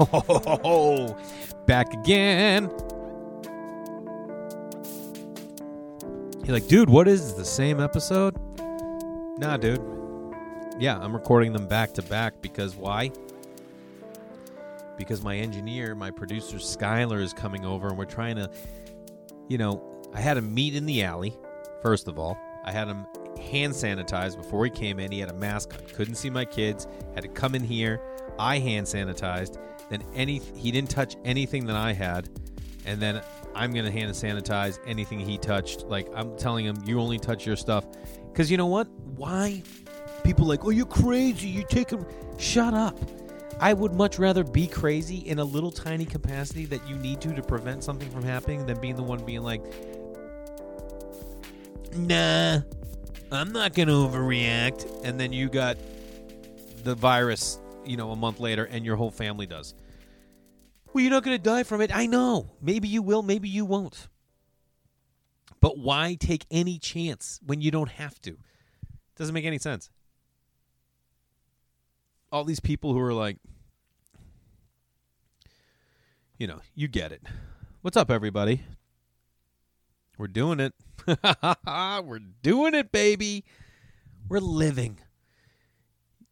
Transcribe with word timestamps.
Oh, 0.00 1.16
back 1.66 1.92
again. 1.92 2.70
You're 6.44 6.54
like, 6.54 6.68
dude, 6.68 6.88
what 6.88 7.08
is 7.08 7.34
the 7.34 7.44
same 7.44 7.80
episode? 7.80 8.34
Nah, 9.38 9.56
dude. 9.56 9.82
Yeah, 10.78 10.98
I'm 10.98 11.12
recording 11.12 11.52
them 11.52 11.66
back 11.66 11.92
to 11.94 12.02
back 12.02 12.40
because 12.40 12.76
why? 12.76 13.10
Because 14.96 15.22
my 15.22 15.36
engineer, 15.36 15.94
my 15.94 16.10
producer 16.10 16.56
Skylar 16.56 17.20
is 17.20 17.32
coming 17.32 17.64
over 17.64 17.88
and 17.88 17.98
we're 17.98 18.04
trying 18.04 18.36
to, 18.36 18.50
you 19.48 19.58
know, 19.58 19.82
I 20.14 20.20
had 20.20 20.36
him 20.36 20.54
meet 20.54 20.74
in 20.74 20.86
the 20.86 21.02
alley, 21.02 21.36
first 21.82 22.08
of 22.08 22.18
all. 22.18 22.38
I 22.64 22.72
had 22.72 22.88
him 22.88 23.06
hand 23.38 23.72
sanitized 23.72 24.36
before 24.36 24.64
he 24.64 24.70
came 24.70 24.98
in. 24.98 25.12
He 25.12 25.20
had 25.20 25.30
a 25.30 25.34
mask 25.34 25.74
on. 25.74 25.80
Couldn't 25.94 26.16
see 26.16 26.30
my 26.30 26.44
kids. 26.44 26.86
Had 27.14 27.22
to 27.22 27.28
come 27.28 27.54
in 27.54 27.62
here. 27.62 28.00
I 28.38 28.58
hand 28.58 28.86
sanitized. 28.86 29.58
Then 29.90 30.02
any 30.14 30.38
he 30.38 30.70
didn't 30.70 30.90
touch 30.90 31.16
anything 31.24 31.66
that 31.66 31.76
I 31.76 31.92
had. 31.92 32.28
And 32.84 33.00
then 33.00 33.22
I'm 33.54 33.72
gonna 33.72 33.90
hand 33.90 34.10
sanitize 34.12 34.78
anything 34.86 35.20
he 35.20 35.38
touched. 35.38 35.84
Like 35.86 36.08
I'm 36.14 36.36
telling 36.36 36.64
him, 36.64 36.82
you 36.84 37.00
only 37.00 37.18
touch 37.18 37.46
your 37.46 37.56
stuff. 37.56 37.86
Cause 38.34 38.50
you 38.50 38.56
know 38.56 38.66
what? 38.66 38.88
Why? 39.16 39.62
People 40.24 40.46
like, 40.46 40.64
oh, 40.64 40.70
you're 40.70 40.86
crazy. 40.86 41.48
You 41.48 41.64
take 41.68 41.90
him. 41.90 42.06
Shut 42.38 42.74
up. 42.74 42.98
I 43.60 43.72
would 43.72 43.92
much 43.94 44.18
rather 44.18 44.44
be 44.44 44.68
crazy 44.68 45.18
in 45.18 45.40
a 45.40 45.44
little 45.44 45.72
tiny 45.72 46.04
capacity 46.04 46.64
that 46.66 46.86
you 46.88 46.96
need 46.96 47.20
to 47.22 47.34
to 47.34 47.42
prevent 47.42 47.82
something 47.82 48.08
from 48.10 48.22
happening 48.22 48.64
than 48.66 48.80
being 48.80 48.94
the 48.94 49.02
one 49.02 49.24
being 49.24 49.42
like, 49.42 49.62
nah, 51.96 52.60
I'm 53.32 53.52
not 53.52 53.74
going 53.74 53.88
to 53.88 53.94
overreact. 53.94 55.04
And 55.04 55.18
then 55.18 55.32
you 55.32 55.48
got 55.48 55.76
the 56.84 56.94
virus, 56.94 57.58
you 57.88 57.96
know, 57.96 58.10
a 58.10 58.16
month 58.16 58.40
later, 58.40 58.64
and 58.64 58.84
your 58.84 58.96
whole 58.96 59.10
family 59.10 59.46
does. 59.46 59.74
Well, 60.92 61.02
you're 61.02 61.10
not 61.10 61.22
going 61.22 61.36
to 61.36 61.42
die 61.42 61.62
from 61.62 61.80
it. 61.80 61.94
I 61.94 62.06
know. 62.06 62.50
Maybe 62.60 62.88
you 62.88 63.02
will, 63.02 63.22
maybe 63.22 63.48
you 63.48 63.64
won't. 63.64 64.08
But 65.60 65.78
why 65.78 66.16
take 66.18 66.46
any 66.50 66.78
chance 66.78 67.40
when 67.44 67.60
you 67.60 67.70
don't 67.70 67.90
have 67.90 68.20
to? 68.22 68.38
Doesn't 69.16 69.34
make 69.34 69.44
any 69.44 69.58
sense. 69.58 69.90
All 72.30 72.44
these 72.44 72.60
people 72.60 72.92
who 72.92 73.00
are 73.00 73.14
like, 73.14 73.38
you 76.38 76.46
know, 76.46 76.60
you 76.74 76.88
get 76.88 77.10
it. 77.10 77.22
What's 77.82 77.96
up, 77.96 78.10
everybody? 78.10 78.62
We're 80.16 80.28
doing 80.28 80.60
it. 80.60 80.74
We're 81.66 82.20
doing 82.42 82.74
it, 82.74 82.92
baby. 82.92 83.44
We're 84.28 84.40
living. 84.40 85.00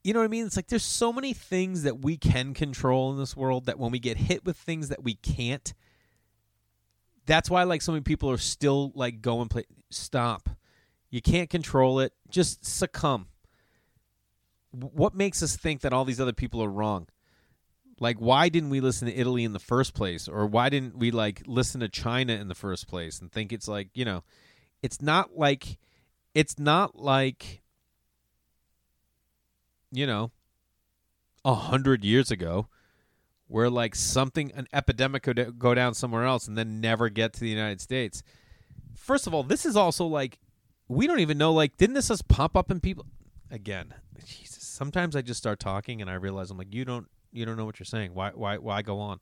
You 0.06 0.12
know 0.12 0.20
what 0.20 0.26
I 0.26 0.28
mean? 0.28 0.46
It's 0.46 0.54
like 0.54 0.68
there's 0.68 0.84
so 0.84 1.12
many 1.12 1.32
things 1.32 1.82
that 1.82 1.98
we 1.98 2.16
can 2.16 2.54
control 2.54 3.10
in 3.10 3.18
this 3.18 3.36
world 3.36 3.66
that 3.66 3.76
when 3.76 3.90
we 3.90 3.98
get 3.98 4.16
hit 4.16 4.44
with 4.44 4.56
things 4.56 4.88
that 4.90 5.02
we 5.02 5.14
can't, 5.14 5.74
that's 7.26 7.50
why 7.50 7.64
like 7.64 7.82
so 7.82 7.90
many 7.90 8.02
people 8.02 8.30
are 8.30 8.38
still 8.38 8.92
like 8.94 9.20
go 9.20 9.40
and 9.40 9.50
play 9.50 9.64
stop. 9.90 10.48
You 11.10 11.20
can't 11.20 11.50
control 11.50 11.98
it. 11.98 12.12
Just 12.30 12.64
succumb. 12.64 13.26
What 14.70 15.12
makes 15.12 15.42
us 15.42 15.56
think 15.56 15.80
that 15.80 15.92
all 15.92 16.04
these 16.04 16.20
other 16.20 16.32
people 16.32 16.62
are 16.62 16.70
wrong? 16.70 17.08
Like 17.98 18.18
why 18.18 18.48
didn't 18.48 18.70
we 18.70 18.78
listen 18.78 19.08
to 19.08 19.14
Italy 19.14 19.42
in 19.42 19.54
the 19.54 19.58
first 19.58 19.92
place 19.92 20.28
or 20.28 20.46
why 20.46 20.68
didn't 20.68 20.96
we 20.96 21.10
like 21.10 21.42
listen 21.48 21.80
to 21.80 21.88
China 21.88 22.34
in 22.34 22.46
the 22.46 22.54
first 22.54 22.86
place 22.86 23.20
and 23.20 23.32
think 23.32 23.52
it's 23.52 23.66
like, 23.66 23.88
you 23.94 24.04
know, 24.04 24.22
it's 24.84 25.02
not 25.02 25.36
like 25.36 25.78
it's 26.32 26.60
not 26.60 26.94
like 26.94 27.64
you 29.92 30.06
know 30.06 30.30
a 31.44 31.54
hundred 31.54 32.04
years 32.04 32.30
ago 32.30 32.68
where 33.48 33.70
like 33.70 33.94
something 33.94 34.50
an 34.52 34.66
epidemic 34.72 35.22
could 35.22 35.58
go 35.58 35.74
down 35.74 35.94
somewhere 35.94 36.24
else 36.24 36.48
and 36.48 36.58
then 36.58 36.80
never 36.80 37.08
get 37.08 37.32
to 37.32 37.40
the 37.40 37.48
united 37.48 37.80
states. 37.80 38.22
First 38.94 39.26
of 39.26 39.34
all 39.34 39.42
this 39.42 39.64
is 39.64 39.76
also 39.76 40.06
like 40.06 40.38
we 40.88 41.06
don't 41.06 41.20
even 41.20 41.38
know 41.38 41.52
like 41.52 41.76
didn't 41.76 41.94
this 41.94 42.08
just 42.08 42.26
pop 42.28 42.56
up 42.56 42.70
in 42.70 42.80
people 42.80 43.06
again 43.50 43.94
jesus 44.24 44.64
sometimes 44.64 45.14
i 45.14 45.22
just 45.22 45.38
start 45.38 45.60
talking 45.60 46.00
and 46.00 46.10
i 46.10 46.14
realize 46.14 46.50
i'm 46.50 46.58
like 46.58 46.74
you 46.74 46.84
don't 46.84 47.06
you 47.36 47.44
don't 47.44 47.56
know 47.56 47.64
what 47.66 47.78
you're 47.78 47.84
saying. 47.84 48.14
Why 48.14 48.30
why 48.30 48.56
why 48.56 48.82
go 48.82 48.98
on? 48.98 49.20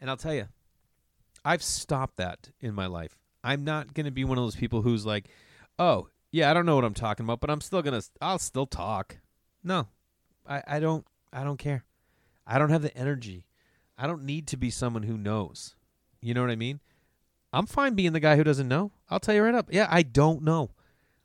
And 0.00 0.10
i'll 0.10 0.16
tell 0.16 0.34
you 0.34 0.48
i've 1.44 1.62
stopped 1.62 2.16
that 2.16 2.50
in 2.60 2.74
my 2.74 2.86
life. 2.86 3.16
I'm 3.42 3.64
not 3.64 3.94
going 3.94 4.06
to 4.06 4.12
be 4.12 4.24
one 4.24 4.38
of 4.38 4.44
those 4.44 4.56
people 4.56 4.80
who's 4.80 5.04
like, 5.04 5.28
"Oh, 5.78 6.08
yeah, 6.34 6.50
I 6.50 6.54
don't 6.54 6.66
know 6.66 6.74
what 6.74 6.84
I'm 6.84 6.94
talking 6.94 7.24
about, 7.24 7.40
but 7.40 7.48
I'm 7.48 7.60
still 7.60 7.80
to 7.84 8.02
I'll 8.20 8.40
still 8.40 8.66
talk." 8.66 9.18
No. 9.62 9.86
I 10.44 10.62
I 10.66 10.80
don't 10.80 11.06
I 11.32 11.44
don't 11.44 11.58
care. 11.58 11.84
I 12.44 12.58
don't 12.58 12.70
have 12.70 12.82
the 12.82 12.96
energy. 12.96 13.46
I 13.96 14.08
don't 14.08 14.24
need 14.24 14.48
to 14.48 14.56
be 14.56 14.68
someone 14.68 15.04
who 15.04 15.16
knows. 15.16 15.76
You 16.20 16.34
know 16.34 16.40
what 16.40 16.50
I 16.50 16.56
mean? 16.56 16.80
I'm 17.52 17.66
fine 17.66 17.94
being 17.94 18.14
the 18.14 18.20
guy 18.20 18.34
who 18.36 18.42
doesn't 18.42 18.66
know. 18.66 18.90
I'll 19.08 19.20
tell 19.20 19.36
you 19.36 19.44
right 19.44 19.54
up. 19.54 19.68
Yeah, 19.70 19.86
I 19.88 20.02
don't 20.02 20.42
know. 20.42 20.70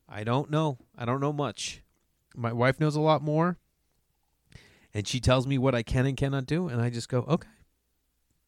I 0.07 0.23
don't 0.23 0.51
know. 0.51 0.77
I 0.95 1.05
don't 1.05 1.19
know 1.19 1.33
much. 1.33 1.81
My 2.35 2.53
wife 2.53 2.79
knows 2.79 2.95
a 2.95 3.01
lot 3.01 3.23
more. 3.23 3.57
And 4.93 5.07
she 5.07 5.19
tells 5.19 5.47
me 5.47 5.57
what 5.57 5.73
I 5.73 5.81
can 5.81 6.05
and 6.05 6.15
cannot 6.17 6.45
do, 6.45 6.67
and 6.67 6.79
I 6.79 6.91
just 6.91 7.09
go, 7.09 7.21
"Okay." 7.21 7.49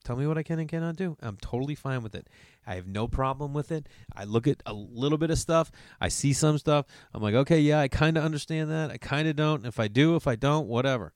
Tell 0.03 0.15
me 0.15 0.27
what 0.27 0.37
I 0.37 0.43
can 0.43 0.59
and 0.59 0.69
cannot 0.69 0.95
do. 0.95 1.17
I'm 1.21 1.37
totally 1.37 1.75
fine 1.75 2.03
with 2.03 2.13
it. 2.13 2.27
I 2.65 2.75
have 2.75 2.87
no 2.87 3.07
problem 3.07 3.53
with 3.53 3.71
it. 3.71 3.87
I 4.15 4.23
look 4.23 4.47
at 4.47 4.61
a 4.65 4.73
little 4.73 5.17
bit 5.17 5.31
of 5.31 5.39
stuff. 5.39 5.71
I 5.99 6.09
see 6.09 6.33
some 6.33 6.57
stuff. 6.57 6.85
I'm 7.13 7.21
like, 7.21 7.33
okay, 7.33 7.59
yeah, 7.59 7.79
I 7.79 7.87
kind 7.87 8.17
of 8.17 8.23
understand 8.23 8.69
that. 8.69 8.91
I 8.91 8.97
kind 8.97 9.27
of 9.27 9.35
don't. 9.35 9.65
If 9.65 9.79
I 9.79 9.87
do, 9.87 10.15
if 10.15 10.27
I 10.27 10.35
don't, 10.35 10.67
whatever. 10.67 11.13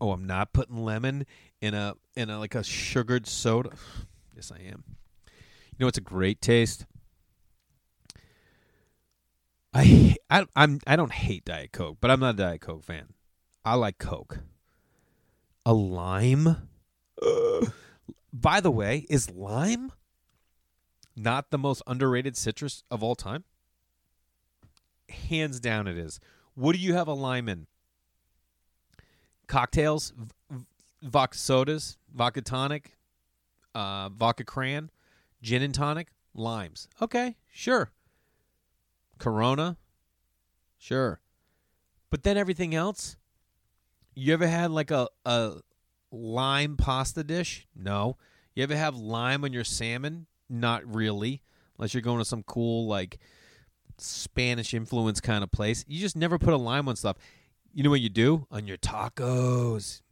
Oh, 0.00 0.12
I'm 0.12 0.26
not 0.26 0.52
putting 0.52 0.84
lemon 0.84 1.26
in 1.60 1.74
a 1.74 1.94
in 2.14 2.30
a 2.30 2.38
like 2.38 2.54
a 2.54 2.62
sugared 2.62 3.26
soda. 3.26 3.70
yes, 4.36 4.52
I 4.52 4.60
am. 4.62 4.84
You 5.26 5.80
know, 5.80 5.88
it's 5.88 5.98
a 5.98 6.02
great 6.02 6.40
taste. 6.40 6.86
I 9.72 10.16
I 10.30 10.46
I'm 10.54 10.80
I 10.86 10.94
don't 10.96 11.12
hate 11.12 11.44
Diet 11.44 11.72
Coke, 11.72 11.98
but 12.00 12.10
I'm 12.10 12.20
not 12.20 12.34
a 12.34 12.38
Diet 12.38 12.60
Coke 12.60 12.84
fan. 12.84 13.14
I 13.64 13.74
like 13.74 13.98
Coke 13.98 14.40
a 15.66 15.72
lime. 15.72 16.68
Uh, 17.20 17.66
by 18.32 18.60
the 18.60 18.70
way, 18.70 19.06
is 19.08 19.30
lime 19.30 19.92
not 21.16 21.50
the 21.50 21.58
most 21.58 21.82
underrated 21.86 22.36
citrus 22.36 22.82
of 22.90 23.02
all 23.02 23.14
time? 23.14 23.44
Hands 25.08 25.58
down, 25.60 25.86
it 25.86 25.96
is. 25.96 26.20
What 26.54 26.74
do 26.74 26.78
you 26.80 26.94
have 26.94 27.08
a 27.08 27.14
lime 27.14 27.48
in? 27.48 27.66
Cocktails, 29.46 30.12
vodka 31.02 31.36
sodas, 31.36 31.98
vodka 32.12 32.42
tonic, 32.42 32.96
uh, 33.74 34.08
vodka 34.08 34.44
cran, 34.44 34.90
gin 35.42 35.62
and 35.62 35.74
tonic, 35.74 36.08
limes. 36.34 36.88
Okay, 37.00 37.36
sure. 37.50 37.92
Corona, 39.18 39.76
sure. 40.78 41.20
But 42.10 42.22
then 42.22 42.36
everything 42.36 42.74
else, 42.74 43.16
you 44.14 44.32
ever 44.32 44.46
had 44.46 44.70
like 44.70 44.90
a, 44.90 45.08
a 45.24 45.54
lime 46.14 46.76
pasta 46.76 47.24
dish? 47.24 47.66
No. 47.74 48.16
You 48.54 48.62
ever 48.62 48.76
have 48.76 48.96
lime 48.96 49.44
on 49.44 49.52
your 49.52 49.64
salmon? 49.64 50.26
Not 50.48 50.82
really. 50.94 51.42
Unless 51.78 51.94
you're 51.94 52.02
going 52.02 52.18
to 52.18 52.24
some 52.24 52.42
cool 52.44 52.86
like 52.86 53.18
Spanish 53.98 54.74
influence 54.74 55.20
kind 55.20 55.42
of 55.42 55.50
place. 55.50 55.84
You 55.88 56.00
just 56.00 56.16
never 56.16 56.38
put 56.38 56.54
a 56.54 56.56
lime 56.56 56.88
on 56.88 56.96
stuff. 56.96 57.16
You 57.72 57.82
know 57.82 57.90
what 57.90 58.00
you 58.00 58.08
do? 58.08 58.46
On 58.50 58.66
your 58.66 58.76
tacos. 58.76 60.02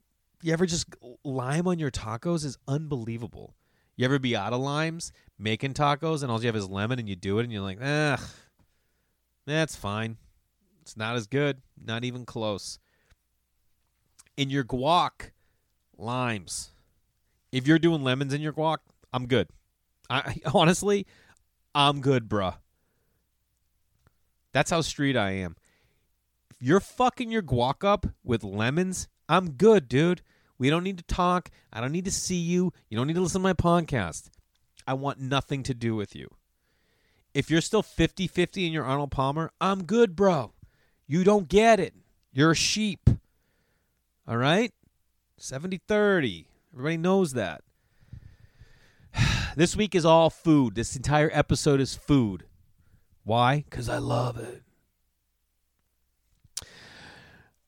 You 0.43 0.53
ever 0.53 0.67
just 0.67 0.87
lime 1.25 1.69
on 1.69 1.79
your 1.79 1.91
tacos 1.91 2.45
is 2.45 2.59
unbelievable. 2.67 3.55
You 3.97 4.05
ever 4.05 4.19
be 4.19 4.35
out 4.35 4.53
of 4.53 4.61
limes 4.61 5.13
making 5.39 5.75
tacos 5.75 6.23
and 6.23 6.33
all 6.33 6.41
you 6.41 6.47
have 6.47 6.57
is 6.57 6.69
lemon 6.69 6.99
and 6.99 7.09
you 7.09 7.15
do 7.15 7.39
it 7.39 7.45
and 7.45 7.53
you're 7.53 7.63
like, 7.63 7.79
ugh, 7.81 8.21
that's 9.47 9.77
fine. 9.77 10.17
It's 10.81 10.97
not 10.97 11.15
as 11.15 11.29
good. 11.29 11.63
Not 11.85 12.03
even 12.03 12.25
close 12.25 12.81
in 14.37 14.51
your 14.51 14.65
guac, 14.65 15.32
limes. 16.03 16.73
If 17.51 17.67
you're 17.67 17.79
doing 17.79 18.03
lemons 18.03 18.35
in 18.35 18.41
your 18.41 18.53
guac, 18.53 18.79
I'm 19.13 19.27
good. 19.27 19.49
I 20.11 20.41
honestly, 20.55 21.07
I'm 21.75 22.01
good, 22.01 22.29
bruh. 22.29 22.57
That's 24.53 24.71
how 24.71 24.81
street 24.83 25.17
I 25.17 25.33
am. 25.33 25.57
If 26.51 26.57
you're 26.61 26.81
fucking 26.81 27.31
your 27.31 27.43
guac 27.43 27.85
up 27.85 28.07
with 28.23 28.45
lemons, 28.45 29.09
I'm 29.29 29.53
good, 29.53 29.89
dude. 29.89 30.23
We 30.59 30.71
don't 30.71 30.85
need 30.85 30.99
to 30.99 31.05
talk. 31.05 31.51
I 31.73 31.81
don't 31.81 31.93
need 31.93 32.05
to 32.05 32.11
see 32.11 32.37
you. 32.37 32.73
You 32.89 32.97
don't 32.97 33.07
need 33.07 33.15
to 33.15 33.21
listen 33.21 33.41
to 33.41 33.43
my 33.43 33.55
podcast. 33.55 34.29
I 34.87 34.95
want 34.95 35.21
nothing 35.21 35.63
to 35.65 35.75
do 35.75 35.95
with 35.95 36.15
you. 36.15 36.29
If 37.35 37.51
you're 37.51 37.63
still 37.63 37.83
50 37.83 38.27
50 38.27 38.67
in 38.67 38.73
your 38.73 38.85
Arnold 38.85 39.11
Palmer, 39.11 39.51
I'm 39.61 39.85
good, 39.85 40.15
bro. 40.15 40.53
You 41.07 41.25
don't 41.25 41.49
get 41.49 41.81
it. 41.81 41.95
You're 42.33 42.51
a 42.53 42.57
sheep. 42.57 43.09
All 44.29 44.37
right? 44.37 44.73
70 45.43 45.81
30. 45.89 46.47
Everybody 46.73 46.97
knows 46.99 47.33
that. 47.33 47.63
this 49.57 49.75
week 49.75 49.97
is 49.97 50.05
all 50.05 50.31
food. 50.31 50.77
This 50.77 50.95
entire 50.95 51.31
episode 51.33 51.81
is 51.81 51.97
food. 51.97 52.45
Why? 53.25 53.65
Because 53.69 53.89
I 53.89 53.99
love 53.99 54.39
it. 54.39 54.63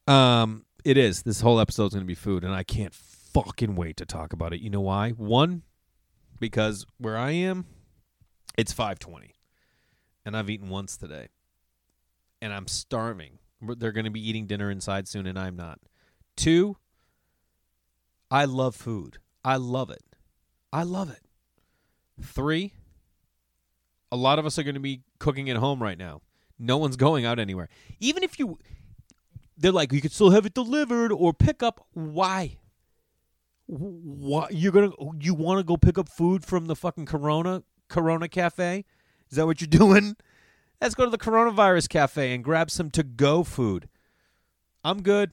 Um, 0.07 0.65
it 0.85 0.97
is. 0.97 1.25
This 1.25 1.41
whole 1.41 1.59
episode's 1.59 1.95
going 1.95 2.05
to 2.05 2.07
be 2.07 2.15
food, 2.15 2.45
and 2.45 2.55
I 2.55 2.63
can't 2.63 2.95
fucking 2.95 3.75
wait 3.75 3.97
to 3.97 4.07
talk 4.07 4.33
about 4.33 4.53
it. 4.53 4.61
You 4.61 4.71
know 4.71 4.83
why? 4.83 5.11
One, 5.11 5.63
because 6.39 6.87
where 6.99 7.19
I 7.19 7.33
am, 7.33 7.67
it's 8.57 8.73
520, 8.73 9.35
and 10.25 10.37
I've 10.37 10.49
eaten 10.49 10.69
once 10.69 10.97
today, 10.97 11.27
and 12.41 12.53
I'm 12.53 12.69
starving. 12.69 13.41
They're 13.61 13.91
going 13.91 14.05
to 14.05 14.13
be 14.13 14.29
eating 14.29 14.47
dinner 14.47 14.71
inside 14.71 15.09
soon, 15.09 15.27
and 15.27 15.37
I'm 15.37 15.57
not. 15.57 15.81
Two, 16.37 16.77
I 18.35 18.47
love 18.47 18.75
food. 18.75 19.19
I 19.45 19.55
love 19.59 19.91
it. 19.91 20.03
I 20.73 20.83
love 20.83 21.09
it. 21.09 21.21
Three, 22.21 22.73
a 24.11 24.17
lot 24.17 24.41
of 24.41 24.45
us 24.45 24.59
are 24.59 24.65
going 24.65 24.75
to 24.75 24.81
be 24.81 25.03
cooking 25.21 25.49
at 25.51 25.57
home 25.57 25.81
right 25.81 25.97
now. 25.97 26.21
No 26.59 26.77
one's 26.77 26.97
going 26.97 27.25
out 27.25 27.39
anywhere. 27.39 27.69
Even 28.01 28.25
if 28.25 28.41
you, 28.41 28.59
they're 29.57 29.71
like, 29.71 29.93
you 29.93 30.01
could 30.01 30.11
still 30.11 30.31
have 30.31 30.47
it 30.47 30.53
delivered 30.53 31.13
or 31.13 31.33
pick 31.33 31.63
up. 31.63 31.87
Why? 31.93 32.59
Why 33.67 34.49
you're 34.51 34.73
gonna? 34.73 34.91
You 35.21 35.35
want 35.35 35.61
to 35.61 35.65
go 35.65 35.77
pick 35.77 35.97
up 35.97 36.09
food 36.09 36.45
from 36.45 36.67
the 36.67 36.75
fucking 36.75 37.07
Corona 37.07 37.63
Corona 37.89 38.29
Cafe? 38.29 38.85
Is 39.31 39.37
that 39.37 39.47
what 39.47 39.61
you're 39.61 39.69
doing? 39.69 40.17
Let's 40.81 40.97
go 40.97 41.05
to 41.05 41.11
the 41.11 41.19
Coronavirus 41.19 41.89
Cafe 41.89 42.35
and 42.35 42.43
grab 42.43 42.69
some 42.69 42.91
to 42.91 43.05
go 43.05 43.45
food. 43.45 43.89
I'm 44.83 45.03
good. 45.03 45.33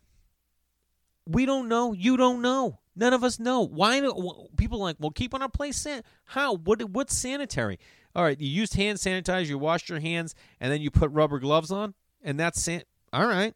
We 1.25 1.47
don't 1.47 1.67
know. 1.67 1.93
You 1.93 2.15
don't 2.15 2.43
know. 2.43 2.80
None 2.95 3.13
of 3.13 3.23
us 3.23 3.39
know. 3.39 3.61
Why 3.65 3.99
do 4.01 4.47
people 4.57 4.79
are 4.79 4.85
like? 4.85 4.97
Well, 4.99 5.11
keep 5.11 5.33
on 5.33 5.41
our 5.41 5.49
place. 5.49 5.77
San- 5.77 6.03
How? 6.25 6.55
What? 6.55 6.83
What's 6.89 7.15
sanitary? 7.15 7.79
All 8.15 8.23
right, 8.23 8.39
you 8.39 8.49
used 8.49 8.73
hand 8.73 8.97
sanitizer. 8.97 9.47
You 9.47 9.57
washed 9.57 9.87
your 9.89 9.99
hands, 10.01 10.35
and 10.59 10.71
then 10.71 10.81
you 10.81 10.91
put 10.91 11.09
rubber 11.11 11.39
gloves 11.39 11.71
on, 11.71 11.93
and 12.21 12.39
that's 12.39 12.61
san- 12.61 12.83
all 13.13 13.25
right. 13.25 13.53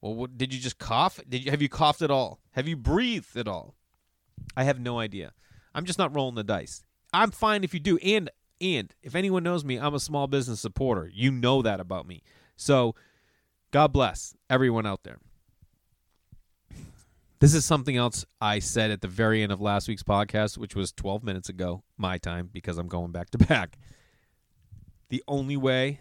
Well, 0.00 0.14
what, 0.14 0.38
did 0.38 0.54
you 0.54 0.60
just 0.60 0.78
cough? 0.78 1.18
Did 1.28 1.44
you 1.44 1.50
have 1.50 1.62
you 1.62 1.68
coughed 1.68 2.02
at 2.02 2.10
all? 2.10 2.38
Have 2.52 2.68
you 2.68 2.76
breathed 2.76 3.36
at 3.36 3.48
all? 3.48 3.74
I 4.56 4.64
have 4.64 4.78
no 4.78 5.00
idea. 5.00 5.32
I'm 5.74 5.84
just 5.84 5.98
not 5.98 6.14
rolling 6.14 6.36
the 6.36 6.44
dice. 6.44 6.84
I'm 7.12 7.30
fine 7.32 7.64
if 7.64 7.74
you 7.74 7.80
do. 7.80 7.98
And 7.98 8.30
and 8.60 8.94
if 9.02 9.14
anyone 9.14 9.42
knows 9.42 9.64
me, 9.64 9.78
I'm 9.78 9.94
a 9.94 10.00
small 10.00 10.26
business 10.28 10.60
supporter. 10.60 11.10
You 11.12 11.32
know 11.32 11.62
that 11.62 11.80
about 11.80 12.06
me. 12.06 12.22
So, 12.56 12.94
God 13.70 13.92
bless 13.92 14.34
everyone 14.48 14.86
out 14.86 15.02
there. 15.02 15.18
This 17.38 17.54
is 17.54 17.64
something 17.66 17.96
else 17.96 18.24
I 18.40 18.60
said 18.60 18.90
at 18.90 19.02
the 19.02 19.08
very 19.08 19.42
end 19.42 19.52
of 19.52 19.60
last 19.60 19.88
week's 19.88 20.02
podcast, 20.02 20.56
which 20.56 20.74
was 20.74 20.90
12 20.92 21.22
minutes 21.22 21.48
ago, 21.50 21.82
my 21.98 22.16
time, 22.16 22.48
because 22.50 22.78
I'm 22.78 22.88
going 22.88 23.12
back 23.12 23.30
to 23.30 23.38
back. 23.38 23.76
The 25.10 25.22
only 25.28 25.56
way 25.56 26.00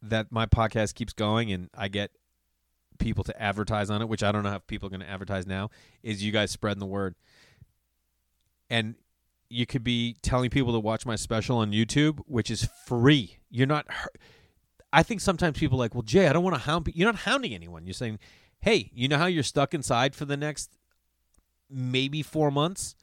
that 0.00 0.32
my 0.32 0.46
podcast 0.46 0.94
keeps 0.94 1.12
going 1.12 1.52
and 1.52 1.68
I 1.74 1.88
get 1.88 2.10
people 2.98 3.22
to 3.24 3.42
advertise 3.42 3.90
on 3.90 4.00
it, 4.00 4.08
which 4.08 4.22
I 4.22 4.32
don't 4.32 4.42
know 4.42 4.50
how 4.50 4.58
people 4.58 4.86
are 4.86 4.90
going 4.90 5.00
to 5.00 5.08
advertise 5.08 5.46
now, 5.46 5.68
is 6.02 6.24
you 6.24 6.32
guys 6.32 6.50
spreading 6.50 6.80
the 6.80 6.86
word. 6.86 7.14
And 8.70 8.94
you 9.48 9.66
could 9.66 9.84
be 9.84 10.16
telling 10.22 10.50
people 10.50 10.72
to 10.72 10.80
watch 10.80 11.04
my 11.04 11.16
special 11.16 11.58
on 11.58 11.72
YouTube, 11.72 12.20
which 12.26 12.50
is 12.50 12.68
free. 12.86 13.36
You're 13.50 13.66
not. 13.66 13.86
I 14.92 15.02
think 15.02 15.20
sometimes 15.20 15.58
people 15.58 15.78
are 15.78 15.84
like, 15.84 15.94
well, 15.94 16.02
Jay, 16.02 16.26
I 16.26 16.32
don't 16.32 16.42
want 16.42 16.56
to 16.56 16.62
hound. 16.62 16.88
You're 16.94 17.12
not 17.12 17.20
hounding 17.20 17.54
anyone. 17.54 17.86
You're 17.86 17.94
saying, 17.94 18.18
hey, 18.60 18.90
you 18.94 19.08
know 19.08 19.18
how 19.18 19.26
you're 19.26 19.42
stuck 19.42 19.74
inside 19.74 20.14
for 20.14 20.24
the 20.24 20.36
next 20.36 20.76
maybe 21.70 22.22
four 22.22 22.50
months? 22.50 22.94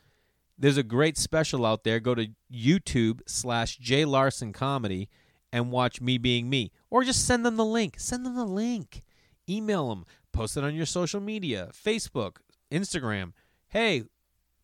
There's 0.58 0.78
a 0.78 0.84
great 0.84 1.18
special 1.18 1.66
out 1.66 1.84
there. 1.84 2.00
Go 2.00 2.16
to 2.16 2.28
YouTube 2.54 3.22
slash 3.28 3.78
Jay 3.78 4.06
Larson 4.06 4.54
Comedy 4.54 5.10
and 5.52 5.72
watch 5.72 6.02
me 6.02 6.18
being 6.18 6.50
me, 6.50 6.72
or 6.90 7.04
just 7.04 7.26
send 7.26 7.46
them 7.46 7.58
the 7.58 7.66
link. 7.66 7.96
Send 8.00 8.26
them 8.26 8.36
the 8.36 8.46
link. 8.46 9.02
Email 9.48 9.90
them. 9.90 10.06
Post 10.32 10.58
it 10.58 10.64
on 10.64 10.74
your 10.74 10.86
social 10.86 11.22
media, 11.22 11.70
Facebook, 11.72 12.38
Instagram. 12.72 13.34
Hey, 13.68 14.04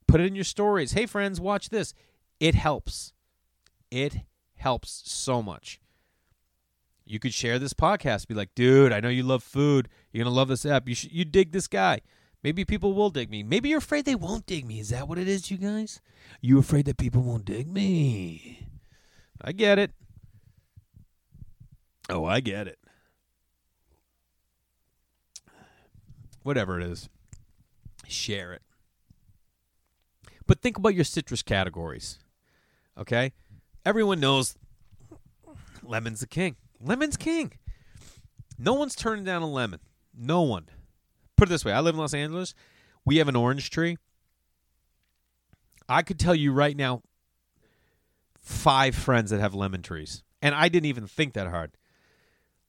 put 0.07 0.19
it 0.19 0.25
in 0.25 0.35
your 0.35 0.43
stories. 0.43 0.93
Hey, 0.93 1.05
friends, 1.05 1.39
watch 1.39 1.69
this. 1.69 1.93
It 2.39 2.55
helps. 2.55 3.13
It 3.91 4.21
helps 4.55 5.03
so 5.05 5.43
much. 5.43 5.79
You 7.05 7.19
could 7.19 7.33
share 7.33 7.59
this 7.59 7.73
podcast. 7.73 8.27
Be 8.27 8.35
like, 8.35 8.53
dude, 8.55 8.91
I 8.91 8.99
know 8.99 9.09
you 9.09 9.23
love 9.23 9.43
food. 9.43 9.89
You're 10.11 10.23
gonna 10.23 10.35
love 10.35 10.47
this 10.47 10.65
app. 10.65 10.87
You 10.87 10.95
you 11.11 11.25
dig 11.25 11.51
this 11.51 11.67
guy. 11.67 12.01
Maybe 12.41 12.63
people 12.63 12.93
will 12.93 13.09
dig 13.09 13.29
me. 13.29 13.43
Maybe 13.43 13.69
you're 13.69 13.79
afraid 13.79 14.05
they 14.05 14.15
won't 14.15 14.45
dig 14.45 14.65
me. 14.65 14.79
Is 14.79 14.89
that 14.89 15.07
what 15.07 15.17
it 15.17 15.27
is, 15.27 15.51
you 15.51 15.57
guys? 15.57 15.99
You 16.41 16.57
afraid 16.57 16.85
that 16.85 16.97
people 16.97 17.21
won't 17.21 17.45
dig 17.45 17.67
me? 17.67 18.67
I 19.41 19.51
get 19.51 19.77
it. 19.77 19.91
Oh, 22.09 22.25
I 22.25 22.39
get 22.39 22.67
it. 22.67 22.79
Whatever 26.43 26.79
it 26.79 26.85
is, 26.85 27.09
share 28.07 28.53
it. 28.53 28.61
But 30.47 30.61
think 30.61 30.77
about 30.77 30.95
your 30.95 31.03
citrus 31.03 31.43
categories. 31.43 32.17
Okay? 32.97 33.33
Everyone 33.85 34.19
knows 34.19 34.57
lemon's 35.83 36.21
the 36.21 36.27
king. 36.27 36.55
Lemon's 36.81 37.17
king. 37.17 37.51
No 38.57 38.73
one's 38.73 38.95
turning 38.95 39.25
down 39.25 39.41
a 39.41 39.49
lemon. 39.49 39.79
No 40.17 40.41
one. 40.41 40.65
Put 41.35 41.47
it 41.47 41.51
this 41.51 41.65
way 41.65 41.71
I 41.71 41.79
live 41.79 41.95
in 41.95 42.01
Los 42.01 42.13
Angeles. 42.13 42.53
We 43.05 43.17
have 43.17 43.27
an 43.27 43.35
orange 43.35 43.69
tree. 43.69 43.97
I 45.87 46.01
could 46.03 46.19
tell 46.19 46.35
you 46.35 46.51
right 46.51 46.77
now 46.77 47.01
five 48.37 48.95
friends 48.95 49.31
that 49.31 49.39
have 49.39 49.53
lemon 49.53 49.81
trees. 49.81 50.23
And 50.41 50.53
I 50.55 50.69
didn't 50.69 50.85
even 50.87 51.07
think 51.07 51.33
that 51.33 51.47
hard. 51.47 51.71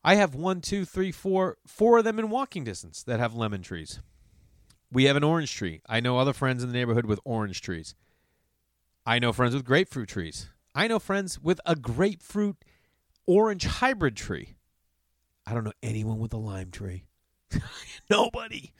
I 0.02 0.14
have 0.14 0.34
one, 0.34 0.60
two, 0.60 0.84
three, 0.84 1.12
four, 1.12 1.58
four 1.66 1.98
of 1.98 2.04
them 2.04 2.18
in 2.18 2.30
walking 2.30 2.64
distance 2.64 3.02
that 3.02 3.20
have 3.20 3.34
lemon 3.34 3.62
trees. 3.62 4.00
We 4.90 5.04
have 5.04 5.16
an 5.16 5.24
orange 5.24 5.54
tree. 5.54 5.82
I 5.86 6.00
know 6.00 6.18
other 6.18 6.32
friends 6.32 6.62
in 6.62 6.70
the 6.70 6.76
neighborhood 6.76 7.06
with 7.06 7.20
orange 7.24 7.60
trees. 7.60 7.94
I 9.04 9.18
know 9.18 9.32
friends 9.32 9.54
with 9.54 9.64
grapefruit 9.64 10.08
trees. 10.08 10.48
I 10.74 10.88
know 10.88 10.98
friends 10.98 11.40
with 11.40 11.60
a 11.66 11.76
grapefruit 11.76 12.56
orange 13.26 13.64
hybrid 13.64 14.16
tree. 14.16 14.54
I 15.46 15.54
don't 15.54 15.64
know 15.64 15.72
anyone 15.82 16.18
with 16.18 16.32
a 16.32 16.38
lime 16.38 16.70
tree. 16.70 17.04
Nobody. 18.10 18.72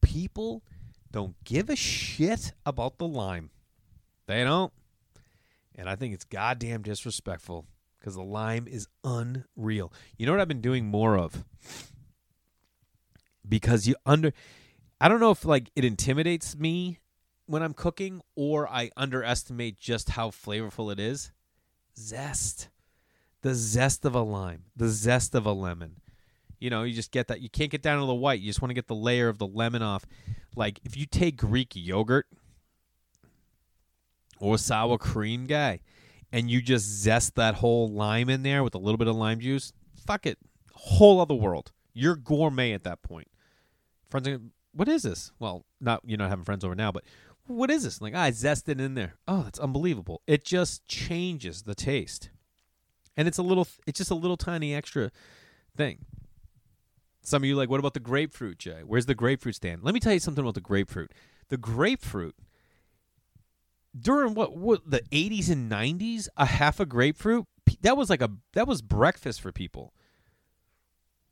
People 0.00 0.62
don't 1.10 1.34
give 1.44 1.70
a 1.70 1.76
shit 1.76 2.52
about 2.64 2.98
the 2.98 3.06
lime. 3.06 3.50
They 4.26 4.44
don't. 4.44 4.72
And 5.74 5.88
I 5.88 5.96
think 5.96 6.14
it's 6.14 6.24
goddamn 6.24 6.82
disrespectful 6.82 7.66
because 7.98 8.14
the 8.14 8.22
lime 8.22 8.66
is 8.68 8.86
unreal. 9.04 9.92
You 10.16 10.26
know 10.26 10.32
what 10.32 10.40
I've 10.40 10.48
been 10.48 10.60
doing 10.60 10.86
more 10.86 11.16
of? 11.16 11.44
Because 13.48 13.86
you 13.86 13.94
under 14.06 14.32
I 15.00 15.08
don't 15.08 15.20
know 15.20 15.30
if 15.30 15.44
like 15.44 15.70
it 15.74 15.84
intimidates 15.84 16.56
me 16.56 16.98
when 17.46 17.62
I'm 17.62 17.74
cooking 17.74 18.20
or 18.36 18.68
I 18.68 18.90
underestimate 18.96 19.78
just 19.78 20.10
how 20.10 20.30
flavorful 20.30 20.92
it 20.92 21.00
is. 21.00 21.32
Zest. 21.98 22.68
The 23.42 23.54
zest 23.54 24.04
of 24.04 24.14
a 24.14 24.20
lime, 24.20 24.64
the 24.76 24.88
zest 24.88 25.34
of 25.34 25.46
a 25.46 25.52
lemon. 25.52 25.96
You 26.60 26.70
know, 26.70 26.82
you 26.82 26.94
just 26.94 27.10
get 27.10 27.28
that. 27.28 27.40
You 27.40 27.48
can't 27.48 27.70
get 27.70 27.82
down 27.82 27.98
to 28.00 28.06
the 28.06 28.14
white. 28.14 28.40
You 28.40 28.46
just 28.46 28.62
want 28.62 28.70
to 28.70 28.74
get 28.74 28.86
the 28.86 28.94
layer 28.94 29.28
of 29.28 29.38
the 29.38 29.46
lemon 29.46 29.82
off. 29.82 30.04
Like 30.54 30.78
if 30.84 30.96
you 30.96 31.06
take 31.06 31.36
Greek 31.36 31.72
yogurt 31.74 32.26
or 34.38 34.58
sour 34.58 34.98
cream 34.98 35.46
guy 35.46 35.80
and 36.32 36.50
you 36.50 36.60
just 36.60 36.84
zest 36.86 37.34
that 37.36 37.56
whole 37.56 37.90
lime 37.90 38.28
in 38.28 38.42
there 38.42 38.62
with 38.62 38.74
a 38.74 38.78
little 38.78 38.98
bit 38.98 39.08
of 39.08 39.16
lime 39.16 39.40
juice, 39.40 39.72
fuck 40.06 40.26
it. 40.26 40.38
Whole 40.74 41.20
other 41.20 41.34
world. 41.34 41.72
You're 41.94 42.16
gourmet 42.16 42.72
at 42.72 42.84
that 42.84 43.02
point. 43.02 43.28
Friends 44.10 44.28
are, 44.28 44.40
what 44.72 44.88
is 44.88 45.02
this? 45.02 45.32
Well, 45.38 45.64
not 45.80 46.02
you're 46.04 46.18
not 46.18 46.30
having 46.30 46.44
friends 46.44 46.64
over 46.64 46.74
now, 46.74 46.92
but 46.92 47.04
what 47.46 47.70
is 47.70 47.84
this? 47.84 48.00
Like, 48.00 48.12
ah, 48.14 48.24
I 48.24 48.30
zested 48.30 48.80
in 48.80 48.94
there. 48.94 49.14
Oh, 49.26 49.42
that's 49.42 49.58
unbelievable. 49.58 50.22
It 50.26 50.44
just 50.44 50.86
changes 50.86 51.62
the 51.62 51.74
taste. 51.74 52.30
And 53.16 53.26
it's 53.26 53.38
a 53.38 53.42
little 53.42 53.66
it's 53.86 53.98
just 53.98 54.10
a 54.10 54.14
little 54.14 54.36
tiny 54.36 54.74
extra 54.74 55.10
thing. 55.76 56.04
Some 57.22 57.42
of 57.42 57.48
you 57.48 57.54
like, 57.54 57.68
what 57.68 57.80
about 57.80 57.94
the 57.94 58.00
grapefruit, 58.00 58.58
Jay? 58.58 58.82
Where's 58.84 59.06
the 59.06 59.14
grapefruit 59.14 59.54
stand? 59.54 59.82
Let 59.82 59.94
me 59.94 60.00
tell 60.00 60.12
you 60.12 60.20
something 60.20 60.42
about 60.42 60.54
the 60.54 60.60
grapefruit. 60.60 61.12
The 61.48 61.56
grapefruit 61.56 62.34
during 63.98 64.34
what 64.34 64.56
what 64.56 64.88
the 64.88 65.02
80s 65.12 65.50
and 65.50 65.70
90s, 65.70 66.28
a 66.36 66.46
half 66.46 66.80
a 66.80 66.86
grapefruit, 66.86 67.46
that 67.82 67.96
was 67.96 68.10
like 68.10 68.22
a 68.22 68.30
that 68.52 68.66
was 68.66 68.82
breakfast 68.82 69.40
for 69.40 69.52
people. 69.52 69.92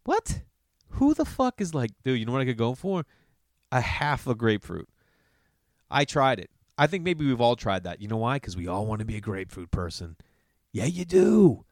What? 0.05 0.43
Who 0.93 1.15
the 1.15 1.25
fuck 1.25 1.61
is 1.61 1.75
like, 1.75 1.91
dude, 2.03 2.19
you 2.19 2.27
know 2.27 2.33
what 2.33 2.41
I 2.41 2.47
could 2.47 2.57
go 2.57 2.75
for? 2.75 3.05
A 3.71 3.81
half 3.81 4.27
a 4.27 4.35
grapefruit. 4.35 4.89
I 5.91 6.05
tried 6.05 6.39
it. 6.39 6.51
I 6.77 6.87
think 6.87 7.05
maybe 7.05 7.27
we've 7.27 7.41
all 7.41 7.57
tried 7.57 7.85
that. 7.85 8.01
You 8.01 8.09
know 8.09 8.17
why? 8.17 8.37
Because 8.37 8.57
we 8.57 8.67
all 8.67 8.87
want 8.87 9.01
to 9.01 9.05
be 9.05 9.17
a 9.17 9.21
grapefruit 9.21 9.71
person. 9.71 10.17
Yeah, 10.73 10.85
you 10.85 11.05
do. 11.05 11.65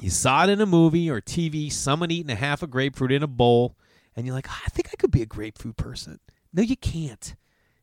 You 0.00 0.10
saw 0.10 0.44
it 0.44 0.50
in 0.50 0.60
a 0.60 0.66
movie 0.66 1.08
or 1.10 1.20
TV, 1.20 1.70
someone 1.70 2.10
eating 2.10 2.30
a 2.30 2.34
half 2.34 2.62
a 2.62 2.66
grapefruit 2.66 3.12
in 3.12 3.22
a 3.22 3.28
bowl, 3.28 3.76
and 4.16 4.26
you're 4.26 4.34
like, 4.34 4.48
I 4.48 4.68
think 4.70 4.88
I 4.92 4.96
could 4.96 5.10
be 5.10 5.22
a 5.22 5.26
grapefruit 5.26 5.76
person. 5.76 6.18
No, 6.52 6.62
you 6.62 6.76
can't. 6.76 7.34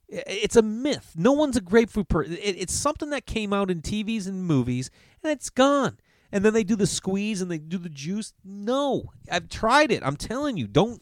It's 0.07 0.55
a 0.55 0.61
myth. 0.61 1.13
No 1.15 1.31
one's 1.33 1.55
a 1.55 1.61
grapefruit 1.61 2.07
person. 2.09 2.37
It's 2.41 2.73
something 2.73 3.11
that 3.11 3.25
came 3.25 3.53
out 3.53 3.69
in 3.71 3.81
TVs 3.81 4.27
and 4.27 4.43
movies, 4.43 4.89
and 5.23 5.31
it's 5.31 5.49
gone. 5.49 5.97
and 6.31 6.45
then 6.45 6.53
they 6.53 6.63
do 6.63 6.75
the 6.75 6.87
squeeze 6.87 7.41
and 7.41 7.49
they 7.49 7.57
do 7.57 7.77
the 7.77 7.89
juice. 7.89 8.33
No, 8.43 9.11
I've 9.31 9.49
tried 9.49 9.91
it. 9.91 10.03
I'm 10.03 10.15
telling 10.15 10.57
you, 10.57 10.67
don't 10.67 11.01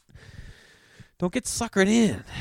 don't 1.19 1.33
get 1.33 1.45
suckered 1.45 1.87
in. 1.87 2.23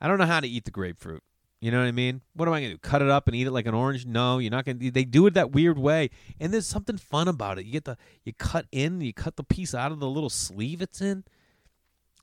I 0.00 0.08
don't 0.08 0.18
know 0.18 0.26
how 0.26 0.40
to 0.40 0.48
eat 0.48 0.64
the 0.64 0.70
grapefruit. 0.70 1.22
You 1.64 1.70
know 1.70 1.78
what 1.78 1.88
I 1.88 1.92
mean? 1.92 2.20
What 2.34 2.46
am 2.46 2.52
I 2.52 2.60
gonna 2.60 2.74
do? 2.74 2.78
Cut 2.78 3.00
it 3.00 3.08
up 3.08 3.26
and 3.26 3.34
eat 3.34 3.46
it 3.46 3.50
like 3.50 3.64
an 3.64 3.72
orange? 3.72 4.04
No, 4.04 4.36
you're 4.36 4.50
not 4.50 4.66
gonna. 4.66 4.90
They 4.90 5.04
do 5.04 5.26
it 5.26 5.32
that 5.32 5.52
weird 5.52 5.78
way, 5.78 6.10
and 6.38 6.52
there's 6.52 6.66
something 6.66 6.98
fun 6.98 7.26
about 7.26 7.58
it. 7.58 7.64
You 7.64 7.72
get 7.72 7.86
the 7.86 7.96
you 8.22 8.34
cut 8.34 8.66
in, 8.70 9.00
you 9.00 9.14
cut 9.14 9.36
the 9.36 9.44
piece 9.44 9.74
out 9.74 9.90
of 9.90 9.98
the 9.98 10.06
little 10.06 10.28
sleeve 10.28 10.82
it's 10.82 11.00
in. 11.00 11.24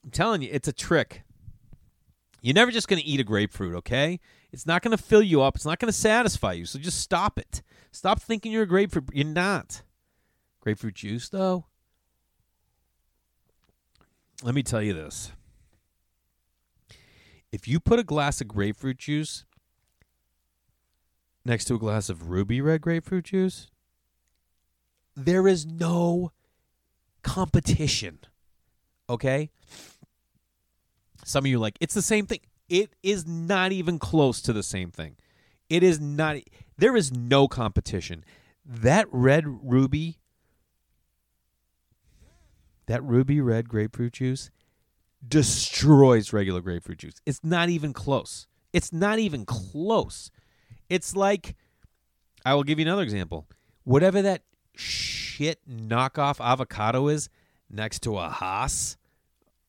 I'm 0.04 0.12
telling 0.12 0.44
you, 0.44 0.50
it's 0.52 0.68
a 0.68 0.72
trick. 0.72 1.24
You're 2.44 2.54
never 2.54 2.70
just 2.70 2.88
gonna 2.88 3.02
eat 3.04 3.20
a 3.20 3.24
grapefruit, 3.24 3.74
okay? 3.78 4.20
It's 4.52 4.68
not 4.68 4.84
gonna 4.84 4.96
fill 4.96 5.24
you 5.24 5.42
up. 5.42 5.56
It's 5.56 5.66
not 5.66 5.80
gonna 5.80 5.92
satisfy 5.92 6.54
you. 6.54 6.66
So 6.66 6.78
just 6.78 7.00
stop 7.00 7.40
it. 7.40 7.64
Stop 7.92 8.22
thinking 8.22 8.52
you're 8.52 8.62
a 8.62 8.68
grapefruit. 8.68 9.10
You're 9.12 9.26
not. 9.26 9.82
Grapefruit 10.60 10.94
juice, 10.94 11.30
though. 11.30 11.66
Let 14.44 14.54
me 14.54 14.62
tell 14.62 14.84
you 14.84 14.94
this 14.94 15.32
if 17.51 17.67
you 17.67 17.79
put 17.79 18.00
a 18.00 18.03
glass 18.03 18.41
of 18.41 18.48
grapefruit 18.48 18.98
juice 18.98 19.46
next 21.43 21.65
to 21.65 21.75
a 21.75 21.79
glass 21.79 22.10
of 22.10 22.29
ruby 22.29 22.62
red 22.62 22.81
grapefruit 22.81 23.25
juice, 23.25 23.70
there 25.15 25.48
is 25.48 25.65
no 25.65 26.31
competition. 27.24 28.20
Okay? 29.10 29.50
Some 31.24 31.46
of 31.46 31.50
you 31.50 31.60
like, 31.60 31.77
it's 31.81 31.93
the 31.93 32.01
same 32.01 32.25
thing. 32.25 32.39
It 32.70 32.93
is 33.03 33.27
not 33.27 33.72
even 33.72 34.00
close 34.00 34.41
to 34.43 34.53
the 34.53 34.63
same 34.63 34.91
thing. 34.91 35.17
It 35.70 35.84
is 35.84 36.00
not, 36.00 36.38
there 36.77 36.96
is 36.96 37.12
no 37.12 37.48
competition. 37.48 38.24
That 38.65 39.08
red 39.12 39.43
ruby, 39.46 40.20
that 42.86 43.03
ruby 43.03 43.41
red 43.41 43.67
grapefruit 43.67 44.13
juice 44.13 44.51
destroys 45.28 46.34
regular 46.34 46.62
grapefruit 46.62 47.00
juice. 47.00 47.22
It's 47.25 47.44
not 47.44 47.70
even 47.70 47.94
close. 47.94 48.48
It's 48.74 48.92
not 48.92 49.20
even 49.20 49.46
close. 49.46 50.32
It's 50.90 51.16
like 51.16 51.56
I 52.46 52.54
will 52.54 52.63
give 52.63 52.80
you 52.80 52.86
another 52.86 53.04
example. 53.04 53.48
Whatever 53.84 54.22
that 54.22 54.44
shit 54.75 55.60
knockoff 55.70 56.44
avocado 56.44 57.08
is 57.08 57.30
next 57.70 58.00
to 58.04 58.18
a 58.18 58.30
Hass, 58.30 58.98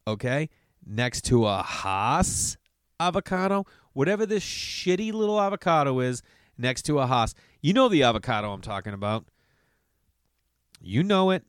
okay? 0.06 0.48
Next 0.84 1.22
to 1.26 1.46
a 1.46 1.62
Hass 1.62 2.56
avocado, 2.98 3.66
whatever 3.92 4.26
this 4.26 4.44
shitty 4.44 5.12
little 5.12 5.40
avocado 5.40 6.00
is 6.00 6.22
next 6.56 6.82
to 6.82 6.98
a 6.98 7.06
Hass. 7.06 7.34
You 7.60 7.72
know 7.72 7.88
the 7.88 8.02
avocado 8.02 8.52
I'm 8.52 8.60
talking 8.60 8.94
about. 8.94 9.26
You 10.80 11.02
know 11.02 11.30
it. 11.30 11.44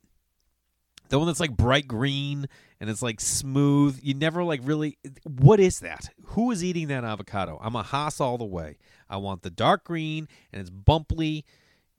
The 1.08 1.18
one 1.18 1.26
that's 1.26 1.40
like 1.40 1.56
bright 1.56 1.86
green 1.86 2.46
and 2.80 2.90
it's 2.90 3.02
like 3.02 3.20
smooth. 3.20 3.98
You 4.02 4.14
never 4.14 4.42
like 4.42 4.60
really. 4.64 4.98
What 5.24 5.60
is 5.60 5.80
that? 5.80 6.10
Who 6.28 6.50
is 6.50 6.64
eating 6.64 6.88
that 6.88 7.04
avocado? 7.04 7.58
I'm 7.62 7.76
a 7.76 7.82
Hass 7.82 8.20
all 8.20 8.38
the 8.38 8.44
way. 8.44 8.78
I 9.08 9.18
want 9.18 9.42
the 9.42 9.50
dark 9.50 9.84
green 9.84 10.28
and 10.52 10.60
it's 10.60 10.70
bumply. 10.70 11.44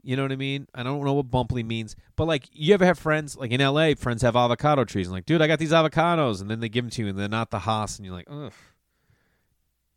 You 0.06 0.16
know 0.16 0.22
what 0.22 0.32
I 0.32 0.36
mean? 0.36 0.68
I 0.76 0.84
don't 0.84 1.04
know 1.04 1.14
what 1.14 1.32
bumply 1.32 1.64
means, 1.64 1.96
but 2.16 2.26
like, 2.26 2.48
you 2.54 2.76
ever 2.76 2.86
have 2.86 3.00
friends 3.00 3.36
like 3.36 3.50
in 3.50 3.60
LA? 3.60 3.96
Friends 3.98 4.22
have 4.22 4.36
avocado 4.36 4.86
trees, 4.86 5.08
and 5.08 5.16
like, 5.16 5.26
dude, 5.26 5.42
I 5.42 5.48
got 5.48 5.58
these 5.58 5.72
avocados, 5.72 6.42
and 6.42 6.50
then 6.50 6.60
they 6.60 6.70
give 6.70 6.84
them 6.84 6.92
to 6.92 7.02
you, 7.02 7.08
and 7.08 7.18
they're 7.18 7.28
not 7.28 7.50
the 7.50 7.58
Hass, 7.58 7.98
and 7.98 8.06
you're 8.06 8.14
like, 8.14 8.28
ugh. 8.30 8.54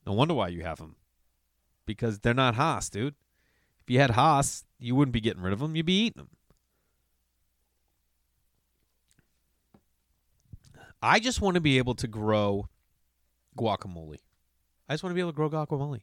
No 0.07 0.15
wonder 0.15 0.33
why 0.33 0.49
you 0.49 0.63
have 0.63 0.79
them, 0.79 0.97
because 1.85 2.21
they're 2.21 2.33
not 2.33 2.55
Hass, 2.55 2.89
dude. 2.89 3.17
If 3.83 3.91
you 3.91 4.01
had 4.01 4.13
Hass, 4.13 4.65
you 4.79 4.95
wouldn't 4.95 5.13
be 5.13 5.21
getting 5.21 5.43
rid 5.43 5.53
of 5.53 5.59
them; 5.59 5.77
you'd 5.77 5.85
be 5.85 6.07
eating 6.07 6.23
them. 6.23 6.31
I 11.03 11.21
just 11.21 11.41
want 11.41 11.55
to 11.55 11.61
be 11.61 11.79
able 11.79 11.95
to 11.97 12.09
grow 12.09 12.69
guacamole. 13.57 14.19
I 14.89 14.95
just 14.95 15.03
want 15.03 15.13
to 15.13 15.15
be 15.15 15.21
able 15.21 15.33
to 15.33 15.37
grow 15.37 15.51
guacamole. 15.51 16.01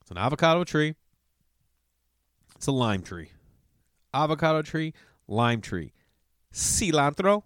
It's 0.00 0.10
an 0.10 0.18
avocado 0.18 0.64
tree. 0.64 0.94
It's 2.56 2.66
a 2.66 2.72
lime 2.72 3.02
tree. 3.02 3.30
Avocado 4.12 4.62
tree, 4.62 4.94
lime 5.26 5.60
tree. 5.60 5.92
Cilantro 6.52 7.42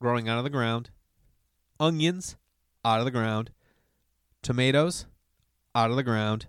growing 0.00 0.28
out 0.28 0.38
of 0.38 0.44
the 0.44 0.50
ground. 0.50 0.90
Onions 1.78 2.36
out 2.84 2.98
of 2.98 3.04
the 3.04 3.10
ground. 3.10 3.50
Tomatoes 4.42 5.06
out 5.74 5.90
of 5.90 5.96
the 5.96 6.02
ground. 6.02 6.46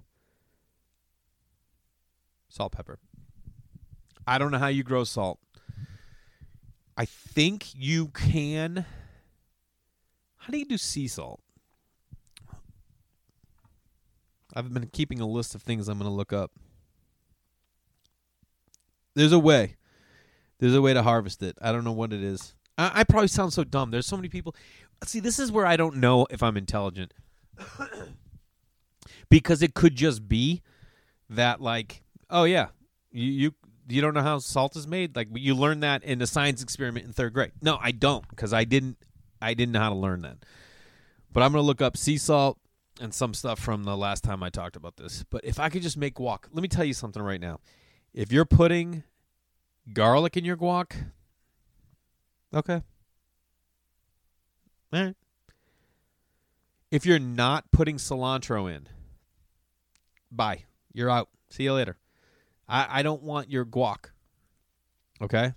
Salt, 2.47 2.71
pepper. 2.71 2.99
I 4.25 4.37
don't 4.37 4.51
know 4.51 4.59
how 4.59 4.67
you 4.67 4.83
grow 4.83 5.03
salt. 5.03 5.39
I 6.99 7.05
think 7.05 7.67
you 7.73 8.09
can. 8.09 8.85
How 10.35 10.51
do 10.51 10.57
you 10.57 10.65
do 10.65 10.77
sea 10.77 11.07
salt? 11.07 11.39
I've 14.53 14.73
been 14.73 14.87
keeping 14.87 15.21
a 15.21 15.25
list 15.25 15.55
of 15.55 15.61
things 15.61 15.87
I'm 15.87 15.97
going 15.97 16.11
to 16.11 16.13
look 16.13 16.33
up. 16.33 16.51
There's 19.15 19.31
a 19.31 19.39
way. 19.39 19.77
There's 20.59 20.75
a 20.75 20.81
way 20.81 20.93
to 20.93 21.01
harvest 21.01 21.41
it. 21.41 21.57
I 21.61 21.71
don't 21.71 21.85
know 21.85 21.93
what 21.93 22.11
it 22.11 22.21
is. 22.21 22.53
I, 22.77 22.91
I 22.95 23.03
probably 23.05 23.29
sound 23.29 23.53
so 23.53 23.63
dumb. 23.63 23.91
There's 23.91 24.05
so 24.05 24.17
many 24.17 24.27
people. 24.27 24.53
See, 25.05 25.21
this 25.21 25.39
is 25.39 25.53
where 25.53 25.65
I 25.65 25.77
don't 25.77 25.95
know 25.95 26.27
if 26.29 26.43
I'm 26.43 26.57
intelligent. 26.57 27.13
because 29.29 29.61
it 29.61 29.73
could 29.73 29.95
just 29.95 30.27
be 30.27 30.63
that, 31.29 31.61
like, 31.61 32.03
oh, 32.29 32.43
yeah, 32.43 32.67
you, 33.09 33.31
you 33.31 33.51
you 33.95 34.01
don't 34.01 34.13
know 34.13 34.21
how 34.21 34.39
salt 34.39 34.75
is 34.75 34.87
made? 34.87 35.15
Like 35.15 35.29
you 35.33 35.55
learned 35.55 35.83
that 35.83 36.03
in 36.03 36.21
a 36.21 36.27
science 36.27 36.61
experiment 36.61 37.05
in 37.05 37.13
third 37.13 37.33
grade. 37.33 37.51
No, 37.61 37.77
I 37.81 37.91
don't 37.91 38.27
because 38.29 38.53
I 38.53 38.63
didn't. 38.63 38.97
I 39.41 39.53
didn't 39.53 39.71
know 39.71 39.79
how 39.79 39.89
to 39.89 39.95
learn 39.95 40.21
that. 40.23 40.37
But 41.31 41.43
I'm 41.43 41.51
gonna 41.51 41.63
look 41.63 41.81
up 41.81 41.95
sea 41.95 42.17
salt 42.17 42.57
and 42.99 43.13
some 43.13 43.33
stuff 43.33 43.59
from 43.59 43.83
the 43.83 43.95
last 43.95 44.23
time 44.23 44.43
I 44.43 44.49
talked 44.49 44.75
about 44.75 44.97
this. 44.97 45.23
But 45.29 45.45
if 45.45 45.59
I 45.59 45.69
could 45.69 45.81
just 45.81 45.97
make 45.97 46.15
guac, 46.15 46.45
let 46.51 46.61
me 46.61 46.67
tell 46.67 46.83
you 46.85 46.93
something 46.93 47.21
right 47.21 47.39
now. 47.39 47.59
If 48.13 48.31
you're 48.31 48.45
putting 48.45 49.03
garlic 49.93 50.35
in 50.35 50.45
your 50.45 50.57
guac, 50.57 50.91
okay. 52.53 52.81
All 54.91 55.03
right. 55.03 55.15
If 56.91 57.05
you're 57.05 57.19
not 57.19 57.71
putting 57.71 57.97
cilantro 57.97 58.71
in, 58.73 58.87
bye. 60.31 60.63
You're 60.91 61.09
out. 61.09 61.29
See 61.49 61.63
you 61.63 61.73
later. 61.73 61.98
I, 62.69 62.99
I 62.99 63.03
don't 63.03 63.23
want 63.23 63.49
your 63.49 63.65
guac. 63.65 64.11
Okay? 65.21 65.53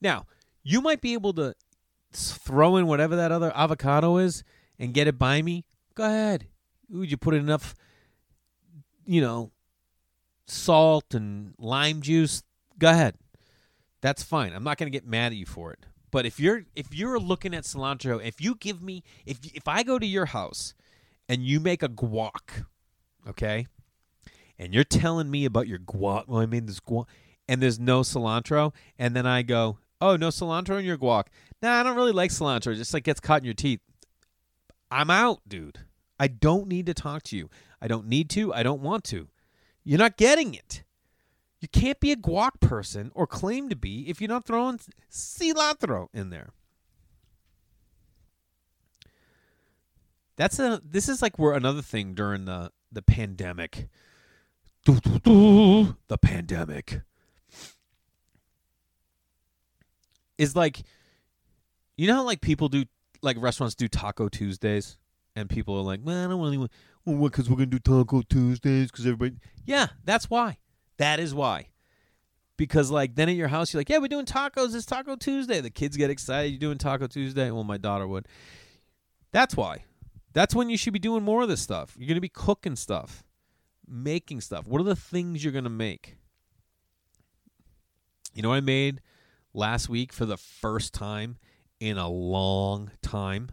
Now, 0.00 0.26
you 0.62 0.80
might 0.80 1.00
be 1.00 1.14
able 1.14 1.32
to 1.34 1.54
throw 2.12 2.76
in 2.76 2.86
whatever 2.86 3.16
that 3.16 3.32
other 3.32 3.52
avocado 3.54 4.18
is 4.18 4.44
and 4.78 4.94
get 4.94 5.06
it 5.06 5.18
by 5.18 5.42
me. 5.42 5.64
Go 5.94 6.04
ahead. 6.04 6.46
Would 6.90 7.10
you 7.10 7.16
put 7.16 7.34
enough, 7.34 7.74
you 9.04 9.20
know, 9.20 9.50
salt 10.46 11.14
and 11.14 11.54
lime 11.58 12.02
juice? 12.02 12.42
Go 12.78 12.90
ahead. 12.90 13.16
That's 14.00 14.22
fine. 14.22 14.52
I'm 14.52 14.64
not 14.64 14.78
going 14.78 14.90
to 14.90 14.96
get 14.96 15.06
mad 15.06 15.32
at 15.32 15.38
you 15.38 15.46
for 15.46 15.72
it. 15.72 15.86
But 16.10 16.26
if 16.26 16.40
you're 16.40 16.64
if 16.74 16.92
you're 16.92 17.20
looking 17.20 17.54
at 17.54 17.62
cilantro, 17.62 18.24
if 18.24 18.40
you 18.40 18.56
give 18.56 18.82
me 18.82 19.04
if 19.26 19.38
if 19.54 19.68
I 19.68 19.84
go 19.84 19.96
to 19.98 20.06
your 20.06 20.26
house 20.26 20.74
and 21.28 21.44
you 21.44 21.60
make 21.60 21.84
a 21.84 21.88
guac, 21.88 22.64
okay? 23.28 23.68
And 24.60 24.74
you're 24.74 24.84
telling 24.84 25.30
me 25.30 25.46
about 25.46 25.66
your 25.66 25.78
guac. 25.78 26.28
Well, 26.28 26.42
I 26.42 26.46
mean, 26.46 26.66
this 26.66 26.80
guac, 26.80 27.06
and 27.48 27.62
there's 27.62 27.80
no 27.80 28.02
cilantro, 28.02 28.74
and 28.98 29.16
then 29.16 29.26
I 29.26 29.40
go, 29.40 29.78
oh, 30.02 30.16
no 30.16 30.28
cilantro 30.28 30.78
in 30.78 30.84
your 30.84 30.98
guac. 30.98 31.24
Nah, 31.62 31.80
I 31.80 31.82
don't 31.82 31.96
really 31.96 32.12
like 32.12 32.30
cilantro. 32.30 32.72
It 32.72 32.76
just 32.76 32.92
like 32.92 33.04
gets 33.04 33.20
caught 33.20 33.40
in 33.40 33.46
your 33.46 33.54
teeth. 33.54 33.80
I'm 34.90 35.08
out, 35.08 35.40
dude. 35.48 35.80
I 36.18 36.28
don't 36.28 36.68
need 36.68 36.84
to 36.86 36.94
talk 36.94 37.22
to 37.24 37.38
you. 37.38 37.48
I 37.80 37.88
don't 37.88 38.06
need 38.06 38.28
to. 38.30 38.52
I 38.52 38.62
don't 38.62 38.82
want 38.82 39.04
to. 39.04 39.28
You're 39.82 39.98
not 39.98 40.18
getting 40.18 40.52
it. 40.52 40.82
You 41.62 41.68
can't 41.68 41.98
be 41.98 42.12
a 42.12 42.16
guac 42.16 42.60
person 42.60 43.10
or 43.14 43.26
claim 43.26 43.70
to 43.70 43.76
be 43.76 44.10
if 44.10 44.20
you're 44.20 44.28
not 44.28 44.44
throwing 44.44 44.78
cilantro 45.10 46.08
in 46.12 46.28
there. 46.28 46.50
That's 50.36 50.58
a. 50.58 50.82
This 50.84 51.08
is 51.08 51.22
like 51.22 51.38
we're 51.38 51.54
another 51.54 51.82
thing 51.82 52.12
during 52.12 52.44
the 52.44 52.72
the 52.92 53.02
pandemic 53.02 53.88
the 54.84 56.18
pandemic. 56.20 57.02
Is 60.38 60.56
like 60.56 60.82
you 61.96 62.06
know 62.06 62.14
how 62.14 62.24
like 62.24 62.40
people 62.40 62.68
do 62.68 62.84
like 63.22 63.36
restaurants 63.38 63.74
do 63.74 63.88
taco 63.88 64.28
tuesdays? 64.28 64.96
And 65.36 65.48
people 65.48 65.76
are 65.78 65.82
like 65.82 66.04
man 66.04 66.26
i 66.26 66.30
don't 66.30 66.40
really 66.40 66.58
want 66.58 66.72
well, 67.04 67.30
because 67.30 67.48
we're 67.48 67.56
gonna 67.56 67.66
do 67.66 67.78
taco 67.78 68.22
tuesdays 68.22 68.90
because 68.90 69.06
everybody 69.06 69.36
yeah 69.64 69.88
that's 70.04 70.28
why. 70.28 70.58
That 70.96 71.20
is 71.20 71.34
why. 71.34 71.68
Because 72.56 72.90
like 72.90 73.14
then 73.14 73.28
at 73.28 73.36
your 73.36 73.48
house 73.48 73.72
you're 73.72 73.80
like 73.80 73.88
yeah 73.88 73.98
we're 73.98 74.08
doing 74.08 74.26
tacos. 74.26 74.74
It's 74.74 74.86
taco 74.86 75.16
tuesday. 75.16 75.60
The 75.60 75.70
kids 75.70 75.96
get 75.96 76.10
excited. 76.10 76.50
You're 76.50 76.58
doing 76.58 76.78
taco 76.78 77.06
tuesday? 77.06 77.50
Well 77.50 77.64
my 77.64 77.76
daughter 77.78 78.06
would. 78.06 78.26
That's 79.32 79.56
why. 79.56 79.84
That's 80.32 80.54
when 80.54 80.70
you 80.70 80.76
should 80.76 80.92
be 80.92 80.98
doing 80.98 81.22
more 81.22 81.42
of 81.42 81.48
this 81.48 81.60
stuff. 81.60 81.94
You're 81.98 82.08
gonna 82.08 82.20
be 82.20 82.28
cooking 82.28 82.76
stuff 82.76 83.24
making 83.90 84.40
stuff. 84.40 84.66
What 84.66 84.80
are 84.80 84.84
the 84.84 84.96
things 84.96 85.42
you're 85.42 85.52
going 85.52 85.64
to 85.64 85.70
make? 85.70 86.16
You 88.34 88.42
know 88.42 88.50
what 88.50 88.56
I 88.56 88.60
made 88.60 89.00
last 89.52 89.88
week 89.88 90.12
for 90.12 90.24
the 90.24 90.36
first 90.36 90.94
time 90.94 91.36
in 91.80 91.98
a 91.98 92.08
long 92.08 92.92
time? 93.02 93.50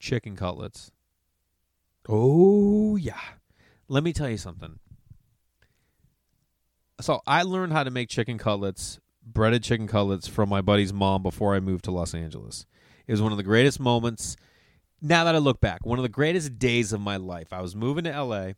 Chicken 0.00 0.36
cutlets. 0.36 0.90
Oh, 2.08 2.96
yeah. 2.96 3.20
Let 3.88 4.02
me 4.02 4.12
tell 4.12 4.28
you 4.28 4.36
something. 4.36 4.78
So 7.00 7.20
I 7.26 7.42
learned 7.42 7.72
how 7.72 7.84
to 7.84 7.90
make 7.90 8.08
chicken 8.08 8.38
cutlets, 8.38 8.98
breaded 9.24 9.62
chicken 9.62 9.86
cutlets 9.86 10.26
from 10.26 10.48
my 10.48 10.60
buddy's 10.60 10.92
mom 10.92 11.22
before 11.22 11.54
I 11.54 11.60
moved 11.60 11.84
to 11.84 11.90
Los 11.90 12.14
Angeles. 12.14 12.66
It 13.06 13.12
was 13.12 13.22
one 13.22 13.32
of 13.32 13.38
the 13.38 13.44
greatest 13.44 13.80
moments. 13.80 14.36
Now 15.00 15.24
that 15.24 15.34
I 15.34 15.38
look 15.38 15.60
back, 15.60 15.84
one 15.84 15.98
of 15.98 16.02
the 16.02 16.08
greatest 16.08 16.58
days 16.58 16.92
of 16.92 17.00
my 17.00 17.16
life. 17.16 17.52
I 17.52 17.60
was 17.60 17.76
moving 17.76 18.04
to 18.04 18.22
LA 18.22 18.52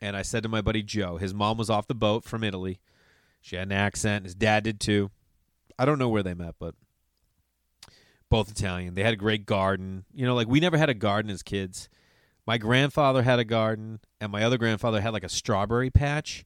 and 0.00 0.16
I 0.16 0.22
said 0.22 0.42
to 0.42 0.48
my 0.48 0.60
buddy 0.60 0.82
Joe, 0.82 1.16
his 1.16 1.34
mom 1.34 1.56
was 1.56 1.70
off 1.70 1.86
the 1.86 1.94
boat 1.94 2.24
from 2.24 2.44
Italy. 2.44 2.80
She 3.40 3.56
had 3.56 3.68
an 3.68 3.72
accent. 3.72 4.24
His 4.24 4.34
dad 4.34 4.64
did 4.64 4.80
too. 4.80 5.10
I 5.78 5.84
don't 5.84 5.98
know 5.98 6.08
where 6.08 6.22
they 6.22 6.34
met, 6.34 6.56
but 6.58 6.74
both 8.28 8.50
Italian. 8.50 8.94
They 8.94 9.02
had 9.02 9.14
a 9.14 9.16
great 9.16 9.46
garden. 9.46 10.04
You 10.12 10.26
know, 10.26 10.34
like 10.34 10.48
we 10.48 10.60
never 10.60 10.78
had 10.78 10.88
a 10.88 10.94
garden 10.94 11.30
as 11.30 11.42
kids. 11.42 11.88
My 12.46 12.58
grandfather 12.58 13.22
had 13.22 13.38
a 13.38 13.44
garden, 13.44 14.00
and 14.20 14.30
my 14.30 14.44
other 14.44 14.58
grandfather 14.58 15.00
had 15.00 15.12
like 15.12 15.24
a 15.24 15.28
strawberry 15.28 15.90
patch. 15.90 16.44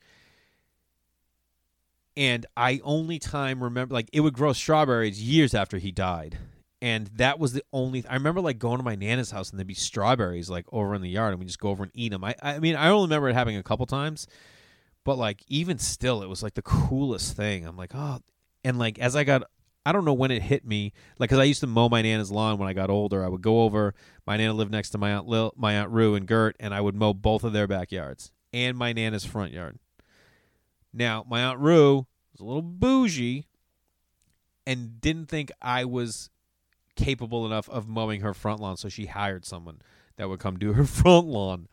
And 2.17 2.45
I 2.57 2.81
only 2.85 3.19
time 3.19 3.63
remember 3.63 3.95
like 3.95 4.11
it 4.13 4.21
would 4.21 4.35
grow 4.35 4.53
strawberries 4.53 5.23
years 5.23 5.55
after 5.55 5.79
he 5.79 5.93
died. 5.93 6.39
And 6.83 7.09
that 7.17 7.39
was 7.39 7.53
the 7.53 7.63
only 7.73 8.05
I 8.09 8.15
remember 8.15 8.41
like 8.41 8.59
going 8.59 8.79
to 8.79 8.83
my 8.83 8.95
nana's 8.95 9.31
house 9.31 9.51
and 9.51 9.59
there'd 9.59 9.67
be 9.67 9.75
strawberries 9.75 10.49
like 10.49 10.65
over 10.73 10.95
in 10.95 11.03
the 11.03 11.11
yard 11.11 11.33
and 11.33 11.41
we 11.41 11.47
just 11.47 11.61
go 11.61 11.69
over 11.69 11.83
and 11.83 11.93
eat 11.95 12.11
them. 12.11 12.25
I 12.25 12.35
I 12.43 12.59
mean 12.59 12.75
I 12.75 12.89
only 12.89 13.07
remember 13.07 13.29
it 13.29 13.35
happening 13.35 13.59
a 13.59 13.63
couple 13.63 13.85
times, 13.87 14.27
but 15.05 15.19
like 15.19 15.45
even 15.49 15.79
still 15.79 16.23
it 16.23 16.29
was 16.29 16.43
like 16.43 16.55
the 16.55 16.63
coolest 16.63 17.37
thing. 17.37 17.67
I'm 17.67 17.77
like, 17.77 17.95
"Oh, 17.95 18.21
and 18.65 18.79
like 18.79 18.99
as 18.99 19.15
I 19.15 19.25
got 19.25 19.43
I 19.85 19.93
don't 19.93 20.05
know 20.05 20.15
when 20.15 20.31
it 20.31 20.43
hit 20.43 20.65
me, 20.65 20.93
like 21.19 21.31
because 21.31 21.41
I 21.41 21.45
used 21.45 21.61
to 21.61 21.67
mow 21.67 21.89
my 21.89 22.03
nana's 22.03 22.31
lawn 22.31 22.59
when 22.59 22.69
I 22.69 22.73
got 22.73 22.91
older. 22.91 23.25
I 23.25 23.29
would 23.29 23.43
go 23.43 23.63
over. 23.63 23.95
My 24.27 24.37
nana 24.37 24.55
lived 24.55 24.73
next 24.73 24.91
to 24.91 24.99
my 24.99 25.13
aunt 25.13 25.27
Lil, 25.27 25.53
my 25.57 25.75
aunt 25.75 25.91
Rue 25.91 26.15
and 26.15 26.27
Gert, 26.27 26.57
and 26.61 26.75
I 26.75 26.81
would 26.81 26.95
mow 26.95 27.13
both 27.13 27.45
of 27.45 27.53
their 27.53 27.67
backyards 27.67 28.31
and 28.53 28.77
my 28.77 28.93
nana's 28.93 29.25
front 29.25 29.53
yard. 29.53 29.79
Now 30.93 31.25
my 31.29 31.43
aunt 31.43 31.61
Rue 31.61 32.07
was 32.33 32.41
a 32.41 32.45
little 32.45 32.63
bougie, 32.63 33.47
and 34.67 35.01
didn't 35.01 35.27
think 35.27 35.51
I 35.63 35.85
was 35.85 36.31
capable 37.01 37.47
enough 37.47 37.69
of 37.69 37.89
mowing 37.89 38.21
her 38.21 38.35
front 38.35 38.61
lawn, 38.61 38.77
so 38.77 38.89
she 38.89 39.07
hired 39.07 39.45
someone 39.45 39.81
that 40.17 40.29
would 40.29 40.41
come 40.41 40.59
do 40.59 40.75
her 40.75 40.85
front 40.87 41.27
lawn. 41.27 41.69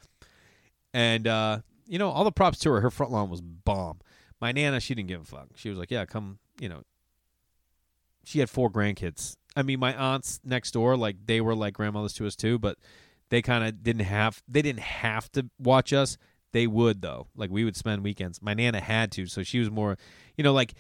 And 0.94 1.28
uh, 1.28 1.60
you 1.86 2.00
know, 2.00 2.10
all 2.10 2.24
the 2.24 2.32
props 2.32 2.60
to 2.60 2.72
her. 2.72 2.82
Her 2.82 2.92
front 2.92 3.12
lawn 3.12 3.30
was 3.30 3.42
bomb. 3.42 4.00
My 4.40 4.52
nana, 4.52 4.80
she 4.80 4.96
didn't 4.96 5.10
give 5.10 5.22
a 5.22 5.26
fuck. 5.26 5.48
She 5.56 5.70
was 5.70 5.78
like, 5.78 5.92
"Yeah, 5.92 6.06
come, 6.06 6.40
you 6.60 6.70
know, 6.70 6.84
she 8.24 8.40
had 8.40 8.50
four 8.50 8.70
grandkids. 8.70 9.36
I 9.56 9.64
mean, 9.64 9.80
my 9.80 9.96
aunts 9.96 10.40
next 10.44 10.72
door, 10.72 10.96
like 10.98 11.16
they 11.26 11.42
were 11.42 11.56
like 11.56 11.74
grandmothers 11.74 12.14
to 12.14 12.28
us 12.28 12.36
too, 12.36 12.60
but 12.60 12.78
they 13.30 13.42
kind 13.42 13.64
of 13.64 13.84
didn't 13.84 14.06
have 14.06 14.44
they 14.48 14.62
didn't 14.62 14.82
have 14.82 15.32
to 15.34 15.50
watch 15.58 15.94
us. 15.94 16.18
They 16.52 16.68
would 16.68 17.02
though. 17.02 17.28
Like 17.36 17.50
we 17.50 17.64
would 17.64 17.76
spend 17.76 18.04
weekends. 18.04 18.42
My 18.42 18.54
nana 18.54 18.80
had 18.80 19.12
to, 19.14 19.26
so 19.28 19.44
she 19.44 19.60
was 19.60 19.72
more, 19.72 19.98
you 20.38 20.44
know, 20.44 20.54
like 20.54 20.74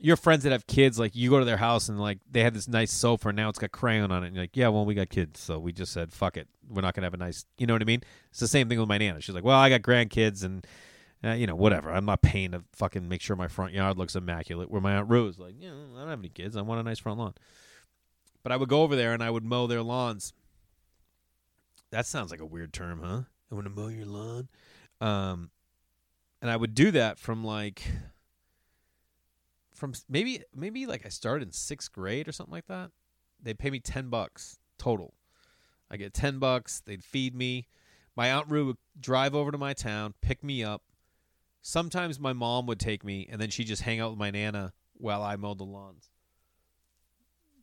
your 0.00 0.16
friends 0.16 0.42
that 0.44 0.52
have 0.52 0.66
kids, 0.66 0.98
like 0.98 1.14
you 1.14 1.30
go 1.30 1.38
to 1.38 1.44
their 1.44 1.58
house 1.58 1.88
and 1.88 2.00
like 2.00 2.18
they 2.30 2.42
had 2.42 2.54
this 2.54 2.66
nice 2.66 2.90
sofa, 2.90 3.28
and 3.28 3.36
now 3.36 3.48
it's 3.48 3.58
got 3.58 3.70
crayon 3.70 4.10
on 4.10 4.24
it. 4.24 4.28
And 4.28 4.36
you're 4.36 4.44
like, 4.44 4.56
yeah, 4.56 4.68
well, 4.68 4.84
we 4.84 4.94
got 4.94 5.10
kids, 5.10 5.40
so 5.40 5.58
we 5.58 5.72
just 5.72 5.92
said, 5.92 6.12
fuck 6.12 6.36
it, 6.36 6.48
we're 6.68 6.82
not 6.82 6.94
gonna 6.94 7.06
have 7.06 7.14
a 7.14 7.18
nice, 7.18 7.44
you 7.58 7.66
know 7.66 7.74
what 7.74 7.82
I 7.82 7.84
mean? 7.84 8.02
It's 8.30 8.40
the 8.40 8.48
same 8.48 8.68
thing 8.68 8.80
with 8.80 8.88
my 8.88 8.98
nana. 8.98 9.20
She's 9.20 9.34
like, 9.34 9.44
well, 9.44 9.58
I 9.58 9.68
got 9.68 9.82
grandkids 9.82 10.42
and 10.42 10.66
uh, 11.22 11.32
you 11.32 11.46
know, 11.46 11.54
whatever. 11.54 11.92
I'm 11.92 12.06
not 12.06 12.22
paying 12.22 12.52
to 12.52 12.64
fucking 12.72 13.06
make 13.08 13.20
sure 13.20 13.36
my 13.36 13.48
front 13.48 13.74
yard 13.74 13.98
looks 13.98 14.16
immaculate. 14.16 14.70
Where 14.70 14.80
my 14.80 14.94
aunt 14.94 15.10
Rose, 15.10 15.38
like, 15.38 15.54
you 15.60 15.68
know, 15.68 15.96
I 15.96 16.00
don't 16.00 16.08
have 16.08 16.18
any 16.18 16.30
kids. 16.30 16.56
I 16.56 16.62
want 16.62 16.80
a 16.80 16.82
nice 16.82 16.98
front 16.98 17.18
lawn. 17.18 17.34
But 18.42 18.52
I 18.52 18.56
would 18.56 18.70
go 18.70 18.82
over 18.82 18.96
there 18.96 19.12
and 19.12 19.22
I 19.22 19.30
would 19.30 19.44
mow 19.44 19.66
their 19.66 19.82
lawns. 19.82 20.32
That 21.90 22.06
sounds 22.06 22.30
like 22.30 22.40
a 22.40 22.46
weird 22.46 22.72
term, 22.72 23.02
huh? 23.02 23.22
I 23.50 23.54
want 23.54 23.66
to 23.66 23.70
mow 23.70 23.88
your 23.88 24.06
lawn. 24.06 24.48
Um, 25.00 25.50
and 26.40 26.50
I 26.50 26.56
would 26.56 26.74
do 26.74 26.90
that 26.92 27.18
from 27.18 27.44
like, 27.44 27.82
from 29.80 29.94
maybe 30.08 30.42
maybe 30.54 30.86
like 30.86 31.04
I 31.04 31.08
started 31.08 31.48
in 31.48 31.52
sixth 31.52 31.90
grade 31.90 32.28
or 32.28 32.32
something 32.32 32.52
like 32.52 32.68
that. 32.68 32.90
They'd 33.42 33.58
pay 33.58 33.70
me 33.70 33.80
ten 33.80 34.08
bucks 34.08 34.58
total. 34.78 35.14
I 35.90 35.96
get 35.96 36.14
ten 36.14 36.38
bucks. 36.38 36.80
They'd 36.84 37.02
feed 37.02 37.34
me. 37.34 37.66
My 38.14 38.30
aunt 38.32 38.46
Rue 38.48 38.66
would 38.66 38.76
drive 39.00 39.34
over 39.34 39.50
to 39.50 39.58
my 39.58 39.72
town, 39.72 40.14
pick 40.20 40.44
me 40.44 40.62
up, 40.62 40.82
Sometimes 41.62 42.18
my 42.18 42.32
mom 42.32 42.66
would 42.66 42.80
take 42.80 43.04
me, 43.04 43.28
and 43.30 43.40
then 43.40 43.50
she'd 43.50 43.66
just 43.66 43.82
hang 43.82 44.00
out 44.00 44.10
with 44.10 44.18
my 44.18 44.30
nana 44.30 44.72
while 44.94 45.22
I 45.22 45.36
mowed 45.36 45.58
the 45.58 45.64
lawns. 45.64 46.10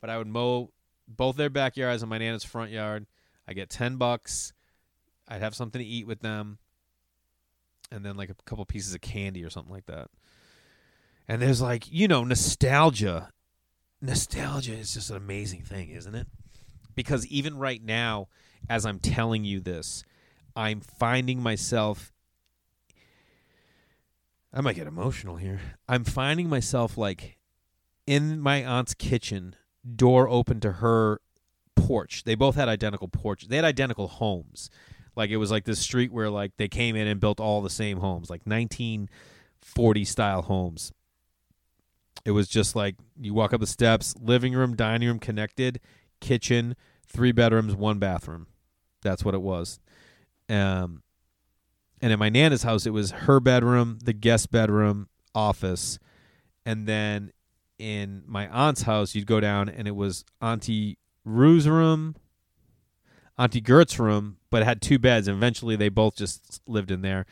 But 0.00 0.10
I 0.10 0.18
would 0.18 0.28
mow 0.28 0.70
both 1.08 1.36
their 1.36 1.50
backyards 1.50 2.02
and 2.02 2.10
my 2.10 2.18
nana's 2.18 2.44
front 2.44 2.70
yard. 2.70 3.06
I 3.48 3.54
get 3.54 3.70
ten 3.70 3.96
bucks. 3.96 4.52
I'd 5.26 5.42
have 5.42 5.54
something 5.54 5.80
to 5.80 5.86
eat 5.86 6.06
with 6.06 6.20
them, 6.20 6.58
and 7.90 8.04
then 8.04 8.16
like 8.16 8.30
a 8.30 8.34
couple 8.44 8.64
pieces 8.66 8.94
of 8.94 9.00
candy 9.00 9.42
or 9.42 9.50
something 9.50 9.72
like 9.72 9.86
that. 9.86 10.10
And 11.28 11.42
there's 11.42 11.60
like 11.60 11.90
you 11.90 12.08
know 12.08 12.24
nostalgia. 12.24 13.30
Nostalgia 14.00 14.74
is 14.74 14.94
just 14.94 15.10
an 15.10 15.16
amazing 15.16 15.62
thing, 15.62 15.90
isn't 15.90 16.14
it? 16.14 16.26
Because 16.94 17.26
even 17.26 17.58
right 17.58 17.82
now, 17.82 18.28
as 18.68 18.86
I'm 18.86 18.98
telling 18.98 19.44
you 19.44 19.60
this, 19.60 20.04
I'm 20.56 20.80
finding 20.80 21.42
myself 21.42 22.12
I 24.52 24.60
might 24.60 24.76
get 24.76 24.86
emotional 24.86 25.36
here. 25.36 25.60
I'm 25.88 26.04
finding 26.04 26.48
myself 26.48 26.96
like 26.96 27.38
in 28.06 28.40
my 28.40 28.64
aunt's 28.64 28.94
kitchen, 28.94 29.54
door 29.96 30.28
open 30.28 30.60
to 30.60 30.72
her 30.72 31.20
porch. 31.76 32.24
They 32.24 32.34
both 32.34 32.56
had 32.56 32.68
identical 32.68 33.08
porches. 33.08 33.48
They 33.48 33.56
had 33.56 33.64
identical 33.64 34.08
homes. 34.08 34.70
Like 35.14 35.30
it 35.30 35.36
was 35.36 35.50
like 35.50 35.64
this 35.64 35.80
street 35.80 36.12
where 36.12 36.30
like 36.30 36.52
they 36.56 36.68
came 36.68 36.96
in 36.96 37.06
and 37.06 37.20
built 37.20 37.40
all 37.40 37.60
the 37.60 37.70
same 37.70 37.98
homes, 37.98 38.30
like 38.30 38.42
1940 38.44 40.04
style 40.04 40.42
homes. 40.42 40.92
It 42.24 42.32
was 42.32 42.48
just 42.48 42.76
like 42.76 42.96
you 43.18 43.32
walk 43.32 43.52
up 43.52 43.60
the 43.60 43.66
steps, 43.66 44.14
living 44.20 44.54
room, 44.54 44.76
dining 44.76 45.08
room 45.08 45.18
connected, 45.18 45.80
kitchen, 46.20 46.76
three 47.06 47.32
bedrooms, 47.32 47.74
one 47.74 47.98
bathroom. 47.98 48.48
That's 49.02 49.24
what 49.24 49.34
it 49.34 49.40
was. 49.40 49.78
Um, 50.48 51.02
and 52.00 52.12
in 52.12 52.18
my 52.18 52.28
nana's 52.28 52.62
house 52.62 52.86
it 52.86 52.90
was 52.90 53.10
her 53.10 53.40
bedroom 53.40 53.98
the 54.02 54.12
guest 54.12 54.50
bedroom 54.50 55.08
office 55.34 55.98
and 56.64 56.86
then 56.86 57.32
in 57.78 58.22
my 58.26 58.48
aunt's 58.48 58.82
house 58.82 59.14
you'd 59.14 59.26
go 59.26 59.40
down 59.40 59.68
and 59.68 59.86
it 59.86 59.94
was 59.96 60.24
auntie 60.40 60.98
rue's 61.24 61.68
room 61.68 62.16
auntie 63.38 63.60
gert's 63.60 63.98
room 63.98 64.36
but 64.50 64.62
it 64.62 64.64
had 64.64 64.80
two 64.80 64.98
beds 64.98 65.28
and 65.28 65.36
eventually 65.36 65.76
they 65.76 65.88
both 65.88 66.16
just 66.16 66.60
lived 66.66 66.90
in 66.90 67.02
there 67.02 67.26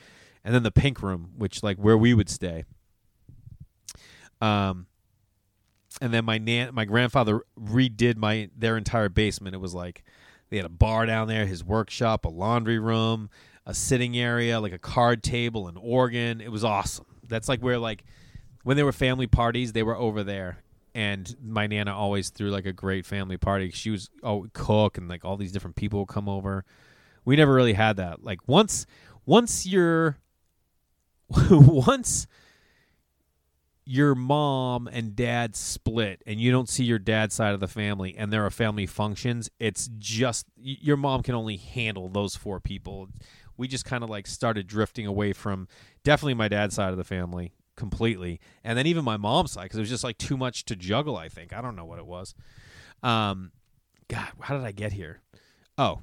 and 0.44 0.54
then 0.54 0.62
the 0.62 0.70
pink 0.70 1.02
room 1.02 1.30
which 1.36 1.62
like 1.62 1.76
where 1.78 1.96
we 1.96 2.14
would 2.14 2.28
stay 2.28 2.64
um 4.40 4.86
and 6.00 6.12
then 6.12 6.24
my 6.24 6.38
nan 6.38 6.74
my 6.74 6.84
grandfather 6.84 7.40
redid 7.58 8.16
my 8.16 8.48
their 8.56 8.76
entire 8.76 9.08
basement 9.08 9.54
it 9.54 9.58
was 9.58 9.74
like 9.74 10.04
they 10.50 10.56
had 10.56 10.66
a 10.66 10.70
bar 10.70 11.06
down 11.06 11.28
there 11.28 11.46
his 11.46 11.64
workshop 11.64 12.24
a 12.24 12.28
laundry 12.28 12.78
room 12.78 13.30
a 13.66 13.74
sitting 13.74 14.16
area, 14.16 14.60
like 14.60 14.72
a 14.72 14.78
card 14.78 15.22
table, 15.22 15.66
an 15.66 15.76
organ. 15.76 16.40
It 16.40 16.52
was 16.52 16.64
awesome. 16.64 17.06
That's 17.26 17.48
like 17.48 17.60
where 17.60 17.78
like 17.78 18.04
when 18.62 18.76
there 18.76 18.86
were 18.86 18.92
family 18.92 19.26
parties, 19.26 19.72
they 19.72 19.82
were 19.82 19.96
over 19.96 20.22
there. 20.22 20.62
And 20.94 21.36
my 21.42 21.66
nana 21.66 21.94
always 21.94 22.30
threw 22.30 22.50
like 22.50 22.64
a 22.64 22.72
great 22.72 23.04
family 23.04 23.36
party. 23.36 23.70
She 23.70 23.90
was 23.90 24.08
oh 24.22 24.46
cook 24.54 24.96
and 24.96 25.08
like 25.08 25.24
all 25.24 25.36
these 25.36 25.52
different 25.52 25.76
people 25.76 25.98
would 26.00 26.08
come 26.08 26.28
over. 26.28 26.64
We 27.24 27.36
never 27.36 27.52
really 27.52 27.74
had 27.74 27.96
that. 27.96 28.24
Like 28.24 28.38
once 28.46 28.86
once 29.26 29.66
you're 29.66 30.16
once 31.50 32.28
your 33.86 34.14
mom 34.14 34.88
and 34.88 35.14
dad 35.14 35.56
split 35.56 36.20
and 36.26 36.40
you 36.40 36.50
don't 36.50 36.68
see 36.68 36.84
your 36.84 36.98
dad's 36.98 37.34
side 37.34 37.54
of 37.54 37.60
the 37.60 37.68
family 37.68 38.14
and 38.18 38.32
there 38.32 38.44
are 38.44 38.50
family 38.50 38.84
functions, 38.84 39.48
it's 39.58 39.88
just 39.98 40.46
your 40.56 40.96
mom 40.96 41.22
can 41.22 41.34
only 41.34 41.56
handle 41.56 42.08
those 42.08 42.36
four 42.36 42.60
people 42.60 43.08
we 43.56 43.68
just 43.68 43.84
kind 43.84 44.04
of 44.04 44.10
like 44.10 44.26
started 44.26 44.66
drifting 44.66 45.06
away 45.06 45.32
from 45.32 45.68
definitely 46.04 46.34
my 46.34 46.48
dad's 46.48 46.74
side 46.74 46.90
of 46.90 46.96
the 46.96 47.04
family 47.04 47.54
completely, 47.76 48.40
and 48.64 48.76
then 48.76 48.86
even 48.86 49.04
my 49.04 49.16
mom's 49.16 49.52
side 49.52 49.64
because 49.64 49.78
it 49.78 49.82
was 49.82 49.90
just 49.90 50.04
like 50.04 50.18
too 50.18 50.36
much 50.36 50.64
to 50.66 50.76
juggle. 50.76 51.16
I 51.16 51.28
think 51.28 51.52
I 51.52 51.60
don't 51.60 51.76
know 51.76 51.84
what 51.84 51.98
it 51.98 52.06
was. 52.06 52.34
Um, 53.02 53.52
God, 54.08 54.28
how 54.40 54.56
did 54.56 54.66
I 54.66 54.72
get 54.72 54.92
here? 54.92 55.20
Oh, 55.78 56.02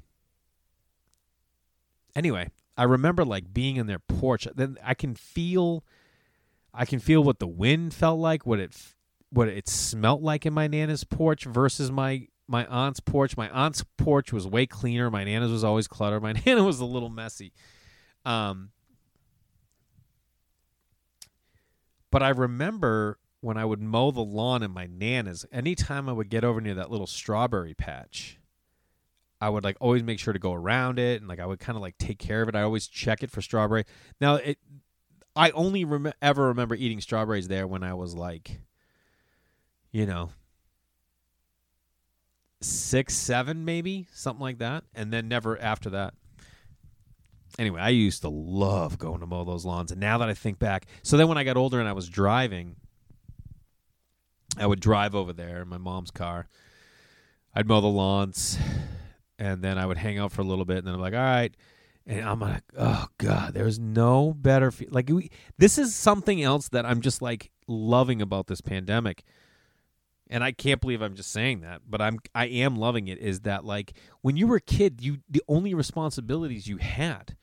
anyway, 2.14 2.50
I 2.76 2.84
remember 2.84 3.24
like 3.24 3.52
being 3.52 3.76
in 3.76 3.86
their 3.86 3.98
porch. 3.98 4.46
Then 4.54 4.78
I 4.84 4.94
can 4.94 5.14
feel, 5.14 5.84
I 6.74 6.84
can 6.84 6.98
feel 6.98 7.22
what 7.22 7.38
the 7.38 7.46
wind 7.46 7.94
felt 7.94 8.18
like, 8.18 8.44
what 8.44 8.58
it 8.58 8.76
what 9.30 9.48
it 9.48 9.68
smelt 9.68 10.22
like 10.22 10.46
in 10.46 10.52
my 10.52 10.66
nana's 10.66 11.04
porch 11.04 11.44
versus 11.44 11.90
my 11.90 12.28
my 12.46 12.66
aunt's 12.66 13.00
porch. 13.00 13.36
My 13.36 13.48
aunt's 13.50 13.84
porch 13.96 14.32
was 14.32 14.46
way 14.46 14.66
cleaner. 14.66 15.10
My 15.10 15.24
nana's 15.24 15.50
was 15.50 15.64
always 15.64 15.88
cluttered. 15.88 16.22
My 16.24 16.32
nana 16.32 16.62
was 16.62 16.80
a 16.80 16.84
little 16.84 17.08
messy. 17.08 17.52
Um, 18.24 18.70
but 22.10 22.22
I 22.22 22.30
remember 22.30 23.18
when 23.40 23.56
I 23.56 23.64
would 23.64 23.80
mow 23.80 24.10
the 24.10 24.22
lawn 24.22 24.62
in 24.62 24.70
my 24.70 24.88
nana's, 24.90 25.44
anytime 25.52 26.08
I 26.08 26.12
would 26.12 26.30
get 26.30 26.44
over 26.44 26.60
near 26.60 26.74
that 26.74 26.90
little 26.90 27.06
strawberry 27.06 27.74
patch, 27.74 28.38
I 29.40 29.50
would 29.50 29.64
like 29.64 29.76
always 29.80 30.02
make 30.02 30.18
sure 30.18 30.32
to 30.32 30.38
go 30.38 30.54
around 30.54 30.98
it 30.98 31.20
and 31.20 31.28
like 31.28 31.40
I 31.40 31.46
would 31.46 31.58
kind 31.58 31.76
of 31.76 31.82
like 31.82 31.98
take 31.98 32.18
care 32.18 32.40
of 32.40 32.48
it. 32.48 32.54
I 32.54 32.62
always 32.62 32.86
check 32.86 33.22
it 33.22 33.30
for 33.30 33.42
strawberry. 33.42 33.84
Now 34.20 34.36
it 34.36 34.58
I 35.36 35.50
only 35.50 35.84
rem- 35.84 36.12
ever 36.22 36.48
remember 36.48 36.74
eating 36.74 37.00
strawberries 37.00 37.48
there 37.48 37.66
when 37.66 37.82
I 37.82 37.94
was 37.94 38.14
like 38.14 38.60
you 39.90 40.06
know 40.06 40.30
6 42.60 43.14
7 43.14 43.64
maybe, 43.64 44.06
something 44.12 44.42
like 44.42 44.58
that, 44.58 44.84
and 44.94 45.12
then 45.12 45.28
never 45.28 45.60
after 45.60 45.90
that. 45.90 46.14
Anyway, 47.58 47.80
I 47.80 47.90
used 47.90 48.22
to 48.22 48.28
love 48.28 48.98
going 48.98 49.20
to 49.20 49.26
mow 49.26 49.44
those 49.44 49.64
lawns 49.64 49.92
and 49.92 50.00
now 50.00 50.18
that 50.18 50.28
I 50.28 50.34
think 50.34 50.58
back, 50.58 50.86
so 51.02 51.16
then 51.16 51.28
when 51.28 51.38
I 51.38 51.44
got 51.44 51.56
older 51.56 51.78
and 51.78 51.88
I 51.88 51.92
was 51.92 52.08
driving 52.08 52.76
I 54.56 54.66
would 54.66 54.80
drive 54.80 55.14
over 55.14 55.32
there 55.32 55.62
in 55.62 55.68
my 55.68 55.78
mom's 55.78 56.10
car. 56.10 56.46
I'd 57.54 57.66
mow 57.66 57.80
the 57.80 57.88
lawns 57.88 58.58
and 59.38 59.62
then 59.62 59.78
I 59.78 59.86
would 59.86 59.96
hang 59.98 60.18
out 60.18 60.32
for 60.32 60.42
a 60.42 60.44
little 60.44 60.64
bit, 60.64 60.78
and 60.78 60.86
then 60.86 60.94
I'm 60.94 61.00
like, 61.00 61.14
all 61.14 61.18
right. 61.18 61.54
And 62.06 62.28
I'm 62.28 62.40
like, 62.40 62.62
oh 62.76 63.06
god, 63.18 63.54
there's 63.54 63.78
no 63.78 64.34
better. 64.34 64.70
Fe-. 64.70 64.88
Like 64.90 65.08
we, 65.08 65.30
this 65.58 65.78
is 65.78 65.94
something 65.94 66.42
else 66.42 66.68
that 66.68 66.84
I'm 66.84 67.00
just 67.00 67.22
like 67.22 67.50
loving 67.66 68.20
about 68.20 68.46
this 68.46 68.60
pandemic, 68.60 69.24
and 70.28 70.44
I 70.44 70.52
can't 70.52 70.80
believe 70.80 71.00
I'm 71.00 71.14
just 71.14 71.32
saying 71.32 71.60
that, 71.60 71.82
but 71.88 72.02
I'm 72.02 72.18
I 72.34 72.46
am 72.46 72.76
loving 72.76 73.08
it. 73.08 73.18
Is 73.18 73.40
that 73.40 73.64
like 73.64 73.94
when 74.20 74.36
you 74.36 74.46
were 74.46 74.56
a 74.56 74.60
kid, 74.60 75.00
you 75.00 75.18
the 75.30 75.42
only 75.48 75.72
responsibilities 75.72 76.66
you 76.66 76.76
had 76.76 77.36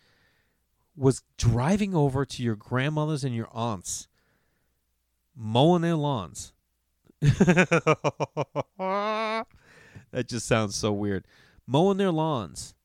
was 0.96 1.24
driving 1.38 1.96
over 1.96 2.26
to 2.26 2.44
your 2.44 2.56
grandmother's 2.56 3.24
and 3.24 3.36
your 3.36 3.50
aunts, 3.52 4.08
mowing 5.36 5.82
their 5.82 5.96
lawns. 5.96 6.54
that 7.22 9.46
just 10.26 10.48
sounds 10.48 10.76
so 10.76 10.92
weird 10.92 11.26
mowing 11.72 11.98
their 11.98 12.12
lawns, 12.12 12.76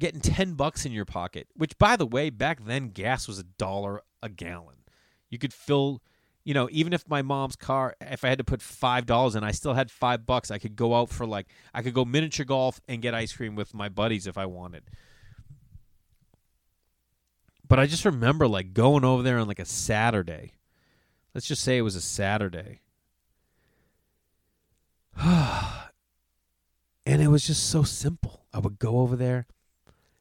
getting 0.00 0.20
10 0.20 0.54
bucks 0.54 0.84
in 0.84 0.90
your 0.90 1.04
pocket, 1.04 1.46
which, 1.54 1.78
by 1.78 1.94
the 1.94 2.06
way, 2.06 2.30
back 2.30 2.64
then 2.64 2.88
gas 2.88 3.28
was 3.28 3.38
a 3.38 3.44
dollar 3.44 4.02
a 4.22 4.28
gallon. 4.28 4.76
You 5.28 5.38
could 5.38 5.52
fill, 5.52 6.02
you 6.42 6.54
know, 6.54 6.68
even 6.72 6.92
if 6.92 7.08
my 7.08 7.22
mom's 7.22 7.54
car, 7.54 7.94
if 8.00 8.24
I 8.24 8.28
had 8.28 8.38
to 8.38 8.44
put 8.44 8.60
$5 8.60 9.36
in, 9.36 9.44
I 9.44 9.52
still 9.52 9.74
had 9.74 9.90
five 9.90 10.26
bucks. 10.26 10.50
I 10.50 10.58
could 10.58 10.74
go 10.74 10.94
out 10.94 11.10
for 11.10 11.26
like, 11.26 11.46
I 11.72 11.82
could 11.82 11.94
go 11.94 12.04
miniature 12.04 12.44
golf 12.44 12.80
and 12.88 13.00
get 13.00 13.14
ice 13.14 13.32
cream 13.32 13.54
with 13.54 13.72
my 13.74 13.88
buddies 13.88 14.26
if 14.26 14.36
I 14.36 14.46
wanted. 14.46 14.82
But 17.68 17.78
I 17.78 17.86
just 17.86 18.04
remember 18.04 18.48
like 18.48 18.72
going 18.72 19.04
over 19.04 19.22
there 19.22 19.38
on 19.38 19.46
like 19.46 19.60
a 19.60 19.64
Saturday. 19.64 20.54
Let's 21.34 21.46
just 21.46 21.62
say 21.62 21.76
it 21.76 21.82
was 21.82 21.94
a 21.94 22.00
Saturday. 22.00 22.80
And 27.06 27.20
it 27.20 27.28
was 27.28 27.44
just 27.44 27.68
so 27.70 27.82
simple. 27.82 28.44
I 28.52 28.58
would 28.58 28.78
go 28.78 28.98
over 28.98 29.16
there, 29.16 29.46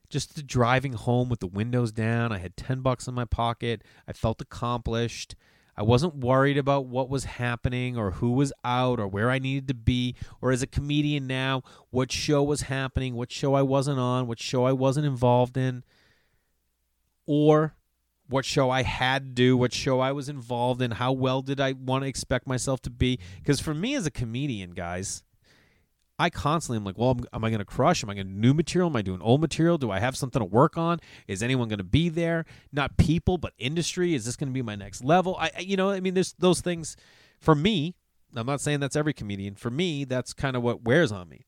just 0.10 0.36
the 0.36 0.43
driving 0.43 0.93
home 0.93 1.30
with 1.30 1.39
the 1.39 1.48
windows 1.48 1.91
down. 1.91 2.32
I 2.32 2.39
had 2.39 2.58
10 2.58 2.82
bucks 2.82 3.08
in 3.08 3.13
my 3.13 3.26
pocket. 3.26 3.84
I 4.08 4.13
felt 4.13 4.41
accomplished. 4.41 5.36
I 5.78 5.84
wasn't 5.84 6.15
worried 6.15 6.58
about 6.58 6.88
what 6.88 7.10
was 7.10 7.24
happening 7.24 7.98
or 7.98 8.12
who 8.12 8.32
was 8.32 8.52
out 8.65 9.00
or 9.00 9.08
where 9.08 9.32
I 9.32 9.39
needed 9.39 9.69
to 9.69 9.74
be 9.74 10.13
or 10.41 10.52
as 10.52 10.62
a 10.62 10.67
comedian 10.67 11.26
now, 11.26 11.63
what 11.89 12.12
show 12.12 12.43
was 12.43 12.63
happening, 12.63 13.15
what 13.15 13.32
show 13.32 13.54
I 13.54 13.62
wasn't 13.62 14.00
on, 14.00 14.28
what 14.28 14.41
show 14.41 14.65
I 14.65 14.74
wasn't 14.74 15.06
involved 15.06 15.56
in, 15.56 15.86
or 17.26 17.76
what 18.28 18.43
show 18.43 18.69
I 18.69 18.84
had 18.84 19.24
to 19.24 19.30
do, 19.30 19.56
what 19.56 19.74
show 19.74 20.02
I 20.02 20.12
was 20.12 20.28
involved 20.28 20.82
in, 20.82 20.91
how 20.91 21.13
well 21.13 21.41
did 21.41 21.62
I 21.62 21.72
want 21.72 22.04
to 22.04 22.10
expect 22.10 22.45
myself 22.45 22.82
to 22.82 22.89
be. 22.89 23.17
Because 23.38 23.62
for 23.62 23.74
me 23.74 23.95
as 23.95 24.06
a 24.06 24.12
comedian, 24.12 24.72
guys, 24.72 25.24
I 26.19 26.29
constantly 26.29 26.75
am 26.75 26.84
like, 26.84 26.97
well, 26.97 27.17
am, 27.32 27.45
I 27.45 27.49
going 27.49 27.60
to 27.60 27.65
crush? 27.65 28.03
Am 28.03 28.10
I 28.10 28.13
going 28.13 28.27
to 28.27 28.34
new 28.34 28.53
material? 28.53 28.89
Am 28.89 28.95
I 28.97 29.01
doing 29.01 29.21
old 29.21 29.39
material? 29.39 29.77
Do 29.77 29.89
I 29.89 29.99
have 29.99 30.17
something 30.17 30.41
to 30.41 30.45
work 30.45 30.77
on? 30.77 30.99
Is 31.29 31.41
anyone 31.41 31.69
going 31.69 31.77
to 31.77 31.84
be 31.86 32.10
there? 32.10 32.45
Not 32.73 32.97
people, 32.97 33.38
but 33.38 33.53
industry. 33.58 34.13
Is 34.13 34.25
this 34.25 34.36
going 34.36 34.49
to 34.49 34.53
be 34.53 34.62
my 34.62 34.75
next 34.75 35.01
level? 35.01 35.38
I, 35.39 35.51
you 35.60 35.77
know, 35.77 35.91
I 35.91 36.01
mean, 36.01 36.15
there's 36.15 36.34
those 36.34 36.60
things. 36.60 36.97
For 37.39 37.55
me, 37.55 37.95
I'm 38.36 38.45
not 38.45 38.60
saying 38.60 38.82
that's 38.82 38.97
every 38.97 39.13
comedian. 39.13 39.55
For 39.55 39.69
me, 39.69 40.03
that's 40.03 40.34
kind 40.34 40.58
of 40.58 40.62
what 40.62 40.84
wears 40.84 41.12
on 41.13 41.29
me. 41.29 41.45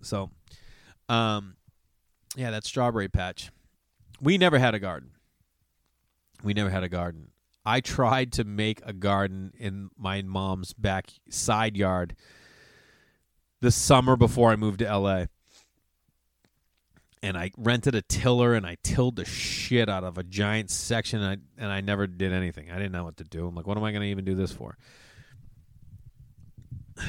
So, 0.00 0.30
um, 1.10 1.56
yeah, 2.34 2.50
that 2.50 2.64
strawberry 2.64 3.08
patch. 3.08 3.50
We 4.22 4.38
never 4.38 4.58
had 4.58 4.74
a 4.74 4.78
garden. 4.78 5.10
We 6.42 6.54
never 6.54 6.70
had 6.70 6.82
a 6.82 6.88
garden. 6.88 7.31
I 7.64 7.80
tried 7.80 8.32
to 8.32 8.44
make 8.44 8.80
a 8.84 8.92
garden 8.92 9.52
in 9.58 9.90
my 9.96 10.22
mom's 10.22 10.72
back 10.72 11.12
side 11.30 11.76
yard 11.76 12.16
the 13.60 13.70
summer 13.70 14.16
before 14.16 14.50
I 14.50 14.56
moved 14.56 14.80
to 14.80 14.96
LA. 14.98 15.26
And 17.22 17.38
I 17.38 17.52
rented 17.56 17.94
a 17.94 18.02
tiller 18.02 18.54
and 18.54 18.66
I 18.66 18.78
tilled 18.82 19.14
the 19.14 19.24
shit 19.24 19.88
out 19.88 20.02
of 20.02 20.18
a 20.18 20.24
giant 20.24 20.70
section 20.70 21.22
and 21.22 21.40
I, 21.40 21.62
and 21.62 21.72
I 21.72 21.80
never 21.80 22.08
did 22.08 22.32
anything. 22.32 22.68
I 22.68 22.74
didn't 22.74 22.90
know 22.90 23.04
what 23.04 23.18
to 23.18 23.24
do. 23.24 23.46
I'm 23.46 23.54
like, 23.54 23.66
what 23.66 23.76
am 23.76 23.84
I 23.84 23.92
going 23.92 24.02
to 24.02 24.08
even 24.08 24.24
do 24.24 24.34
this 24.34 24.52
for? 24.52 24.76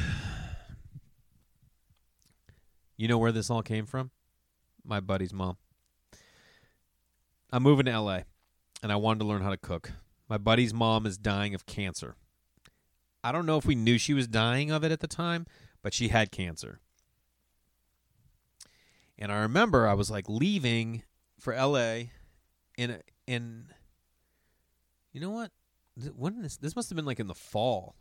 You 2.95 3.07
know 3.07 3.17
where 3.17 3.31
this 3.31 3.49
all 3.49 3.63
came 3.63 3.87
from? 3.87 4.11
My 4.85 4.99
buddy's 4.99 5.33
mom. 5.33 5.57
I'm 7.51 7.63
moving 7.63 7.87
to 7.87 7.99
LA 7.99 8.19
and 8.83 8.91
I 8.91 8.95
wanted 8.97 9.19
to 9.19 9.25
learn 9.25 9.41
how 9.41 9.49
to 9.49 9.57
cook. 9.57 9.91
My 10.33 10.39
buddy's 10.39 10.73
mom 10.73 11.05
is 11.05 11.19
dying 11.19 11.53
of 11.53 11.67
cancer. 11.67 12.15
I 13.23 13.31
don't 13.31 13.45
know 13.45 13.59
if 13.59 13.67
we 13.67 13.75
knew 13.75 13.99
she 13.99 14.15
was 14.15 14.27
dying 14.27 14.71
of 14.71 14.83
it 14.83 14.91
at 14.91 14.99
the 14.99 15.07
time, 15.07 15.45
but 15.83 15.93
she 15.93 16.07
had 16.07 16.31
cancer. 16.31 16.79
And 19.19 19.31
I 19.31 19.41
remember 19.41 19.87
I 19.87 19.93
was 19.93 20.09
like 20.09 20.27
leaving 20.27 21.03
for 21.39 21.53
LA 21.53 22.05
in 22.79 22.99
in 23.27 23.65
you 25.11 25.21
know 25.21 25.29
what? 25.29 25.51
When 26.15 26.41
this 26.41 26.57
this 26.57 26.75
must 26.75 26.89
have 26.89 26.95
been 26.95 27.05
like 27.05 27.19
in 27.19 27.27
the 27.27 27.35
fall. 27.35 27.93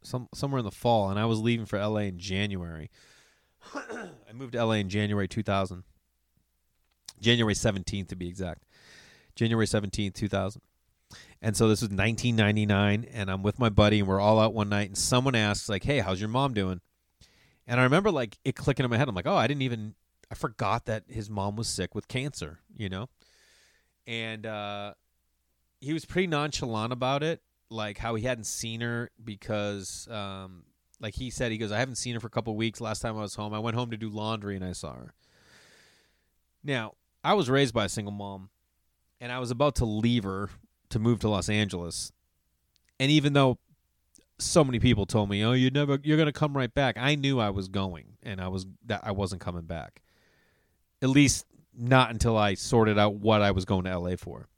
Some 0.00 0.28
somewhere 0.32 0.60
in 0.60 0.64
the 0.64 0.70
fall 0.70 1.10
and 1.10 1.18
I 1.18 1.24
was 1.24 1.40
leaving 1.40 1.66
for 1.66 1.76
LA 1.76 2.02
in 2.02 2.20
January. 2.20 2.88
I 3.74 4.32
moved 4.32 4.52
to 4.52 4.64
LA 4.64 4.74
in 4.74 4.88
January 4.88 5.26
2000. 5.26 5.82
January 7.20 7.54
17th 7.54 8.06
to 8.10 8.14
be 8.14 8.28
exact. 8.28 8.62
January 9.34 9.66
17th, 9.66 10.14
2000. 10.14 10.62
And 11.42 11.56
so 11.56 11.68
this 11.68 11.80
was 11.80 11.90
1999, 11.90 13.06
and 13.12 13.30
I'm 13.30 13.42
with 13.42 13.58
my 13.58 13.68
buddy, 13.68 14.00
and 14.00 14.08
we're 14.08 14.20
all 14.20 14.40
out 14.40 14.54
one 14.54 14.68
night, 14.68 14.88
and 14.88 14.98
someone 14.98 15.34
asks, 15.34 15.68
like, 15.68 15.84
"Hey, 15.84 16.00
how's 16.00 16.20
your 16.20 16.28
mom 16.28 16.54
doing?" 16.54 16.80
And 17.66 17.80
I 17.80 17.84
remember 17.84 18.10
like 18.10 18.38
it 18.44 18.56
clicking 18.56 18.84
in 18.84 18.90
my 18.90 18.96
head. 18.96 19.08
I'm 19.08 19.14
like, 19.14 19.26
"Oh, 19.26 19.36
I 19.36 19.46
didn't 19.46 19.62
even, 19.62 19.94
I 20.30 20.34
forgot 20.34 20.86
that 20.86 21.04
his 21.08 21.30
mom 21.30 21.56
was 21.56 21.68
sick 21.68 21.94
with 21.94 22.08
cancer," 22.08 22.60
you 22.76 22.88
know. 22.88 23.08
And 24.06 24.44
uh, 24.46 24.94
he 25.80 25.92
was 25.92 26.04
pretty 26.04 26.26
nonchalant 26.26 26.92
about 26.92 27.22
it, 27.22 27.42
like 27.70 27.98
how 27.98 28.14
he 28.14 28.24
hadn't 28.24 28.44
seen 28.44 28.80
her 28.80 29.10
because, 29.22 30.08
um, 30.10 30.64
like 31.00 31.14
he 31.14 31.30
said, 31.30 31.52
he 31.52 31.58
goes, 31.58 31.72
"I 31.72 31.78
haven't 31.78 31.96
seen 31.96 32.14
her 32.14 32.20
for 32.20 32.26
a 32.26 32.30
couple 32.30 32.54
weeks. 32.56 32.80
Last 32.80 33.00
time 33.00 33.16
I 33.16 33.22
was 33.22 33.34
home, 33.34 33.54
I 33.54 33.58
went 33.58 33.76
home 33.76 33.90
to 33.90 33.96
do 33.96 34.08
laundry, 34.08 34.56
and 34.56 34.64
I 34.64 34.72
saw 34.72 34.94
her." 34.94 35.14
Now, 36.62 36.94
I 37.22 37.34
was 37.34 37.50
raised 37.50 37.74
by 37.74 37.84
a 37.84 37.88
single 37.88 38.12
mom, 38.12 38.50
and 39.20 39.32
I 39.32 39.38
was 39.38 39.50
about 39.50 39.76
to 39.76 39.84
leave 39.84 40.24
her 40.24 40.50
to 40.94 40.98
move 40.98 41.20
to 41.20 41.28
Los 41.28 41.48
Angeles. 41.48 42.12
And 42.98 43.10
even 43.10 43.34
though 43.34 43.58
so 44.38 44.64
many 44.64 44.78
people 44.78 45.06
told 45.06 45.28
me, 45.28 45.44
"Oh, 45.44 45.52
you 45.52 45.70
never 45.70 45.98
you're 46.02 46.16
going 46.16 46.26
to 46.26 46.32
come 46.32 46.56
right 46.56 46.72
back." 46.72 46.96
I 46.96 47.14
knew 47.14 47.38
I 47.38 47.50
was 47.50 47.68
going 47.68 48.16
and 48.22 48.40
I 48.40 48.48
was 48.48 48.66
that 48.86 49.02
I 49.04 49.12
wasn't 49.12 49.40
coming 49.40 49.66
back. 49.66 50.00
At 51.02 51.10
least 51.10 51.46
not 51.76 52.10
until 52.10 52.38
I 52.38 52.54
sorted 52.54 52.98
out 52.98 53.16
what 53.16 53.42
I 53.42 53.50
was 53.50 53.64
going 53.64 53.84
to 53.84 53.98
LA 53.98 54.16
for. 54.16 54.48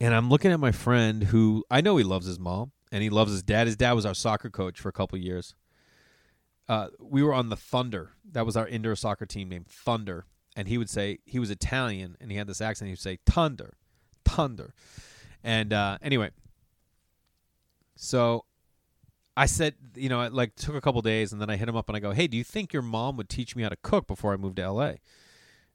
And 0.00 0.14
I'm 0.14 0.28
looking 0.28 0.52
at 0.52 0.60
my 0.60 0.70
friend 0.70 1.24
who 1.24 1.64
I 1.70 1.80
know 1.80 1.96
he 1.96 2.04
loves 2.04 2.26
his 2.26 2.38
mom 2.38 2.72
and 2.92 3.02
he 3.02 3.10
loves 3.10 3.32
his 3.32 3.42
dad. 3.42 3.66
His 3.66 3.76
dad 3.76 3.92
was 3.92 4.06
our 4.06 4.14
soccer 4.14 4.50
coach 4.50 4.78
for 4.78 4.88
a 4.88 4.92
couple 4.92 5.18
years. 5.18 5.54
Uh, 6.68 6.88
we 7.00 7.22
were 7.22 7.32
on 7.32 7.48
the 7.48 7.56
Thunder. 7.56 8.10
That 8.30 8.44
was 8.44 8.56
our 8.56 8.68
indoor 8.68 8.94
soccer 8.94 9.24
team 9.24 9.48
named 9.48 9.66
Thunder 9.66 10.26
and 10.58 10.66
he 10.66 10.76
would 10.76 10.90
say 10.90 11.20
he 11.24 11.38
was 11.38 11.50
Italian 11.50 12.16
and 12.20 12.32
he 12.32 12.36
had 12.36 12.48
this 12.48 12.60
accent. 12.60 12.88
He 12.88 12.92
would 12.92 12.98
say 12.98 13.20
thunder, 13.24 13.74
thunder, 14.24 14.74
and 15.44 15.72
uh, 15.72 15.98
anyway, 16.02 16.30
so 17.94 18.44
I 19.36 19.46
said, 19.46 19.76
you 19.94 20.08
know, 20.08 20.20
it 20.22 20.32
like 20.32 20.56
took 20.56 20.74
a 20.74 20.80
couple 20.80 21.00
days, 21.00 21.32
and 21.32 21.40
then 21.40 21.48
I 21.48 21.54
hit 21.54 21.68
him 21.68 21.76
up 21.76 21.88
and 21.88 21.96
I 21.96 22.00
go, 22.00 22.10
"Hey, 22.10 22.26
do 22.26 22.36
you 22.36 22.42
think 22.42 22.72
your 22.72 22.82
mom 22.82 23.16
would 23.16 23.28
teach 23.28 23.54
me 23.54 23.62
how 23.62 23.68
to 23.68 23.76
cook 23.76 24.08
before 24.08 24.32
I 24.32 24.36
moved 24.36 24.56
to 24.56 24.62
L.A.?" 24.62 24.98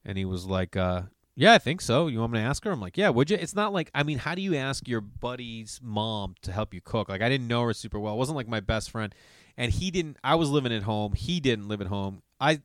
And 0.04 0.18
he 0.18 0.26
was 0.26 0.46
like, 0.46 0.76
uh, 0.76 1.04
"Yeah, 1.34 1.54
I 1.54 1.60
think 1.60 1.80
so. 1.80 2.08
You 2.08 2.20
want 2.20 2.34
me 2.34 2.40
to 2.40 2.46
ask 2.46 2.66
her?" 2.66 2.72
I'm 2.72 2.82
like, 2.82 2.98
"Yeah, 2.98 3.08
would 3.08 3.32
you?" 3.32 3.38
It's 3.40 3.56
not 3.56 3.72
like 3.72 3.90
I 3.96 4.04
mean, 4.04 4.18
how 4.18 4.36
do 4.36 4.42
you 4.42 4.54
ask 4.56 4.86
your 4.86 5.00
buddy's 5.00 5.80
mom 5.82 6.36
to 6.42 6.52
help 6.52 6.74
you 6.74 6.82
cook? 6.82 7.08
Like 7.08 7.22
I 7.22 7.30
didn't 7.30 7.48
know 7.48 7.64
her 7.64 7.74
super 7.74 8.00
well. 8.00 8.16
It 8.16 8.18
wasn't 8.18 8.36
like 8.36 8.50
my 8.50 8.60
best 8.60 8.92
friend, 8.92 9.16
and 9.56 9.72
he 9.72 9.92
didn't. 9.92 10.18
I 10.26 10.36
was 10.36 10.50
living 10.50 10.74
at 10.74 10.84
home. 10.84 11.14
He 11.14 11.40
didn't 11.40 11.70
live 11.70 11.80
at 11.80 11.88
home. 11.88 12.22
I 12.42 12.60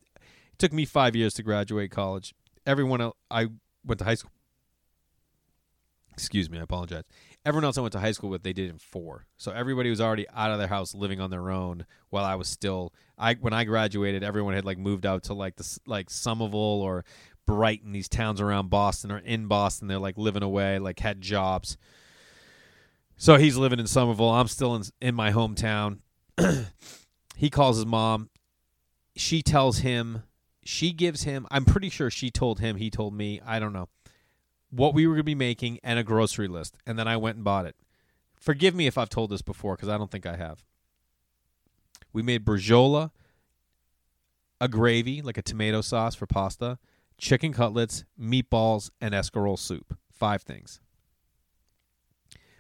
took 0.59 0.73
me 0.73 0.85
five 0.85 1.15
years 1.17 1.35
to 1.35 1.43
graduate 1.43 1.91
college. 1.91 2.35
Everyone 2.67 3.13
I 3.31 3.49
went 3.85 3.99
to 4.01 4.05
high 4.05 4.15
school. 4.15 4.33
Excuse 6.13 6.51
me, 6.51 6.59
I 6.59 6.63
apologize. 6.63 7.05
Everyone 7.47 7.65
else 7.65 7.79
I 7.79 7.81
went 7.81 7.93
to 7.93 8.01
high 8.01 8.11
school 8.11 8.29
with, 8.29 8.43
they 8.43 8.53
did 8.53 8.69
in 8.69 8.79
four. 8.79 9.27
So 9.37 9.53
everybody 9.53 9.89
was 9.89 10.01
already 10.01 10.27
out 10.35 10.51
of 10.51 10.59
their 10.59 10.67
house, 10.67 10.93
living 10.95 11.21
on 11.21 11.31
their 11.31 11.49
own. 11.49 11.87
While 12.11 12.25
I 12.25 12.35
was 12.35 12.49
still, 12.49 12.93
I 13.17 13.35
when 13.35 13.53
I 13.53 13.65
graduated, 13.65 14.25
everyone 14.25 14.55
had 14.55 14.65
like 14.65 14.79
moved 14.79 15.07
out 15.07 15.23
to 15.25 15.35
like 15.35 15.57
the 15.57 15.79
like 15.87 16.11
Somerville 16.11 16.59
or 16.59 17.05
Brighton, 17.47 17.93
these 17.93 18.09
towns 18.09 18.41
around 18.41 18.69
Boston 18.69 19.13
or 19.13 19.19
in 19.19 19.47
Boston. 19.47 19.87
They're 19.87 19.99
like 19.99 20.19
living 20.19 20.43
away, 20.43 20.81
like 20.81 20.99
had 20.99 21.21
jobs. 21.21 21.79
So 23.17 23.37
he's 23.37 23.57
living 23.57 23.79
in 23.79 23.87
Somerville. 23.87 24.31
I'm 24.31 24.49
still 24.49 24.75
in 24.75 24.83
in 25.01 25.15
my 25.15 25.31
hometown. 25.31 26.01
he 27.37 27.49
calls 27.49 27.77
his 27.77 27.87
mom. 27.87 28.29
She 29.17 29.43
tells 29.43 29.79
him. 29.79 30.25
She 30.71 30.93
gives 30.93 31.23
him. 31.23 31.47
I'm 31.51 31.65
pretty 31.65 31.89
sure 31.89 32.11
she 32.11 32.31
told 32.31 32.61
him. 32.61 32.77
He 32.77 32.91
told 32.91 33.15
me. 33.15 33.41
I 33.43 33.59
don't 33.59 33.73
know 33.73 33.89
what 34.69 34.93
we 34.93 35.07
were 35.07 35.15
going 35.15 35.21
to 35.21 35.25
be 35.25 35.35
making 35.35 35.79
and 35.83 35.99
a 35.99 36.05
grocery 36.05 36.47
list, 36.47 36.77
and 36.87 36.99
then 36.99 37.09
I 37.09 37.17
went 37.17 37.37
and 37.37 37.45
bought 37.45 37.65
it. 37.65 37.75
Forgive 38.39 38.75
me 38.75 38.87
if 38.87 38.99
I've 38.99 39.09
told 39.09 39.31
this 39.31 39.41
before 39.41 39.77
because 39.77 39.89
I 39.89 39.97
don't 39.97 40.11
think 40.11 40.27
I 40.27 40.37
have. 40.37 40.67
We 42.13 42.21
made 42.21 42.45
braciole, 42.45 43.13
a 44.61 44.69
gravy 44.69 45.23
like 45.23 45.39
a 45.39 45.43
tomato 45.43 45.81
sauce 45.81 46.15
for 46.15 46.27
pasta, 46.27 46.79
chicken 47.17 47.55
cutlets, 47.55 48.05
meatballs, 48.21 48.91
and 49.01 49.15
escarole 49.15 49.59
soup. 49.59 49.97
Five 50.13 50.43
things. 50.43 50.81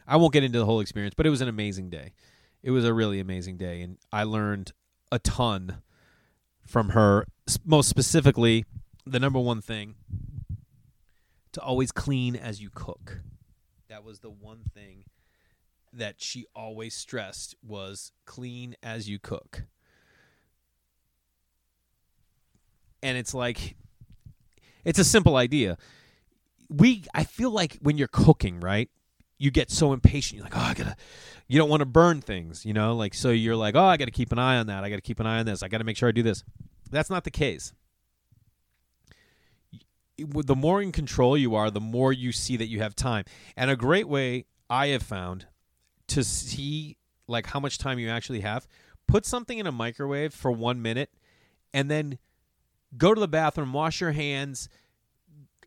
I 0.07 0.16
won't 0.16 0.33
get 0.33 0.44
into 0.44 0.59
the 0.59 0.64
whole 0.64 0.81
experience, 0.81 1.14
but 1.14 1.27
it 1.27 1.31
was 1.31 1.42
an 1.42 1.49
amazing 1.49 1.90
day. 1.90 2.14
It 2.62 2.71
was 2.71 2.87
a 2.87 2.94
really 2.94 3.21
amazing 3.21 3.59
day, 3.59 3.83
and 3.83 3.99
I 4.11 4.25
learned 4.25 4.73
a 5.12 5.18
ton 5.18 5.83
from 6.68 6.90
her. 6.90 7.26
Most 7.64 7.88
specifically, 7.88 8.64
the 9.07 9.18
number 9.18 9.40
one 9.40 9.61
thing 9.62 9.94
to 11.52 11.61
always 11.61 11.90
clean 11.90 12.37
as 12.37 12.61
you 12.61 12.68
cook. 12.72 13.20
That 13.88 14.04
was 14.04 14.20
the 14.20 14.31
one 14.31 14.64
thing 14.74 15.04
that 15.92 16.16
she 16.18 16.46
always 16.54 16.94
stressed 16.94 17.57
was 17.66 18.12
clean 18.26 18.76
as 18.83 19.09
you 19.09 19.18
cook. 19.18 19.64
And 23.02 23.16
it's 23.16 23.33
like 23.33 23.76
it's 24.85 24.98
a 24.98 25.04
simple 25.04 25.37
idea. 25.37 25.78
We 26.68 27.04
I 27.14 27.24
feel 27.24 27.50
like 27.50 27.78
when 27.81 27.96
you're 27.96 28.09
cooking, 28.09 28.61
right? 28.61 28.90
You 29.38 29.51
get 29.51 29.70
so 29.70 29.92
impatient. 29.92 30.37
You're 30.37 30.44
like, 30.44 30.57
"Oh, 30.57 30.61
I 30.61 30.74
got 30.74 30.85
to 30.85 30.96
you 31.46 31.59
don't 31.59 31.70
want 31.70 31.81
to 31.81 31.87
burn 31.87 32.20
things, 32.20 32.66
you 32.66 32.72
know? 32.72 32.94
Like 32.94 33.14
so 33.14 33.31
you're 33.31 33.57
like, 33.57 33.74
"Oh, 33.77 33.85
I 33.85 33.96
got 33.96 34.07
to 34.07 34.11
keep 34.11 34.33
an 34.33 34.38
eye 34.38 34.59
on 34.59 34.66
that. 34.66 34.85
I 34.85 34.90
got 34.90 34.96
to 34.96 35.03
keep 35.03 35.20
an 35.20 35.27
eye 35.27 35.38
on 35.38 35.46
this. 35.46 35.62
I 35.62 35.68
got 35.68 35.79
to 35.79 35.85
make 35.85 35.96
sure 35.96 36.09
I 36.09 36.12
do 36.12 36.22
this." 36.22 36.44
That's 36.90 37.11
not 37.11 37.24
the 37.24 37.31
case 37.31 37.72
the 40.18 40.57
more 40.57 40.83
in 40.83 40.92
control 40.92 41.37
you 41.37 41.55
are, 41.55 41.70
the 41.70 41.81
more 41.81 42.12
you 42.12 42.33
see 42.33 42.57
that 42.57 42.66
you 42.66 42.81
have 42.81 42.96
time. 42.96 43.24
And 43.57 43.70
a 43.70 43.77
great 43.77 44.09
way 44.09 44.46
I 44.68 44.88
have 44.88 45.03
found 45.03 45.46
to 46.09 46.24
see 46.24 46.96
like 47.27 47.46
how 47.46 47.61
much 47.61 47.79
time 47.79 47.98
you 47.98 48.09
actually 48.09 48.40
have, 48.40 48.66
put 49.07 49.24
something 49.24 49.59
in 49.59 49.66
a 49.66 49.72
microwave 49.72 50.35
for 50.35 50.51
1 50.51 50.83
minute 50.83 51.11
and 51.72 51.90
then 51.90 52.18
go 52.96 53.14
to 53.14 53.20
the 53.20 53.29
bathroom, 53.29 53.72
wash 53.72 54.01
your 54.01 54.12
hands, 54.12 54.68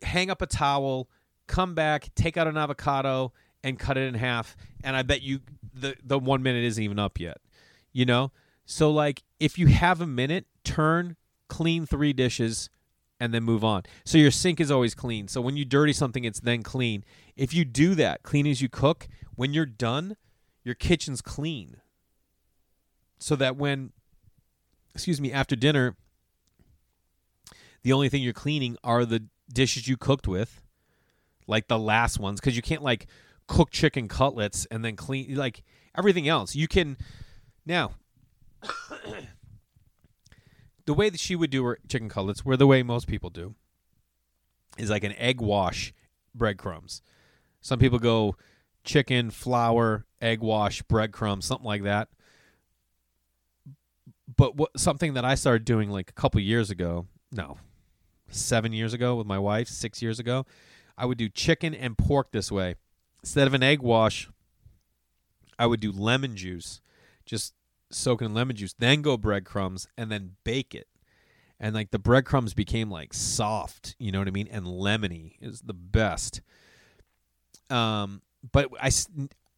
hang 0.02 0.28
up 0.30 0.42
a 0.42 0.46
towel, 0.46 1.08
come 1.46 1.74
back, 1.74 2.10
take 2.14 2.36
out 2.36 2.46
an 2.46 2.56
avocado 2.56 3.32
and 3.64 3.78
cut 3.78 3.96
it 3.96 4.02
in 4.02 4.14
half, 4.14 4.56
and 4.82 4.96
I 4.96 5.02
bet 5.02 5.22
you 5.22 5.40
the 5.72 5.96
the 6.04 6.18
1 6.18 6.42
minute 6.42 6.64
isn't 6.64 6.82
even 6.82 6.98
up 6.98 7.20
yet. 7.20 7.38
You 7.92 8.06
know? 8.06 8.32
So 8.64 8.90
like 8.90 9.22
if 9.40 9.58
you 9.58 9.68
have 9.68 10.00
a 10.00 10.06
minute, 10.06 10.46
turn, 10.64 11.16
clean 11.48 11.86
3 11.86 12.12
dishes, 12.12 12.70
and 13.20 13.32
then 13.32 13.44
move 13.44 13.62
on. 13.62 13.82
So 14.04 14.18
your 14.18 14.32
sink 14.32 14.60
is 14.60 14.70
always 14.70 14.94
clean. 14.94 15.28
So 15.28 15.40
when 15.40 15.56
you 15.56 15.64
dirty 15.64 15.92
something, 15.92 16.24
it's 16.24 16.40
then 16.40 16.62
clean. 16.62 17.04
If 17.36 17.54
you 17.54 17.64
do 17.64 17.94
that, 17.94 18.24
clean 18.24 18.46
as 18.48 18.60
you 18.60 18.68
cook, 18.68 19.06
when 19.36 19.52
you're 19.52 19.66
done, 19.66 20.16
your 20.64 20.74
kitchen's 20.74 21.22
clean. 21.22 21.76
So 23.18 23.36
that 23.36 23.56
when, 23.56 23.92
excuse 24.92 25.20
me, 25.20 25.30
after 25.30 25.54
dinner, 25.54 25.94
the 27.84 27.92
only 27.92 28.08
thing 28.08 28.22
you're 28.22 28.32
cleaning 28.32 28.76
are 28.82 29.04
the 29.04 29.24
dishes 29.52 29.86
you 29.86 29.96
cooked 29.96 30.26
with, 30.26 30.60
like 31.46 31.68
the 31.68 31.78
last 31.78 32.18
ones, 32.18 32.40
because 32.40 32.56
you 32.56 32.62
can't 32.62 32.82
like 32.82 33.06
cook 33.46 33.70
chicken 33.70 34.08
cutlets 34.08 34.66
and 34.70 34.84
then 34.84 34.96
clean 34.96 35.34
like 35.34 35.62
everything 35.96 36.28
else. 36.28 36.54
You 36.54 36.68
can 36.68 36.96
now 37.66 37.92
the 40.86 40.94
way 40.94 41.10
that 41.10 41.20
she 41.20 41.36
would 41.36 41.50
do 41.50 41.64
her 41.64 41.78
chicken 41.88 42.08
cutlets, 42.08 42.44
were 42.44 42.56
the 42.56 42.66
way 42.66 42.82
most 42.82 43.06
people 43.06 43.30
do, 43.30 43.54
is 44.78 44.90
like 44.90 45.04
an 45.04 45.14
egg 45.16 45.40
wash 45.40 45.92
breadcrumbs. 46.34 47.02
Some 47.60 47.78
people 47.78 47.98
go 47.98 48.36
chicken, 48.84 49.30
flour, 49.30 50.06
egg 50.20 50.40
wash, 50.40 50.82
breadcrumbs, 50.82 51.44
something 51.46 51.66
like 51.66 51.84
that. 51.84 52.08
But 54.34 54.56
what 54.56 54.78
something 54.78 55.14
that 55.14 55.24
I 55.24 55.34
started 55.34 55.64
doing 55.64 55.90
like 55.90 56.10
a 56.10 56.14
couple 56.14 56.40
years 56.40 56.70
ago, 56.70 57.06
no, 57.30 57.58
seven 58.28 58.72
years 58.72 58.94
ago 58.94 59.14
with 59.14 59.26
my 59.26 59.38
wife, 59.38 59.68
six 59.68 60.00
years 60.02 60.18
ago, 60.18 60.46
I 60.96 61.06
would 61.06 61.18
do 61.18 61.28
chicken 61.28 61.74
and 61.74 61.96
pork 61.96 62.32
this 62.32 62.50
way. 62.50 62.76
Instead 63.22 63.46
of 63.46 63.54
an 63.54 63.62
egg 63.62 63.80
wash, 63.82 64.28
I 65.58 65.66
would 65.66 65.80
do 65.80 65.92
lemon 65.92 66.36
juice. 66.36 66.80
Just 67.24 67.54
soak 67.90 68.22
in 68.22 68.34
lemon 68.34 68.56
juice, 68.56 68.74
then 68.78 69.02
go 69.02 69.16
breadcrumbs, 69.16 69.86
and 69.96 70.10
then 70.10 70.32
bake 70.44 70.74
it. 70.74 70.88
And 71.60 71.74
like 71.74 71.92
the 71.92 71.98
breadcrumbs 71.98 72.54
became 72.54 72.90
like 72.90 73.14
soft, 73.14 73.94
you 73.98 74.10
know 74.10 74.18
what 74.18 74.28
I 74.28 74.32
mean, 74.32 74.48
and 74.50 74.66
lemony 74.66 75.36
is 75.40 75.60
the 75.60 75.74
best. 75.74 76.40
Um, 77.70 78.22
but 78.50 78.68
I, 78.80 78.90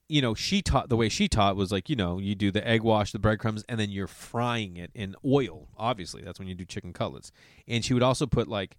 you 0.09 0.21
know, 0.21 0.35
she 0.35 0.61
taught 0.61 0.91
the 0.91 0.97
way 0.97 1.09
she 1.09 1.29
taught 1.29 1.57
was 1.57 1.73
like, 1.73 1.89
you 1.89 1.97
know, 1.97 2.19
you 2.19 2.35
do 2.35 2.51
the 2.51 2.67
egg 2.67 2.83
wash, 2.83 3.13
the 3.13 3.19
breadcrumbs, 3.19 3.65
and 3.69 3.81
then 3.81 3.91
you're 3.91 4.07
frying 4.07 4.77
it 4.77 4.91
in 4.95 5.17
oil. 5.25 5.69
Obviously, 5.79 6.23
that's 6.23 6.39
when 6.39 6.47
you 6.47 6.55
do 6.55 6.67
chicken 6.67 6.93
cutlets. 6.93 7.33
And 7.67 7.83
she 7.83 7.95
would 7.95 8.03
also 8.03 8.27
put 8.27 8.49
like 8.49 8.77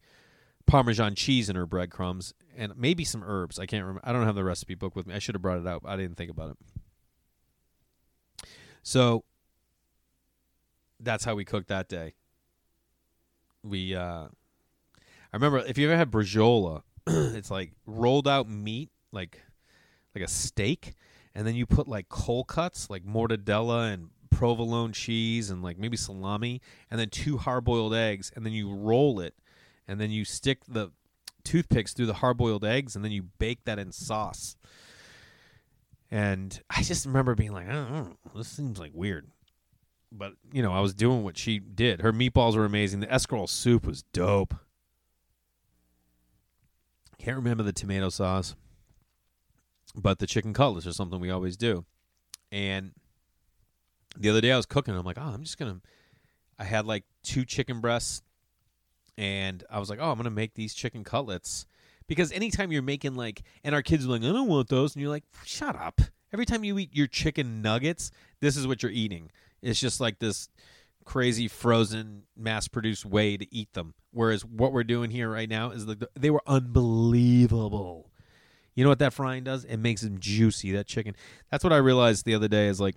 Parmesan 0.68 1.16
cheese 1.16 1.50
in 1.50 1.56
her 1.56 1.66
breadcrumbs 1.66 2.34
and 2.58 2.76
maybe 2.78 3.04
some 3.04 3.24
herbs. 3.24 3.60
I 3.60 3.66
can't 3.66 3.84
remember. 3.84 4.02
I 4.04 4.14
don't 4.14 4.26
have 4.26 4.36
the 4.36 4.44
recipe 4.44 4.76
book 4.76 4.96
with 4.96 5.06
me. 5.06 5.14
I 5.14 5.20
should 5.20 5.36
have 5.36 5.42
brought 5.42 5.60
it 5.60 5.68
out. 5.68 5.84
I 5.86 5.96
didn't 5.96 6.16
think 6.16 6.32
about 6.32 6.52
it. 6.52 8.48
So 8.82 9.24
that's 11.00 11.26
how 11.26 11.36
we 11.36 11.46
cooked 11.46 11.68
that 11.70 11.88
day. 11.88 12.14
We, 13.64 13.96
uh, 13.96 14.28
I 14.28 15.34
remember 15.34 15.60
if 15.60 15.78
you 15.78 15.88
ever 15.90 15.98
had 15.98 16.12
braciole, 16.12 16.82
it's 17.08 17.52
like 17.52 17.72
rolled 17.86 18.28
out 18.28 18.48
meat, 18.48 18.90
like 19.12 19.42
like 20.16 20.24
a 20.24 20.28
steak, 20.28 20.94
and 21.34 21.46
then 21.46 21.56
you 21.56 21.66
put 21.66 21.88
like 21.88 22.10
cold 22.10 22.48
cuts, 22.48 22.90
like 22.90 23.04
mortadella 23.04 23.94
and 23.94 24.10
provolone 24.30 24.94
cheese, 24.94 25.50
and 25.50 25.62
like 25.62 25.78
maybe 25.78 25.98
salami, 25.98 26.62
and 26.90 27.00
then 27.00 27.10
two 27.10 27.38
hard 27.38 27.66
boiled 27.66 27.94
eggs, 27.94 28.32
and 28.36 28.46
then 28.46 28.54
you 28.54 28.74
roll 28.74 29.20
it, 29.20 29.34
and 29.88 30.00
then 30.00 30.12
you 30.12 30.26
stick 30.26 30.60
the 30.68 30.92
toothpicks 31.44 31.94
through 31.94 32.08
the 32.08 32.16
hard 32.16 32.38
boiled 32.38 32.66
eggs, 32.66 32.96
and 32.96 33.04
then 33.04 33.12
you 33.12 33.24
bake 33.40 33.66
that 33.66 33.80
in 33.80 33.92
sauce. 33.92 34.56
And 36.12 36.60
I 36.70 36.84
just 36.84 37.06
remember 37.06 37.36
being 37.36 37.52
like, 37.52 37.68
I 37.68 37.74
don't 37.74 37.92
know, 37.92 38.18
this 38.36 38.48
seems 38.48 38.80
like 38.80 38.92
weird 38.94 39.28
but 40.18 40.34
you 40.52 40.62
know, 40.62 40.72
I 40.72 40.80
was 40.80 40.94
doing 40.94 41.24
what 41.24 41.38
she 41.38 41.60
did. 41.60 42.02
Her 42.02 42.14
meatballs 42.14 42.56
were 42.56 42.66
amazing. 42.66 43.00
The 43.00 43.08
escarole 43.08 43.50
soup 43.50 43.86
was 43.86 44.04
dope. 44.14 44.56
Can't 47.18 47.38
remember 47.38 47.64
the 47.64 47.74
tomato 47.74 48.10
sauce, 48.10 48.56
but 49.96 50.20
the 50.20 50.28
chicken 50.28 50.54
cutlets 50.54 50.86
are 50.86 50.94
something 50.94 51.20
we 51.20 51.32
always 51.32 51.58
do. 51.58 51.86
And 52.52 52.92
the 54.18 54.30
other 54.30 54.42
day 54.42 54.52
I 54.52 54.58
was 54.58 54.66
cooking. 54.66 54.96
I'm 54.96 55.06
like, 55.06 55.18
oh, 55.18 55.24
I'm 55.34 55.44
just 55.44 55.58
gonna. 55.58 55.82
I 56.58 56.64
had 56.64 56.86
like 56.86 57.04
two 57.24 57.46
chicken 57.46 57.82
breasts, 57.82 58.22
and 59.18 59.64
I 59.70 59.80
was 59.80 59.90
like, 59.90 60.00
oh, 60.02 60.12
I'm 60.12 60.18
gonna 60.18 60.30
make 60.30 60.54
these 60.56 60.74
chicken 60.74 61.04
cutlets 61.04 61.66
because 62.08 62.32
anytime 62.32 62.72
you're 62.72 62.82
making 62.82 63.16
like, 63.16 63.44
and 63.64 63.74
our 63.74 63.82
kids 63.82 64.06
are 64.06 64.10
like, 64.10 64.24
I 64.24 64.28
don't 64.28 64.48
want 64.48 64.70
those, 64.70 64.96
and 64.96 65.02
you're 65.02 65.12
like, 65.12 65.24
shut 65.44 65.76
up. 65.76 66.02
Every 66.34 66.46
time 66.46 66.64
you 66.64 66.78
eat 66.78 66.96
your 66.96 67.08
chicken 67.08 67.62
nuggets, 67.62 68.12
this 68.42 68.58
is 68.58 68.68
what 68.68 68.84
you're 68.84 68.92
eating. 68.92 69.32
It's 69.62 69.80
just 69.80 70.00
like 70.00 70.20
this 70.20 70.50
crazy 71.06 71.48
frozen 71.48 72.24
mass 72.36 72.68
produced 72.68 73.06
way 73.06 73.38
to 73.38 73.56
eat 73.56 73.74
them. 73.74 73.94
Whereas 74.12 74.44
what 74.44 74.74
we're 74.74 74.84
doing 74.84 75.12
here 75.12 75.30
right 75.30 75.50
now 75.50 75.72
is 75.72 75.88
like 75.88 76.00
the, 76.00 76.10
they 76.16 76.30
were 76.30 76.42
unbelievable. 76.46 78.12
You 78.74 78.84
know 78.84 78.90
what 78.90 79.00
that 79.00 79.14
frying 79.14 79.44
does? 79.44 79.64
It 79.64 79.78
makes 79.78 80.02
them 80.02 80.20
juicy. 80.20 80.72
That 80.74 80.88
chicken. 80.88 81.16
That's 81.50 81.64
what 81.64 81.72
I 81.72 81.78
realized 81.78 82.26
the 82.26 82.36
other 82.36 82.50
day. 82.50 82.68
Is 82.68 82.82
like 82.82 82.96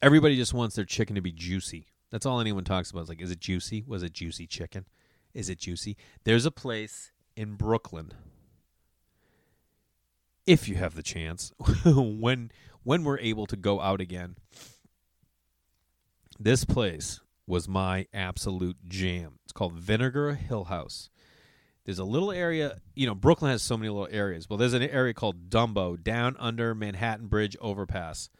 everybody 0.00 0.36
just 0.36 0.52
wants 0.52 0.74
their 0.74 0.84
chicken 0.84 1.14
to 1.14 1.22
be 1.22 1.30
juicy. 1.30 1.86
That's 2.12 2.26
all 2.26 2.40
anyone 2.40 2.62
talks 2.62 2.90
about. 2.90 3.04
Is 3.04 3.08
like, 3.08 3.22
is 3.22 3.30
it 3.30 3.40
juicy? 3.40 3.82
Was 3.86 4.02
it 4.02 4.12
juicy 4.12 4.46
chicken? 4.46 4.84
Is 5.32 5.48
it 5.48 5.58
juicy? 5.58 5.96
There's 6.24 6.44
a 6.44 6.50
place 6.50 7.10
in 7.34 7.54
Brooklyn. 7.54 8.12
If 10.46 10.68
you 10.68 10.74
have 10.74 10.94
the 10.94 11.02
chance, 11.02 11.52
when 11.84 12.52
when 12.82 13.02
we're 13.02 13.18
able 13.18 13.46
to 13.46 13.56
go 13.56 13.80
out 13.80 14.00
again, 14.00 14.36
this 16.38 16.64
place 16.64 17.20
was 17.46 17.66
my 17.66 18.06
absolute 18.12 18.76
jam. 18.86 19.38
It's 19.44 19.52
called 19.52 19.72
Vinegar 19.72 20.34
Hill 20.34 20.64
House. 20.64 21.08
There's 21.84 21.98
a 21.98 22.04
little 22.04 22.30
area, 22.30 22.78
you 22.94 23.06
know, 23.06 23.14
Brooklyn 23.14 23.50
has 23.50 23.62
so 23.62 23.76
many 23.76 23.88
little 23.88 24.08
areas. 24.10 24.48
Well, 24.48 24.56
there's 24.56 24.74
an 24.74 24.82
area 24.82 25.14
called 25.14 25.48
Dumbo 25.50 26.00
down 26.00 26.36
under 26.38 26.74
Manhattan 26.74 27.26
Bridge 27.26 27.56
overpass. 27.60 28.30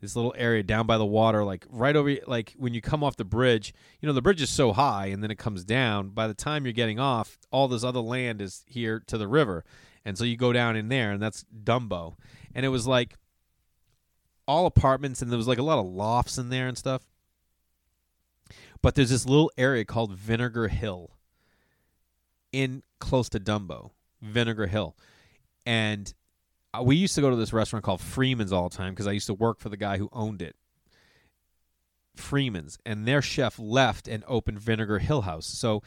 This 0.00 0.14
little 0.14 0.34
area 0.36 0.62
down 0.62 0.86
by 0.86 0.98
the 0.98 1.06
water, 1.06 1.42
like 1.42 1.66
right 1.70 1.96
over, 1.96 2.16
like 2.26 2.54
when 2.58 2.74
you 2.74 2.82
come 2.82 3.02
off 3.02 3.16
the 3.16 3.24
bridge, 3.24 3.72
you 4.00 4.06
know, 4.06 4.12
the 4.12 4.22
bridge 4.22 4.42
is 4.42 4.50
so 4.50 4.72
high 4.72 5.06
and 5.06 5.22
then 5.22 5.30
it 5.30 5.38
comes 5.38 5.64
down. 5.64 6.10
By 6.10 6.26
the 6.26 6.34
time 6.34 6.66
you're 6.66 6.72
getting 6.72 7.00
off, 7.00 7.38
all 7.50 7.66
this 7.66 7.82
other 7.82 8.00
land 8.00 8.42
is 8.42 8.62
here 8.66 9.02
to 9.06 9.16
the 9.16 9.26
river. 9.26 9.64
And 10.04 10.16
so 10.16 10.24
you 10.24 10.36
go 10.36 10.52
down 10.52 10.76
in 10.76 10.88
there, 10.88 11.10
and 11.10 11.20
that's 11.20 11.44
Dumbo. 11.64 12.14
And 12.54 12.64
it 12.64 12.68
was 12.68 12.86
like 12.86 13.16
all 14.46 14.66
apartments, 14.66 15.20
and 15.20 15.32
there 15.32 15.36
was 15.36 15.48
like 15.48 15.58
a 15.58 15.64
lot 15.64 15.80
of 15.80 15.86
lofts 15.86 16.38
in 16.38 16.48
there 16.48 16.68
and 16.68 16.78
stuff. 16.78 17.02
But 18.82 18.94
there's 18.94 19.10
this 19.10 19.26
little 19.26 19.50
area 19.58 19.84
called 19.84 20.12
Vinegar 20.12 20.68
Hill 20.68 21.10
in 22.52 22.84
close 23.00 23.28
to 23.30 23.40
Dumbo, 23.40 23.90
Vinegar 24.22 24.68
Hill. 24.68 24.96
And 25.66 26.14
we 26.82 26.96
used 26.96 27.14
to 27.14 27.20
go 27.20 27.30
to 27.30 27.36
this 27.36 27.52
restaurant 27.52 27.84
called 27.84 28.00
Freeman's 28.00 28.52
all 28.52 28.68
the 28.68 28.76
time 28.76 28.92
because 28.92 29.06
I 29.06 29.12
used 29.12 29.26
to 29.26 29.34
work 29.34 29.58
for 29.60 29.68
the 29.68 29.76
guy 29.76 29.98
who 29.98 30.08
owned 30.12 30.42
it. 30.42 30.56
Freeman's 32.16 32.78
and 32.86 33.06
their 33.06 33.20
chef 33.20 33.58
left 33.58 34.08
and 34.08 34.24
opened 34.26 34.58
Vinegar 34.58 34.98
Hill 34.98 35.22
House. 35.22 35.46
So 35.46 35.82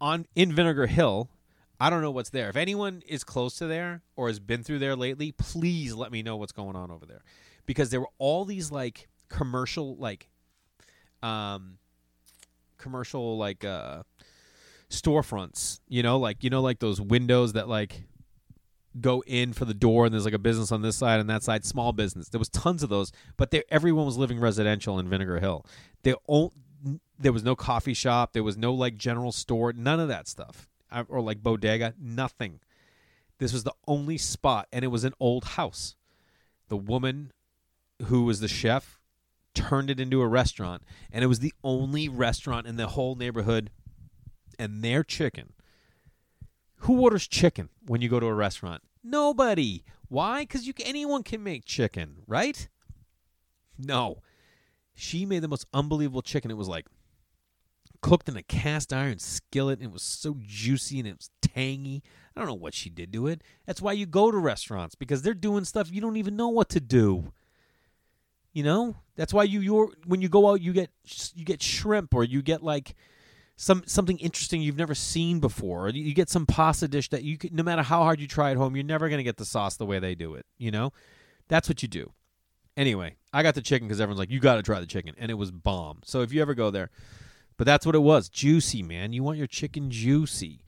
on 0.00 0.26
in 0.34 0.52
Vinegar 0.52 0.86
Hill, 0.86 1.30
I 1.78 1.90
don't 1.90 2.02
know 2.02 2.10
what's 2.10 2.30
there. 2.30 2.48
If 2.48 2.56
anyone 2.56 3.02
is 3.06 3.24
close 3.24 3.56
to 3.58 3.66
there 3.66 4.02
or 4.16 4.28
has 4.28 4.40
been 4.40 4.62
through 4.62 4.80
there 4.80 4.96
lately, 4.96 5.32
please 5.32 5.94
let 5.94 6.12
me 6.12 6.22
know 6.22 6.36
what's 6.36 6.52
going 6.52 6.76
on 6.76 6.90
over 6.90 7.06
there. 7.06 7.22
Because 7.66 7.90
there 7.90 8.00
were 8.00 8.10
all 8.18 8.44
these 8.44 8.70
like 8.70 9.08
commercial 9.28 9.96
like 9.96 10.28
um 11.22 11.78
commercial 12.78 13.38
like 13.38 13.64
uh 13.64 14.02
storefronts, 14.90 15.80
you 15.88 16.02
know, 16.02 16.18
like 16.18 16.42
you 16.42 16.50
know 16.50 16.60
like 16.60 16.80
those 16.80 17.00
windows 17.00 17.52
that 17.52 17.68
like 17.68 18.02
go 18.98 19.22
in 19.26 19.52
for 19.52 19.64
the 19.64 19.74
door 19.74 20.04
and 20.04 20.12
there's 20.12 20.24
like 20.24 20.34
a 20.34 20.38
business 20.38 20.72
on 20.72 20.82
this 20.82 20.96
side 20.96 21.20
and 21.20 21.30
that 21.30 21.42
side 21.42 21.64
small 21.64 21.92
business. 21.92 22.28
There 22.28 22.38
was 22.38 22.48
tons 22.48 22.82
of 22.82 22.88
those 22.88 23.12
but 23.36 23.54
everyone 23.68 24.06
was 24.06 24.16
living 24.16 24.40
residential 24.40 24.98
in 24.98 25.08
vinegar 25.08 25.38
hill. 25.38 25.64
They 26.02 26.14
all, 26.26 26.52
there 27.18 27.32
was 27.32 27.44
no 27.44 27.54
coffee 27.54 27.94
shop. 27.94 28.32
There 28.32 28.42
was 28.42 28.56
no 28.56 28.72
like 28.74 28.96
general 28.96 29.32
store 29.32 29.72
none 29.72 30.00
of 30.00 30.08
that 30.08 30.26
stuff 30.26 30.68
uh, 30.90 31.04
or 31.08 31.20
like 31.20 31.42
bodega 31.42 31.94
nothing. 32.00 32.60
This 33.38 33.52
was 33.52 33.64
the 33.64 33.74
only 33.86 34.18
spot 34.18 34.66
and 34.72 34.84
it 34.84 34.88
was 34.88 35.04
an 35.04 35.14
old 35.20 35.44
house. 35.44 35.94
The 36.68 36.76
woman 36.76 37.32
who 38.06 38.24
was 38.24 38.40
the 38.40 38.48
chef 38.48 39.00
turned 39.54 39.90
it 39.90 40.00
into 40.00 40.20
a 40.20 40.28
restaurant 40.28 40.82
and 41.12 41.22
it 41.22 41.28
was 41.28 41.40
the 41.40 41.54
only 41.62 42.08
restaurant 42.08 42.66
in 42.66 42.76
the 42.76 42.88
whole 42.88 43.14
neighborhood 43.14 43.70
and 44.58 44.82
their 44.82 45.04
chicken 45.04 45.52
who 46.80 47.00
orders 47.00 47.26
chicken 47.26 47.68
when 47.86 48.00
you 48.00 48.08
go 48.08 48.20
to 48.20 48.26
a 48.26 48.34
restaurant? 48.34 48.82
Nobody. 49.02 49.84
Why? 50.08 50.42
Because 50.42 50.66
you 50.66 50.74
anyone 50.84 51.22
can 51.22 51.42
make 51.42 51.64
chicken, 51.64 52.16
right? 52.26 52.68
No. 53.78 54.22
She 54.94 55.24
made 55.24 55.42
the 55.42 55.48
most 55.48 55.66
unbelievable 55.72 56.22
chicken. 56.22 56.50
It 56.50 56.56
was 56.56 56.68
like 56.68 56.86
cooked 58.02 58.28
in 58.28 58.36
a 58.36 58.42
cast 58.42 58.92
iron 58.92 59.18
skillet. 59.18 59.78
And 59.78 59.88
it 59.88 59.92
was 59.92 60.02
so 60.02 60.36
juicy 60.40 60.98
and 60.98 61.08
it 61.08 61.16
was 61.16 61.30
tangy. 61.40 62.02
I 62.34 62.40
don't 62.40 62.48
know 62.48 62.54
what 62.54 62.74
she 62.74 62.90
did 62.90 63.12
to 63.12 63.26
it. 63.26 63.42
That's 63.66 63.82
why 63.82 63.92
you 63.92 64.06
go 64.06 64.30
to 64.30 64.38
restaurants 64.38 64.94
because 64.94 65.22
they're 65.22 65.34
doing 65.34 65.64
stuff 65.64 65.92
you 65.92 66.00
don't 66.00 66.16
even 66.16 66.36
know 66.36 66.48
what 66.48 66.68
to 66.70 66.80
do. 66.80 67.32
You 68.52 68.64
know, 68.64 68.96
that's 69.16 69.32
why 69.32 69.44
you 69.44 69.60
you're 69.60 69.92
when 70.06 70.22
you 70.22 70.28
go 70.28 70.50
out 70.50 70.60
you 70.60 70.72
get 70.72 70.90
you 71.34 71.44
get 71.44 71.62
shrimp 71.62 72.14
or 72.14 72.24
you 72.24 72.42
get 72.42 72.62
like 72.62 72.96
some 73.60 73.82
something 73.84 74.16
interesting 74.16 74.62
you've 74.62 74.78
never 74.78 74.94
seen 74.94 75.38
before. 75.38 75.90
You 75.90 76.14
get 76.14 76.30
some 76.30 76.46
pasta 76.46 76.88
dish 76.88 77.10
that 77.10 77.24
you 77.24 77.36
could, 77.36 77.52
no 77.52 77.62
matter 77.62 77.82
how 77.82 78.02
hard 78.02 78.18
you 78.18 78.26
try 78.26 78.52
at 78.52 78.56
home, 78.56 78.74
you're 78.74 78.86
never 78.86 79.10
going 79.10 79.18
to 79.18 79.22
get 79.22 79.36
the 79.36 79.44
sauce 79.44 79.76
the 79.76 79.84
way 79.84 79.98
they 79.98 80.14
do 80.14 80.34
it. 80.34 80.46
You 80.56 80.70
know, 80.70 80.94
that's 81.46 81.68
what 81.68 81.82
you 81.82 81.88
do. 81.88 82.10
Anyway, 82.74 83.16
I 83.34 83.42
got 83.42 83.54
the 83.54 83.60
chicken 83.60 83.86
because 83.86 84.00
everyone's 84.00 84.18
like, 84.18 84.30
you 84.30 84.40
got 84.40 84.54
to 84.54 84.62
try 84.62 84.80
the 84.80 84.86
chicken, 84.86 85.14
and 85.18 85.30
it 85.30 85.34
was 85.34 85.50
bomb. 85.50 85.98
So 86.06 86.22
if 86.22 86.32
you 86.32 86.40
ever 86.40 86.54
go 86.54 86.70
there, 86.70 86.88
but 87.58 87.66
that's 87.66 87.84
what 87.84 87.94
it 87.94 87.98
was, 87.98 88.30
juicy, 88.30 88.82
man. 88.82 89.12
You 89.12 89.22
want 89.22 89.36
your 89.36 89.46
chicken 89.46 89.90
juicy. 89.90 90.64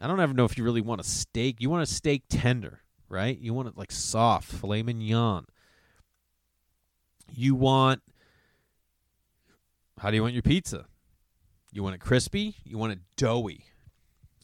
I 0.00 0.06
don't 0.06 0.20
ever 0.20 0.32
know 0.32 0.44
if 0.44 0.56
you 0.56 0.62
really 0.62 0.80
want 0.80 1.00
a 1.00 1.04
steak. 1.04 1.56
You 1.58 1.70
want 1.70 1.82
a 1.82 1.86
steak 1.86 2.22
tender, 2.28 2.82
right? 3.08 3.36
You 3.36 3.52
want 3.52 3.66
it 3.66 3.76
like 3.76 3.90
soft, 3.90 4.48
filet 4.48 4.84
mignon. 4.84 5.46
You 7.34 7.56
want. 7.56 8.00
How 9.98 10.10
do 10.10 10.16
you 10.16 10.22
want 10.22 10.34
your 10.34 10.42
pizza? 10.42 10.86
You 11.72 11.82
want 11.82 11.94
it 11.94 12.00
crispy? 12.00 12.56
You 12.64 12.76
want 12.76 12.92
it 12.92 12.98
doughy? 13.16 13.64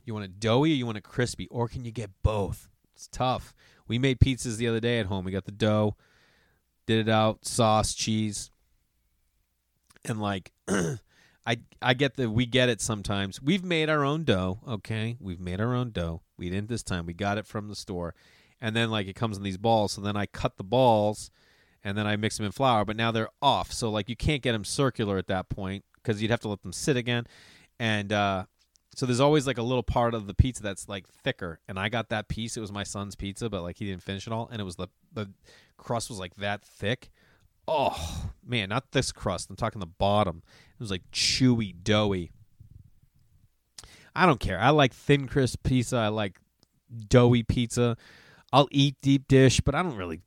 You 0.04 0.14
want 0.14 0.24
it 0.24 0.40
doughy 0.40 0.72
or 0.72 0.76
you 0.76 0.86
want 0.86 0.96
it 0.96 1.04
crispy? 1.04 1.46
Or 1.50 1.68
can 1.68 1.84
you 1.84 1.92
get 1.92 2.10
both? 2.22 2.68
It's 2.94 3.06
tough. 3.06 3.52
We 3.86 3.98
made 3.98 4.18
pizzas 4.18 4.56
the 4.56 4.66
other 4.66 4.80
day 4.80 4.98
at 4.98 5.06
home. 5.06 5.24
We 5.24 5.32
got 5.32 5.44
the 5.44 5.52
dough, 5.52 5.96
did 6.86 7.06
it 7.06 7.10
out, 7.10 7.44
sauce, 7.44 7.92
cheese. 7.92 8.50
And 10.06 10.20
like 10.20 10.52
I 10.68 11.58
I 11.82 11.92
get 11.92 12.16
the 12.16 12.30
we 12.30 12.46
get 12.46 12.70
it 12.70 12.80
sometimes. 12.80 13.42
We've 13.42 13.64
made 13.64 13.90
our 13.90 14.04
own 14.04 14.24
dough, 14.24 14.60
okay? 14.66 15.18
We've 15.20 15.40
made 15.40 15.60
our 15.60 15.74
own 15.74 15.90
dough. 15.90 16.22
We 16.38 16.48
didn't 16.48 16.70
this 16.70 16.82
time. 16.82 17.04
We 17.04 17.12
got 17.12 17.36
it 17.36 17.46
from 17.46 17.68
the 17.68 17.76
store. 17.76 18.14
And 18.60 18.74
then 18.74 18.90
like 18.90 19.06
it 19.06 19.14
comes 19.14 19.36
in 19.36 19.42
these 19.42 19.58
balls, 19.58 19.92
so 19.92 20.00
then 20.00 20.16
I 20.16 20.24
cut 20.24 20.56
the 20.56 20.64
balls 20.64 21.30
and 21.84 21.96
then 21.96 22.06
I 22.06 22.16
mix 22.16 22.38
them 22.38 22.46
in 22.46 22.52
flour, 22.52 22.84
but 22.84 22.96
now 22.96 23.12
they're 23.12 23.28
off. 23.42 23.70
So 23.70 23.90
like 23.90 24.08
you 24.08 24.16
can't 24.16 24.42
get 24.42 24.52
them 24.52 24.64
circular 24.64 25.18
at 25.18 25.28
that 25.28 25.50
point 25.50 25.84
because 26.02 26.22
you'd 26.22 26.30
have 26.30 26.40
to 26.40 26.48
let 26.48 26.62
them 26.62 26.72
sit 26.72 26.96
again. 26.96 27.26
And 27.78 28.12
uh, 28.12 28.44
so 28.94 29.06
there's 29.06 29.20
always 29.20 29.46
like 29.46 29.58
a 29.58 29.62
little 29.62 29.82
part 29.82 30.14
of 30.14 30.26
the 30.26 30.34
pizza 30.34 30.62
that's 30.62 30.88
like 30.88 31.06
thicker. 31.08 31.60
And 31.68 31.78
I 31.78 31.88
got 31.88 32.08
that 32.08 32.28
piece. 32.28 32.56
It 32.56 32.60
was 32.60 32.72
my 32.72 32.82
son's 32.82 33.14
pizza, 33.14 33.48
but 33.48 33.62
like 33.62 33.78
he 33.78 33.86
didn't 33.86 34.02
finish 34.02 34.26
it 34.26 34.32
all. 34.32 34.48
And 34.50 34.60
it 34.60 34.64
was 34.64 34.76
the 34.76 34.88
the 35.12 35.30
crust 35.76 36.10
was 36.10 36.18
like 36.18 36.34
that 36.36 36.62
thick. 36.62 37.10
Oh 37.66 38.30
man, 38.44 38.70
not 38.70 38.92
this 38.92 39.12
crust. 39.12 39.50
I'm 39.50 39.56
talking 39.56 39.80
the 39.80 39.86
bottom. 39.86 40.42
It 40.72 40.80
was 40.80 40.90
like 40.90 41.08
chewy, 41.12 41.74
doughy. 41.82 42.32
I 44.16 44.26
don't 44.26 44.40
care. 44.40 44.58
I 44.58 44.70
like 44.70 44.92
thin 44.92 45.28
crisp 45.28 45.62
pizza. 45.62 45.96
I 45.96 46.08
like 46.08 46.40
doughy 47.08 47.42
pizza. 47.44 47.96
I'll 48.52 48.68
eat 48.70 48.96
deep 49.00 49.28
dish, 49.28 49.60
but 49.60 49.74
I 49.74 49.82
don't 49.82 49.96
really. 49.96 50.22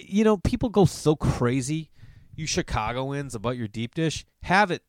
You 0.00 0.24
know, 0.24 0.38
people 0.38 0.70
go 0.70 0.86
so 0.86 1.14
crazy. 1.14 1.90
You 2.34 2.46
Chicagoans 2.46 3.34
about 3.34 3.56
your 3.56 3.68
deep 3.68 3.94
dish, 3.94 4.24
have 4.42 4.70
it. 4.70 4.82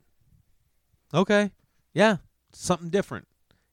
Okay. 1.14 1.52
Yeah. 1.94 2.18
Something 2.54 2.90
different. 2.90 3.28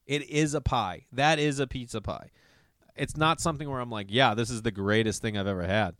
It 0.05 0.29
is 0.29 0.53
a 0.53 0.61
pie. 0.61 1.05
That 1.11 1.39
is 1.39 1.59
a 1.59 1.67
pizza 1.67 2.01
pie. 2.01 2.31
It's 2.95 3.15
not 3.15 3.39
something 3.39 3.69
where 3.69 3.79
I'm 3.79 3.89
like, 3.89 4.07
yeah, 4.09 4.33
this 4.33 4.49
is 4.49 4.61
the 4.61 4.71
greatest 4.71 5.21
thing 5.21 5.37
I've 5.37 5.47
ever 5.47 5.63
had. 5.63 5.95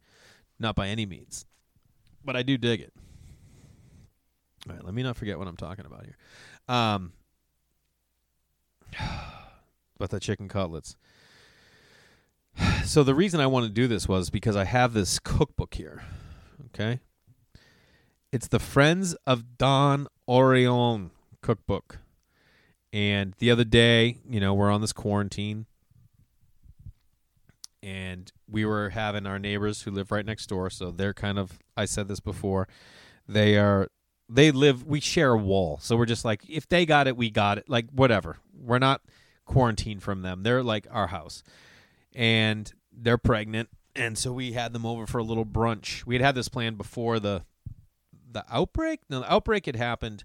Not 0.59 0.75
by 0.75 0.89
any 0.89 1.05
means. 1.05 1.45
But 2.23 2.35
I 2.35 2.43
do 2.43 2.57
dig 2.57 2.81
it. 2.81 2.93
All 4.69 4.75
right, 4.75 4.85
let 4.85 4.93
me 4.93 5.01
not 5.01 5.17
forget 5.17 5.39
what 5.39 5.47
I'm 5.47 5.57
talking 5.57 5.85
about 5.85 6.05
here. 6.05 6.17
Um, 6.67 7.13
but 9.97 10.09
the 10.09 10.19
chicken 10.19 10.47
cutlets. 10.47 10.95
So 12.85 13.03
the 13.03 13.15
reason 13.15 13.39
I 13.39 13.47
want 13.47 13.65
to 13.65 13.71
do 13.71 13.87
this 13.87 14.09
was 14.09 14.29
because 14.29 14.57
I 14.57 14.65
have 14.65 14.91
this 14.91 15.19
cookbook 15.19 15.73
here. 15.73 16.03
Okay. 16.67 16.99
It's 18.31 18.47
the 18.47 18.59
Friends 18.59 19.13
of 19.27 19.57
Don 19.57 20.07
Orione 20.25 21.09
cookbook. 21.41 21.99
And 22.93 23.35
the 23.39 23.51
other 23.51 23.65
day, 23.65 24.19
you 24.29 24.39
know, 24.39 24.53
we're 24.53 24.71
on 24.71 24.79
this 24.79 24.93
quarantine 24.93 25.65
and 27.83 28.31
we 28.49 28.63
were 28.63 28.91
having 28.91 29.25
our 29.25 29.37
neighbors 29.37 29.81
who 29.81 29.91
live 29.91 30.11
right 30.11 30.25
next 30.25 30.47
door, 30.47 30.69
so 30.69 30.91
they're 30.91 31.13
kind 31.13 31.37
of 31.37 31.59
I 31.75 31.83
said 31.83 32.07
this 32.07 32.21
before. 32.21 32.69
They 33.27 33.57
are 33.57 33.89
they 34.29 34.51
live 34.51 34.85
we 34.85 35.01
share 35.01 35.31
a 35.31 35.37
wall. 35.37 35.79
So 35.81 35.97
we're 35.97 36.05
just 36.05 36.23
like 36.23 36.43
if 36.47 36.69
they 36.69 36.85
got 36.85 37.07
it, 37.07 37.17
we 37.17 37.29
got 37.31 37.57
it. 37.57 37.67
Like 37.67 37.89
whatever. 37.91 38.37
We're 38.57 38.79
not 38.79 39.01
quarantined 39.45 40.03
from 40.03 40.21
them. 40.21 40.43
They're 40.43 40.63
like 40.63 40.87
our 40.89 41.07
house. 41.07 41.43
And 42.13 42.71
they're 42.93 43.17
pregnant 43.17 43.67
and 43.93 44.17
so 44.17 44.31
we 44.31 44.53
had 44.53 44.71
them 44.71 44.85
over 44.85 45.05
for 45.05 45.17
a 45.17 45.23
little 45.23 45.45
brunch. 45.45 46.05
We 46.05 46.15
had 46.15 46.23
had 46.23 46.35
this 46.35 46.47
plan 46.47 46.75
before 46.75 47.19
the 47.19 47.43
the 48.33 48.45
outbreak. 48.49 49.01
No, 49.09 49.21
the 49.21 49.31
outbreak 49.31 49.65
had 49.65 49.75
happened 49.75 50.23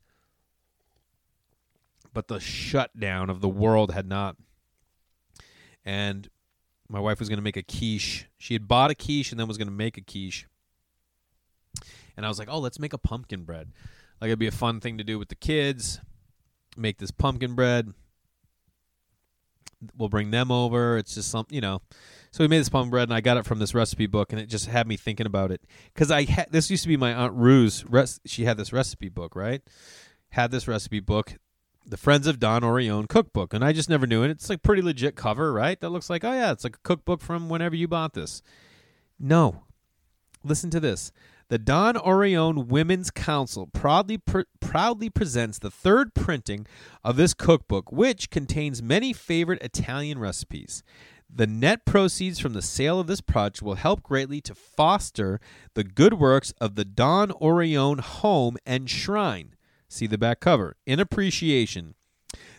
but 2.16 2.28
the 2.28 2.40
shutdown 2.40 3.28
of 3.28 3.42
the 3.42 3.48
world 3.48 3.92
had 3.92 4.08
not. 4.08 4.36
And 5.84 6.30
my 6.88 6.98
wife 6.98 7.18
was 7.18 7.28
going 7.28 7.36
to 7.36 7.42
make 7.42 7.58
a 7.58 7.62
quiche. 7.62 8.26
She 8.38 8.54
had 8.54 8.66
bought 8.66 8.90
a 8.90 8.94
quiche 8.94 9.32
and 9.32 9.38
then 9.38 9.46
was 9.46 9.58
going 9.58 9.68
to 9.68 9.74
make 9.74 9.98
a 9.98 10.00
quiche. 10.00 10.46
And 12.16 12.24
I 12.24 12.30
was 12.30 12.38
like, 12.38 12.48
"Oh, 12.50 12.58
let's 12.58 12.78
make 12.78 12.94
a 12.94 12.98
pumpkin 12.98 13.44
bread. 13.44 13.70
Like 14.18 14.28
it'd 14.28 14.38
be 14.38 14.46
a 14.46 14.50
fun 14.50 14.80
thing 14.80 14.96
to 14.96 15.04
do 15.04 15.18
with 15.18 15.28
the 15.28 15.34
kids. 15.34 16.00
Make 16.74 16.96
this 16.96 17.10
pumpkin 17.10 17.54
bread. 17.54 17.92
We'll 19.94 20.08
bring 20.08 20.30
them 20.30 20.50
over. 20.50 20.96
It's 20.96 21.16
just 21.16 21.30
something, 21.30 21.54
you 21.54 21.60
know." 21.60 21.82
So 22.36 22.44
we 22.44 22.48
made 22.48 22.58
this 22.58 22.68
pumpkin 22.68 22.90
bread, 22.90 23.08
and 23.08 23.14
I 23.14 23.22
got 23.22 23.38
it 23.38 23.46
from 23.46 23.60
this 23.60 23.74
recipe 23.74 24.04
book, 24.04 24.30
and 24.30 24.38
it 24.38 24.50
just 24.50 24.66
had 24.66 24.86
me 24.86 24.98
thinking 24.98 25.24
about 25.24 25.50
it 25.50 25.62
because 25.94 26.10
I 26.10 26.24
had 26.24 26.48
this 26.50 26.70
used 26.70 26.82
to 26.82 26.88
be 26.90 26.98
my 26.98 27.14
aunt 27.14 27.32
Rue's. 27.32 27.82
Res- 27.88 28.20
she 28.26 28.44
had 28.44 28.58
this 28.58 28.74
recipe 28.74 29.08
book, 29.08 29.34
right? 29.34 29.62
Had 30.28 30.50
this 30.50 30.68
recipe 30.68 31.00
book 31.00 31.38
the 31.86 31.96
Friends 31.96 32.26
of 32.26 32.38
Don 32.38 32.60
Orione 32.60 33.08
cookbook, 33.08 33.54
and 33.54 33.64
I 33.64 33.72
just 33.72 33.88
never 33.88 34.06
knew 34.06 34.22
it. 34.22 34.30
It's 34.30 34.50
like 34.50 34.60
pretty 34.60 34.82
legit 34.82 35.16
cover, 35.16 35.50
right? 35.50 35.80
That 35.80 35.88
looks 35.88 36.10
like 36.10 36.24
oh 36.24 36.32
yeah, 36.32 36.52
it's 36.52 36.62
like 36.62 36.76
a 36.76 36.80
cookbook 36.80 37.22
from 37.22 37.48
whenever 37.48 37.74
you 37.74 37.88
bought 37.88 38.12
this. 38.12 38.42
No, 39.18 39.62
listen 40.44 40.68
to 40.72 40.80
this. 40.80 41.12
The 41.48 41.58
Don 41.58 41.94
Orione 41.94 42.66
Women's 42.66 43.10
Council 43.10 43.68
proudly 43.68 44.18
pr- 44.18 44.40
proudly 44.60 45.08
presents 45.08 45.58
the 45.58 45.70
third 45.70 46.12
printing 46.12 46.66
of 47.02 47.16
this 47.16 47.32
cookbook, 47.32 47.90
which 47.90 48.28
contains 48.28 48.82
many 48.82 49.14
favorite 49.14 49.62
Italian 49.62 50.18
recipes. 50.18 50.82
The 51.28 51.46
net 51.46 51.84
proceeds 51.84 52.38
from 52.38 52.54
the 52.54 52.62
sale 52.62 52.98
of 52.98 53.06
this 53.06 53.20
project 53.20 53.62
will 53.62 53.74
help 53.74 54.02
greatly 54.02 54.40
to 54.42 54.54
foster 54.54 55.40
the 55.74 55.84
good 55.84 56.14
works 56.14 56.52
of 56.60 56.76
the 56.76 56.84
Don 56.84 57.30
Orione 57.30 58.00
Home 58.00 58.56
and 58.64 58.88
Shrine. 58.88 59.54
See 59.88 60.06
the 60.06 60.18
back 60.18 60.40
cover. 60.40 60.76
In 60.86 60.98
appreciation, 60.98 61.94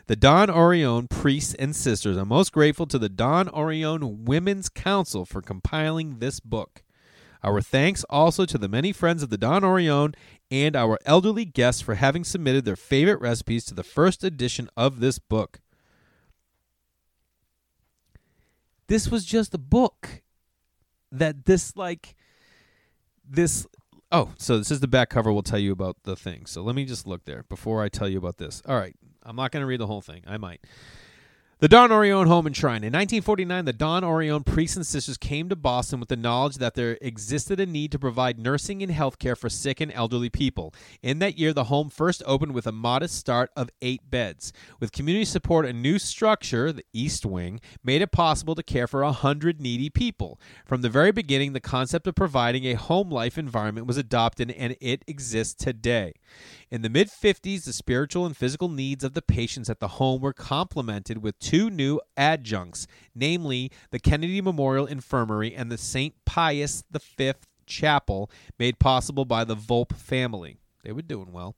the 0.08 0.16
Don 0.16 0.48
Orione 0.48 1.10
priests 1.10 1.54
and 1.56 1.76
sisters 1.76 2.18
are 2.18 2.26
most 2.26 2.52
grateful 2.52 2.86
to 2.88 3.00
the 3.00 3.10
Don 3.10 3.48
Orione 3.48 4.26
Women's 4.26 4.70
Council 4.70 5.26
for 5.26 5.42
compiling 5.42 6.20
this 6.20 6.40
book. 6.40 6.84
Our 7.44 7.62
thanks 7.62 8.04
also 8.10 8.46
to 8.46 8.58
the 8.58 8.70
many 8.70 8.92
friends 8.92 9.24
of 9.24 9.30
the 9.30 9.38
Don 9.38 9.64
Orione 9.64 10.16
and 10.50 10.76
our 10.76 10.98
elderly 11.06 11.46
guests 11.46 11.82
for 11.82 11.96
having 11.96 12.24
submitted 12.24 12.66
their 12.66 12.76
favorite 12.76 13.22
recipes 13.22 13.66
to 13.66 13.74
the 13.74 13.84
first 13.84 14.24
edition 14.24 14.70
of 14.78 15.00
this 15.00 15.20
book. 15.20 15.60
This 18.88 19.10
was 19.10 19.26
just 19.26 19.54
a 19.54 19.58
book 19.58 20.24
that 21.12 21.46
this 21.46 21.76
like 21.76 22.16
this 23.28 23.66
oh 24.12 24.34
so 24.38 24.58
this 24.58 24.72
is 24.72 24.82
the 24.82 24.88
back 24.88 25.10
cover 25.10 25.32
will 25.32 25.44
tell 25.44 25.60
you 25.60 25.72
about 25.72 25.98
the 26.04 26.16
thing. 26.16 26.46
So 26.46 26.62
let 26.62 26.76
me 26.76 26.86
just 26.86 27.08
look 27.08 27.26
there 27.26 27.44
before 27.50 27.84
i 27.84 27.90
tell 27.90 28.08
you 28.08 28.18
about 28.18 28.38
this. 28.38 28.62
All 28.68 28.78
right. 28.78 28.96
I'm 29.24 29.36
not 29.36 29.52
going 29.52 29.62
to 29.62 29.68
read 29.68 29.82
the 29.82 29.88
whole 29.88 30.02
thing. 30.02 30.24
I 30.26 30.38
might 30.38 30.62
the 31.60 31.68
Don 31.68 31.90
Orione 31.90 32.28
Home 32.28 32.46
and 32.46 32.56
Shrine. 32.56 32.84
In 32.84 32.94
1949, 32.94 33.66
the 33.66 33.74
Don 33.74 34.04
Orione 34.04 34.46
priests 34.46 34.78
and 34.78 34.86
sisters 34.86 35.18
came 35.18 35.50
to 35.50 35.56
Boston 35.56 36.00
with 36.00 36.10
the 36.10 36.16
knowledge 36.16 36.58
that 36.58 36.76
there 36.76 37.00
existed 37.02 37.60
a 37.60 37.66
need 37.66 37.92
to 37.92 37.98
provide 37.98 38.38
nursing 38.38 38.84
and 38.84 38.92
health 38.92 39.18
care 39.18 39.36
for 39.36 39.50
sick 39.50 39.82
and 39.82 39.92
elderly 39.94 40.30
people. 40.30 40.72
In 41.02 41.18
that 41.18 41.40
year, 41.40 41.54
the 41.54 41.64
home 41.64 41.90
first 41.90 42.22
opened 42.28 42.54
with 42.54 42.68
a 42.68 42.72
modest 42.72 43.16
start 43.16 43.50
of 43.56 43.72
eight 43.82 44.08
beds. 44.08 44.54
With 44.80 44.92
community 44.92 45.26
support, 45.26 45.66
a 45.66 45.74
new 45.74 45.98
structure, 45.98 46.72
the 46.72 46.86
East 46.94 47.26
Wing, 47.26 47.60
made 47.84 48.04
it 48.04 48.12
possible 48.12 48.54
to 48.54 48.62
care 48.62 48.86
for 48.86 49.02
a 49.02 49.12
hundred 49.12 49.60
needy 49.60 49.90
people. 49.90 50.40
From 50.64 50.84
the 50.84 50.90
very 50.90 51.12
beginning, 51.12 51.54
the 51.54 51.60
concept 51.60 52.06
of 52.06 52.14
providing 52.14 52.66
a 52.66 52.76
home 52.76 53.10
life 53.10 53.36
environment 53.36 53.88
was 53.88 53.98
adopted, 53.98 54.52
and 54.52 54.76
it 54.80 55.04
exists 55.08 55.56
today. 55.56 56.14
In 56.70 56.82
the 56.82 56.90
mid 56.90 57.08
50s, 57.08 57.64
the 57.64 57.72
spiritual 57.72 58.26
and 58.26 58.36
physical 58.36 58.68
needs 58.68 59.06
of 59.06 59.14
the 59.14 59.22
patients 59.22 59.70
at 59.70 59.80
the 59.80 59.88
home 59.88 60.20
were 60.20 60.34
complemented 60.34 61.24
with 61.24 61.40
two 61.40 61.70
new 61.70 62.02
adjuncts, 62.18 62.88
namely 63.16 63.72
the 63.92 64.00
Kennedy 64.00 64.42
Memorial 64.42 64.86
Infirmary 64.86 65.56
and 65.56 65.72
the 65.72 65.78
St. 65.78 66.14
Pius 66.26 66.84
V 67.18 67.34
Chapel, 67.66 68.30
made 68.60 68.80
possible 68.80 69.24
by 69.24 69.46
the 69.46 69.56
Volpe 69.56 69.96
family. 69.96 70.58
They 70.84 70.92
were 70.92 71.02
doing 71.02 71.32
well. 71.32 71.56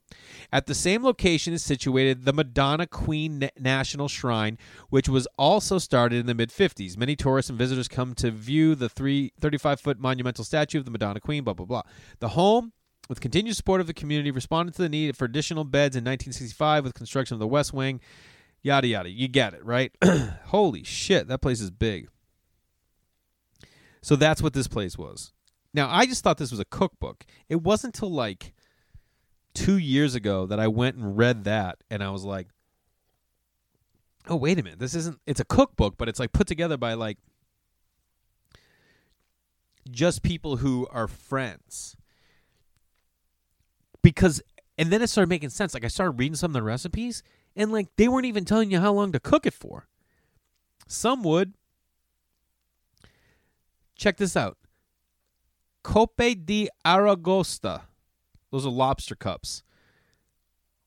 At 0.52 0.66
the 0.66 0.74
same 0.74 1.04
location 1.04 1.52
is 1.52 1.62
situated 1.64 2.24
the 2.24 2.32
Madonna 2.32 2.86
Queen 2.86 3.50
National 3.58 4.08
Shrine, 4.08 4.58
which 4.90 5.08
was 5.08 5.26
also 5.36 5.78
started 5.78 6.20
in 6.20 6.26
the 6.26 6.34
mid 6.34 6.50
50s. 6.50 6.96
Many 6.96 7.16
tourists 7.16 7.50
and 7.50 7.58
visitors 7.58 7.88
come 7.88 8.14
to 8.14 8.30
view 8.30 8.76
the 8.76 8.88
35 8.88 9.80
foot 9.80 9.98
monumental 9.98 10.44
statue 10.44 10.78
of 10.78 10.84
the 10.84 10.90
Madonna 10.92 11.20
Queen, 11.20 11.42
blah, 11.42 11.54
blah, 11.54 11.66
blah. 11.66 11.82
The 12.20 12.28
home 12.28 12.72
with 13.10 13.20
continued 13.20 13.56
support 13.56 13.80
of 13.80 13.88
the 13.88 13.92
community, 13.92 14.30
responded 14.30 14.72
to 14.72 14.82
the 14.82 14.88
need 14.88 15.16
for 15.16 15.24
additional 15.24 15.64
beds 15.64 15.96
in 15.96 16.04
1965 16.04 16.84
with 16.84 16.94
construction 16.94 17.34
of 17.34 17.40
the 17.40 17.46
West 17.48 17.74
Wing. 17.74 18.00
Yada 18.62 18.86
yada. 18.86 19.10
You 19.10 19.26
get 19.26 19.52
it, 19.52 19.64
right? 19.64 19.90
Holy 20.44 20.84
shit, 20.84 21.26
that 21.26 21.40
place 21.40 21.60
is 21.60 21.72
big. 21.72 22.08
So 24.00 24.14
that's 24.14 24.40
what 24.40 24.52
this 24.52 24.68
place 24.68 24.96
was. 24.96 25.32
Now, 25.74 25.90
I 25.90 26.06
just 26.06 26.22
thought 26.22 26.38
this 26.38 26.52
was 26.52 26.60
a 26.60 26.64
cookbook. 26.64 27.26
It 27.48 27.62
wasn't 27.62 27.96
until 27.96 28.12
like 28.12 28.54
two 29.54 29.76
years 29.76 30.14
ago 30.14 30.46
that 30.46 30.60
I 30.60 30.68
went 30.68 30.94
and 30.94 31.18
read 31.18 31.42
that, 31.44 31.78
and 31.90 32.04
I 32.04 32.10
was 32.10 32.22
like, 32.22 32.46
oh, 34.28 34.36
wait 34.36 34.60
a 34.60 34.62
minute. 34.62 34.78
This 34.78 34.94
isn't, 34.94 35.18
it's 35.26 35.40
a 35.40 35.44
cookbook, 35.44 35.96
but 35.98 36.08
it's 36.08 36.20
like 36.20 36.32
put 36.32 36.46
together 36.46 36.76
by 36.76 36.94
like 36.94 37.18
just 39.90 40.22
people 40.22 40.58
who 40.58 40.86
are 40.92 41.08
friends 41.08 41.96
because 44.02 44.42
and 44.78 44.90
then 44.90 45.02
it 45.02 45.08
started 45.08 45.28
making 45.28 45.50
sense. 45.50 45.74
Like 45.74 45.84
I 45.84 45.88
started 45.88 46.18
reading 46.18 46.36
some 46.36 46.50
of 46.50 46.54
the 46.54 46.62
recipes, 46.62 47.22
and 47.54 47.72
like 47.72 47.88
they 47.96 48.08
weren't 48.08 48.26
even 48.26 48.44
telling 48.44 48.70
you 48.70 48.80
how 48.80 48.92
long 48.92 49.12
to 49.12 49.20
cook 49.20 49.46
it 49.46 49.54
for. 49.54 49.86
Some 50.86 51.22
would. 51.22 51.54
Check 53.94 54.16
this 54.16 54.36
out. 54.36 54.56
Coppe 55.84 56.46
di 56.46 56.68
Aragosta. 56.84 57.82
Those 58.50 58.66
are 58.66 58.70
lobster 58.70 59.14
cups. 59.14 59.62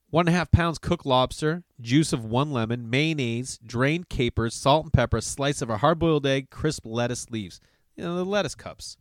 One 0.09 0.27
and 0.27 0.35
a 0.35 0.37
half 0.37 0.51
pounds 0.51 0.77
cooked 0.77 1.05
lobster, 1.05 1.63
juice 1.81 2.13
of 2.13 2.25
one 2.25 2.51
lemon, 2.51 2.89
mayonnaise, 2.89 3.59
drained 3.65 4.09
capers, 4.09 4.53
salt 4.53 4.85
and 4.85 4.93
pepper, 4.93 5.21
slice 5.21 5.61
of 5.61 5.71
a 5.71 5.77
hard 5.77 5.97
boiled 5.97 6.27
egg, 6.27 6.49
crisp 6.51 6.85
lettuce 6.85 7.31
leaves. 7.31 7.59
You 7.95 8.03
know, 8.03 8.15
the 8.15 8.25
lettuce 8.25 8.53
cups. 8.53 8.97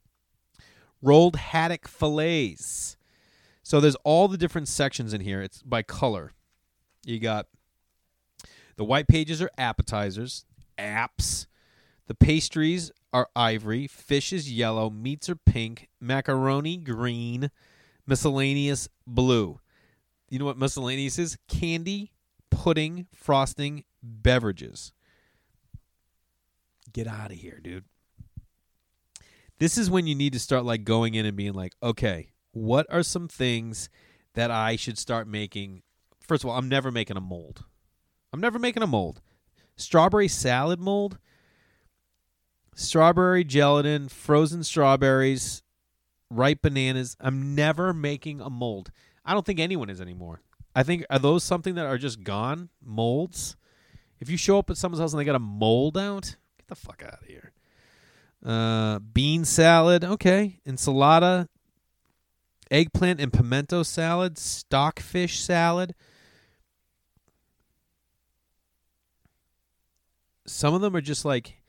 Rolled 1.02 1.36
haddock 1.36 1.88
fillets, 1.88 2.96
so 3.72 3.80
there's 3.80 3.96
all 4.04 4.28
the 4.28 4.36
different 4.36 4.68
sections 4.68 5.14
in 5.14 5.22
here. 5.22 5.40
It's 5.40 5.62
by 5.62 5.80
color. 5.80 6.32
You 7.06 7.18
got 7.18 7.46
the 8.76 8.84
white 8.84 9.08
pages 9.08 9.40
are 9.40 9.48
appetizers, 9.56 10.44
apps. 10.76 11.46
The 12.06 12.14
pastries 12.14 12.92
are 13.14 13.30
ivory, 13.34 13.86
fish 13.86 14.30
is 14.30 14.52
yellow, 14.52 14.90
meats 14.90 15.30
are 15.30 15.36
pink, 15.36 15.88
macaroni 16.02 16.76
green, 16.76 17.50
miscellaneous 18.06 18.90
blue. 19.06 19.58
You 20.28 20.38
know 20.38 20.44
what 20.44 20.58
miscellaneous 20.58 21.18
is? 21.18 21.38
Candy, 21.48 22.12
pudding, 22.50 23.06
frosting, 23.14 23.84
beverages. 24.02 24.92
Get 26.92 27.06
out 27.06 27.30
of 27.30 27.38
here, 27.38 27.58
dude. 27.64 27.86
This 29.58 29.78
is 29.78 29.88
when 29.90 30.06
you 30.06 30.14
need 30.14 30.34
to 30.34 30.38
start 30.38 30.66
like 30.66 30.84
going 30.84 31.14
in 31.14 31.24
and 31.24 31.38
being 31.38 31.54
like, 31.54 31.72
okay, 31.82 32.32
what 32.53 32.86
are 32.90 33.03
some 33.03 33.28
things 33.28 33.88
that 34.34 34.50
I 34.50 34.76
should 34.76 34.98
start 34.98 35.26
making? 35.26 35.82
First 36.20 36.44
of 36.44 36.50
all, 36.50 36.57
I'm 36.57 36.68
never 36.68 36.90
making 36.90 37.16
a 37.16 37.20
mold. 37.20 37.64
I'm 38.32 38.40
never 38.40 38.59
making 38.59 38.82
a 38.82 38.86
mold. 38.86 39.20
Strawberry 39.76 40.28
salad 40.28 40.78
mold, 40.78 41.18
strawberry 42.74 43.44
gelatin, 43.44 44.09
frozen 44.09 44.62
strawberries, 44.62 45.62
ripe 46.30 46.62
bananas. 46.62 47.16
I'm 47.20 47.55
never 47.55 47.92
making 47.92 48.40
a 48.40 48.50
mold. 48.50 48.90
I 49.24 49.34
don't 49.34 49.46
think 49.46 49.61
anyone 49.61 49.90
is 49.90 50.00
anymore. 50.00 50.40
I 50.74 50.82
think 50.82 51.05
are 51.11 51.18
those 51.18 51.44
something 51.44 51.74
that 51.74 51.86
are 51.86 51.98
just 51.98 52.22
gone 52.22 52.70
molds? 52.82 53.57
If 54.20 54.30
you 54.30 54.36
show 54.36 54.59
up 54.59 54.70
at 54.70 54.76
someone's 54.76 55.00
house 55.00 55.12
and 55.12 55.20
they 55.20 55.24
got 55.24 55.34
a 55.34 55.40
mold 55.40 55.98
out, 55.98 56.36
get 56.59 56.68
the 56.68 56.74
fuck 56.74 57.03
out 57.05 57.20
of 57.22 57.26
here. 57.26 57.53
Uh, 58.44 58.98
bean 59.00 59.44
salad, 59.44 60.05
okay. 60.05 60.61
Ensalada, 60.66 61.48
eggplant 62.72 63.20
and 63.20 63.32
pimento 63.32 63.82
salad, 63.82 64.38
stockfish 64.38 65.38
salad. 65.38 65.94
Some 70.46 70.74
of 70.74 70.80
them 70.80 70.96
are 70.96 71.00
just 71.00 71.24
like 71.24 71.62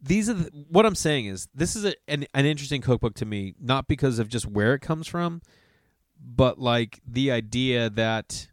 these 0.00 0.30
are 0.30 0.34
the, 0.34 0.50
what 0.70 0.86
I'm 0.86 0.94
saying 0.94 1.26
is 1.26 1.48
this 1.54 1.76
is 1.76 1.84
a, 1.84 1.94
an 2.06 2.24
an 2.32 2.46
interesting 2.46 2.80
cookbook 2.80 3.14
to 3.16 3.26
me, 3.26 3.54
not 3.60 3.88
because 3.88 4.18
of 4.18 4.28
just 4.28 4.46
where 4.46 4.74
it 4.74 4.80
comes 4.80 5.06
from, 5.06 5.42
but 6.18 6.58
like 6.58 7.00
the 7.06 7.30
idea 7.30 7.90
that 7.90 8.48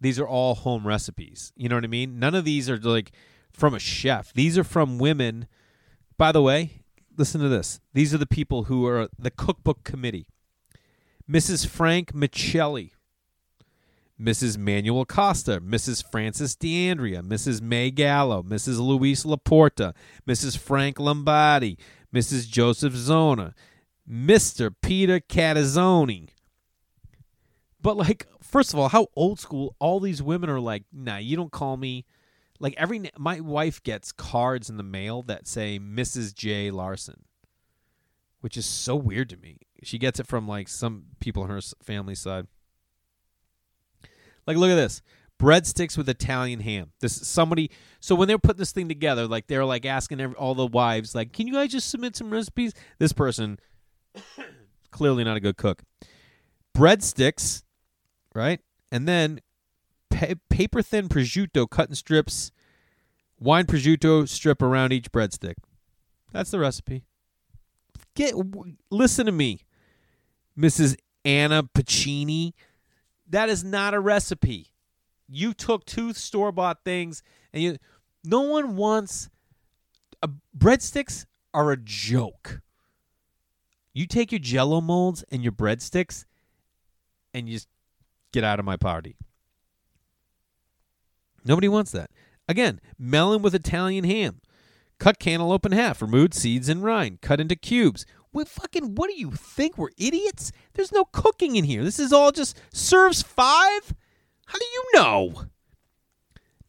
these 0.00 0.20
are 0.20 0.28
all 0.28 0.54
home 0.54 0.86
recipes. 0.86 1.52
You 1.56 1.68
know 1.68 1.74
what 1.74 1.84
I 1.84 1.88
mean? 1.88 2.18
None 2.18 2.34
of 2.34 2.44
these 2.44 2.70
are 2.70 2.78
like 2.78 3.12
from 3.52 3.74
a 3.74 3.78
chef. 3.78 4.32
These 4.32 4.56
are 4.56 4.64
from 4.64 4.98
women. 4.98 5.48
By 6.16 6.32
the 6.32 6.42
way, 6.42 6.82
listen 7.16 7.40
to 7.40 7.48
this. 7.48 7.80
These 7.94 8.14
are 8.14 8.18
the 8.18 8.26
people 8.26 8.64
who 8.64 8.86
are 8.86 9.08
the 9.18 9.30
cookbook 9.30 9.84
committee. 9.84 10.28
Mrs. 11.30 11.66
Frank 11.66 12.12
Michelli, 12.12 12.92
Mrs. 14.20 14.56
Manuel 14.56 15.04
Costa, 15.04 15.60
Mrs. 15.60 16.02
Frances 16.10 16.56
D'Andrea, 16.56 17.22
Mrs. 17.22 17.60
May 17.60 17.90
Gallo, 17.90 18.42
Mrs. 18.42 18.80
Luis 18.80 19.24
Laporta, 19.24 19.94
Mrs. 20.26 20.56
Frank 20.56 20.98
Lombardi, 20.98 21.78
Mrs. 22.14 22.48
Joseph 22.48 22.94
Zona, 22.94 23.54
Mr. 24.10 24.74
Peter 24.82 25.20
Catazzoni. 25.20 26.30
But 27.80 27.96
like, 27.96 28.26
first 28.42 28.72
of 28.72 28.78
all, 28.78 28.88
how 28.88 29.08
old 29.14 29.38
school 29.38 29.76
all 29.78 30.00
these 30.00 30.22
women 30.22 30.50
are 30.50 30.60
like, 30.60 30.84
nah, 30.92 31.18
you 31.18 31.36
don't 31.36 31.52
call 31.52 31.76
me 31.76 32.06
like 32.58 32.74
every 32.76 33.10
my 33.18 33.38
wife 33.38 33.82
gets 33.82 34.10
cards 34.10 34.68
in 34.68 34.78
the 34.78 34.82
mail 34.82 35.22
that 35.22 35.46
say 35.46 35.78
Mrs. 35.78 36.34
J 36.34 36.70
Larson 36.70 37.24
which 38.40 38.56
is 38.56 38.66
so 38.66 38.96
weird 38.96 39.28
to 39.30 39.36
me. 39.36 39.58
She 39.82 39.98
gets 39.98 40.18
it 40.18 40.26
from 40.26 40.48
like 40.48 40.68
some 40.68 41.04
people 41.20 41.42
on 41.44 41.50
her 41.50 41.60
family 41.82 42.14
side. 42.14 42.46
Like, 44.46 44.56
look 44.56 44.70
at 44.70 44.76
this 44.76 45.02
breadsticks 45.38 45.96
with 45.96 46.08
Italian 46.08 46.60
ham. 46.60 46.92
This 47.00 47.14
somebody. 47.26 47.70
So 48.00 48.14
when 48.14 48.28
they 48.28 48.34
were 48.34 48.40
putting 48.40 48.58
this 48.58 48.72
thing 48.72 48.88
together, 48.88 49.26
like 49.26 49.46
they 49.46 49.56
were 49.56 49.64
like 49.64 49.86
asking 49.86 50.20
every, 50.20 50.36
all 50.36 50.54
the 50.54 50.66
wives, 50.66 51.14
like, 51.14 51.32
"Can 51.32 51.46
you 51.46 51.54
guys 51.54 51.70
just 51.70 51.90
submit 51.90 52.16
some 52.16 52.30
recipes?" 52.30 52.74
This 52.98 53.12
person, 53.12 53.58
clearly 54.90 55.24
not 55.24 55.36
a 55.36 55.40
good 55.40 55.56
cook. 55.56 55.82
Breadsticks, 56.76 57.62
right, 58.34 58.60
and 58.90 59.08
then 59.08 59.40
pa- 60.10 60.34
paper 60.50 60.82
thin 60.82 61.08
prosciutto 61.08 61.68
cut 61.68 61.88
in 61.88 61.94
strips, 61.94 62.50
wine 63.38 63.66
prosciutto 63.66 64.28
strip 64.28 64.62
around 64.62 64.92
each 64.92 65.10
breadstick. 65.12 65.54
That's 66.32 66.50
the 66.50 66.58
recipe. 66.58 67.04
Get 68.14 68.32
w- 68.32 68.74
listen 68.90 69.26
to 69.26 69.32
me, 69.32 69.60
Mrs. 70.58 70.96
Anna 71.24 71.62
Pacini. 71.62 72.52
That 73.28 73.48
is 73.48 73.62
not 73.62 73.94
a 73.94 74.00
recipe. 74.00 74.72
You 75.28 75.52
took 75.52 75.84
two 75.84 76.12
store 76.12 76.52
bought 76.52 76.84
things 76.84 77.22
and 77.52 77.62
you 77.62 77.76
no 78.24 78.40
one 78.40 78.76
wants 78.76 79.28
a, 80.22 80.28
breadsticks 80.56 81.26
are 81.54 81.70
a 81.70 81.76
joke. 81.76 82.60
You 83.92 84.06
take 84.06 84.32
your 84.32 84.38
jello 84.38 84.80
molds 84.80 85.24
and 85.30 85.42
your 85.42 85.52
breadsticks 85.52 86.24
and 87.34 87.48
you 87.48 87.56
just 87.56 87.68
get 88.32 88.44
out 88.44 88.58
of 88.58 88.64
my 88.64 88.76
party. 88.76 89.16
Nobody 91.44 91.68
wants 91.68 91.92
that. 91.92 92.10
Again, 92.48 92.80
melon 92.98 93.42
with 93.42 93.54
Italian 93.54 94.04
ham. 94.04 94.40
Cut 94.98 95.18
cantaloupe 95.18 95.66
in 95.66 95.72
half, 95.72 96.02
remove 96.02 96.34
seeds 96.34 96.68
and 96.68 96.82
rind, 96.82 97.20
cut 97.20 97.40
into 97.40 97.54
cubes. 97.54 98.04
Fucking 98.44 98.94
what 98.94 99.08
do 99.08 99.18
you 99.18 99.30
think? 99.32 99.78
We're 99.78 99.90
idiots? 99.96 100.52
There's 100.74 100.92
no 100.92 101.04
cooking 101.04 101.56
in 101.56 101.64
here. 101.64 101.82
This 101.82 101.98
is 101.98 102.12
all 102.12 102.30
just 102.32 102.60
serves 102.72 103.22
five? 103.22 103.94
How 104.46 104.58
do 104.58 104.64
you 104.64 104.84
know? 104.94 105.44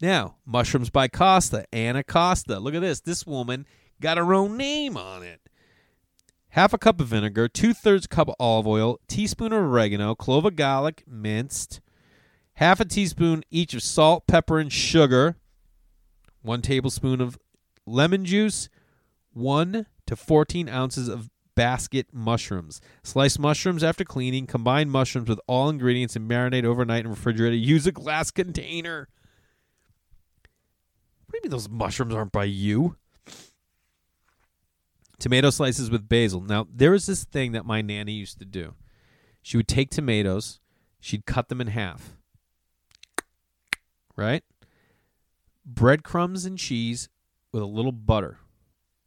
Now, 0.02 0.36
mushrooms 0.46 0.90
by 0.90 1.08
Costa, 1.08 1.66
Anna 1.74 2.04
Costa. 2.04 2.60
Look 2.60 2.74
at 2.74 2.82
this. 2.82 3.02
This 3.02 3.26
woman 3.26 3.66
got 4.00 4.18
her 4.18 4.34
own 4.34 4.58
name 4.58 4.96
on 4.96 5.24
it. 5.24 5.42
Half 6.50 6.74
a 6.74 6.78
cup 6.78 7.00
of 7.00 7.08
vinegar, 7.08 7.48
two 7.48 7.74
thirds 7.74 8.08
cup 8.08 8.30
of 8.30 8.36
olive 8.40 8.66
oil, 8.66 9.00
teaspoon 9.08 9.54
of 9.54 9.62
oregano, 9.62 10.16
clove 10.16 10.46
of 10.46 10.56
garlic 10.56 11.04
minced, 11.06 11.80
half 12.56 12.80
a 12.80 12.86
teaspoon 12.86 13.44
each 13.52 13.74
of 13.76 13.84
salt, 13.84 14.26
pepper, 14.26 14.58
and 14.58 14.74
sugar, 14.74 15.36
one 16.42 16.62
tablespoon 16.62 17.22
of 17.22 17.38
lemon 17.86 18.26
juice, 18.26 18.68
one 19.32 19.86
to 20.08 20.16
14 20.16 20.68
ounces 20.70 21.08
of 21.08 21.30
basket 21.60 22.08
mushrooms. 22.14 22.80
Slice 23.04 23.38
mushrooms 23.38 23.84
after 23.84 24.06
cleaning. 24.06 24.48
Combine 24.48 24.90
mushrooms 24.90 25.28
with 25.28 25.42
all 25.46 25.68
ingredients 25.68 26.16
and 26.16 26.32
marinate 26.32 26.64
overnight 26.64 27.04
in 27.04 27.10
refrigerator. 27.10 27.54
Use 27.54 27.86
a 27.86 27.92
glass 27.92 28.32
container. 28.32 29.10
What 31.26 31.34
do 31.34 31.38
you 31.38 31.42
mean 31.44 31.52
those 31.52 31.68
mushrooms 31.68 32.16
aren't 32.16 32.32
by 32.32 32.46
you? 32.46 32.96
Tomato 35.20 35.50
slices 35.50 35.92
with 35.92 36.08
basil. 36.08 36.40
Now, 36.40 36.66
there 36.74 36.92
was 36.92 37.08
this 37.08 37.26
thing 37.26 37.52
that 37.52 37.66
my 37.66 37.82
nanny 37.82 38.14
used 38.14 38.40
to 38.40 38.46
do. 38.46 38.76
She 39.42 39.58
would 39.58 39.68
take 39.68 39.90
tomatoes, 39.90 40.62
she'd 41.02 41.26
cut 41.26 41.50
them 41.50 41.60
in 41.60 41.68
half. 41.68 42.16
Right? 44.16 44.46
Breadcrumbs 45.66 46.46
and 46.46 46.58
cheese 46.58 47.10
with 47.52 47.62
a 47.62 47.66
little 47.66 47.92
butter. 47.92 48.38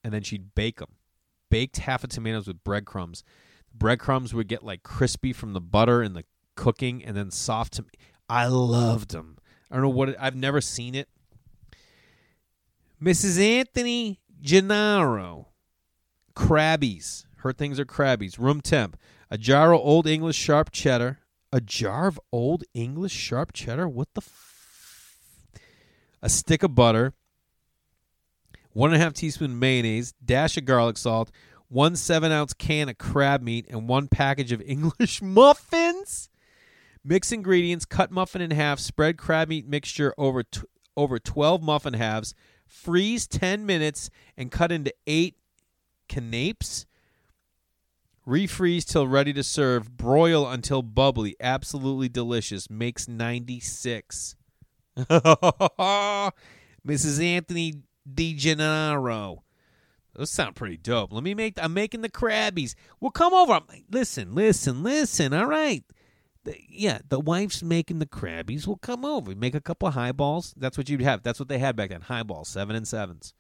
And 0.05 0.13
then 0.13 0.23
she'd 0.23 0.55
bake 0.55 0.81
them 0.81 0.97
baked 1.53 1.77
half 1.77 2.03
of 2.03 2.09
tomatoes 2.09 2.47
with 2.49 2.65
breadcrumbs. 2.65 3.23
Breadcrumbs 3.75 4.33
would 4.33 4.49
get 4.49 4.65
like 4.65 4.83
crispy 4.83 5.35
from 5.35 5.53
the 5.53 5.61
butter 5.61 6.01
and 6.01 6.17
the 6.17 6.25
cooking, 6.57 7.05
and 7.05 7.15
then 7.15 7.31
soft. 7.31 7.75
To- 7.75 7.85
I 8.27 8.47
loved 8.47 9.11
them. 9.11 9.37
I 9.71 9.75
don't 9.75 9.83
know 9.83 9.91
what 9.91 10.09
it, 10.09 10.17
I've 10.19 10.35
never 10.35 10.63
seen 10.63 10.95
it. 10.95 11.11
Mrs. 13.03 13.39
Anthony 13.39 14.21
Gennaro, 14.41 15.49
Krabbies. 16.35 17.27
Her 17.39 17.53
things 17.53 17.79
are 17.79 17.85
Krabbies. 17.85 18.39
Room 18.39 18.63
temp. 18.63 18.97
A 19.31 19.37
jar 19.37 19.75
of 19.75 19.81
Old 19.81 20.07
English 20.07 20.37
sharp 20.37 20.71
cheddar. 20.71 21.19
A 21.53 21.61
jar 21.61 22.07
of 22.07 22.19
Old 22.33 22.65
English 22.73 23.13
sharp 23.13 23.53
cheddar. 23.53 23.87
What 23.89 24.09
the? 24.15 24.23
F- 24.23 25.59
a 26.23 26.31
stick 26.31 26.63
of 26.63 26.75
butter 26.75 27.13
one 28.73 28.93
and 28.93 29.01
a 29.01 29.05
half 29.05 29.13
teaspoon 29.13 29.59
mayonnaise, 29.59 30.13
dash 30.25 30.57
of 30.57 30.65
garlic 30.65 30.97
salt, 30.97 31.31
one 31.69 31.97
seven 31.97 32.33
ounce 32.33 32.53
can 32.53 32.89
of 32.89 32.99
crab 32.99 33.43
meat, 33.43 33.67
and 33.69 33.89
one 33.89 34.09
package 34.09 34.53
of 34.53 34.61
English 34.67 35.23
muffins. 35.23 36.29
Mix 37.05 37.33
ingredients, 37.33 37.85
cut 37.85 38.11
muffin 38.11 38.41
in 38.43 38.53
half, 38.53 38.79
spread 38.79 39.17
crab 39.17 39.49
meat 39.49 39.67
mixture 39.67 40.15
over 40.17 40.43
t- 40.43 40.63
over 40.97 41.19
12 41.19 41.63
muffin 41.63 41.95
halves, 41.95 42.35
freeze 42.67 43.27
10 43.27 43.67
minutes, 43.67 44.11
and 44.37 44.51
cut 44.51 44.71
into 44.71 44.93
eight 45.07 45.37
canapes. 46.09 46.87
Refreeze 48.27 48.85
till 48.85 49.09
ready 49.09 49.33
to 49.33 49.43
serve. 49.43 49.97
Broil 49.97 50.49
until 50.49 50.83
bubbly. 50.83 51.35
Absolutely 51.41 52.09
delicious. 52.09 52.71
Makes 52.71 53.09
96. 53.09 54.37
Mrs. 54.97 56.33
Anthony 57.21 57.83
Di 58.11 58.35
Gennaro. 58.35 59.45
Those 60.15 60.31
sound 60.31 60.57
pretty 60.57 60.77
dope. 60.77 61.13
Let 61.13 61.23
me 61.23 61.35
make. 61.35 61.55
I'm 61.63 61.73
making 61.73 62.03
the 62.03 62.11
crabbies. 62.11 62.75
Well, 63.01 63.11
come 63.11 63.33
over. 63.33 63.55
I'm, 63.55 63.65
Listen, 63.91 64.35
listen, 64.35 64.83
listen. 64.83 65.33
All 65.33 65.47
right. 65.47 65.85
The, 66.45 66.57
yeah, 66.69 66.99
the 67.09 67.21
wife's 67.21 67.63
making 67.63 67.99
the 67.99 68.07
crabbies. 68.07 68.67
Well, 68.67 68.77
come 68.77 69.05
over. 69.05 69.35
Make 69.35 69.55
a 69.55 69.61
couple 69.61 69.89
of 69.89 69.95
highballs. 69.95 70.55
That's 70.57 70.77
what 70.77 70.89
you'd 70.89 71.01
have. 71.01 71.23
That's 71.23 71.39
what 71.39 71.49
they 71.49 71.59
had 71.59 71.77
back 71.77 71.91
then. 71.91 72.03
Highballs, 72.03 72.49
seven 72.49 72.77
and 72.77 72.87
sevens. 72.87 73.33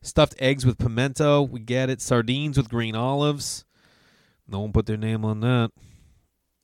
Stuffed 0.00 0.36
eggs 0.38 0.64
with 0.64 0.78
pimento. 0.78 1.42
We 1.42 1.60
get 1.60 1.90
it. 1.90 2.00
Sardines 2.00 2.56
with 2.56 2.70
green 2.70 2.94
olives. 2.94 3.64
No 4.46 4.60
one 4.60 4.72
put 4.72 4.86
their 4.86 4.96
name 4.96 5.24
on 5.24 5.40
that. 5.40 5.72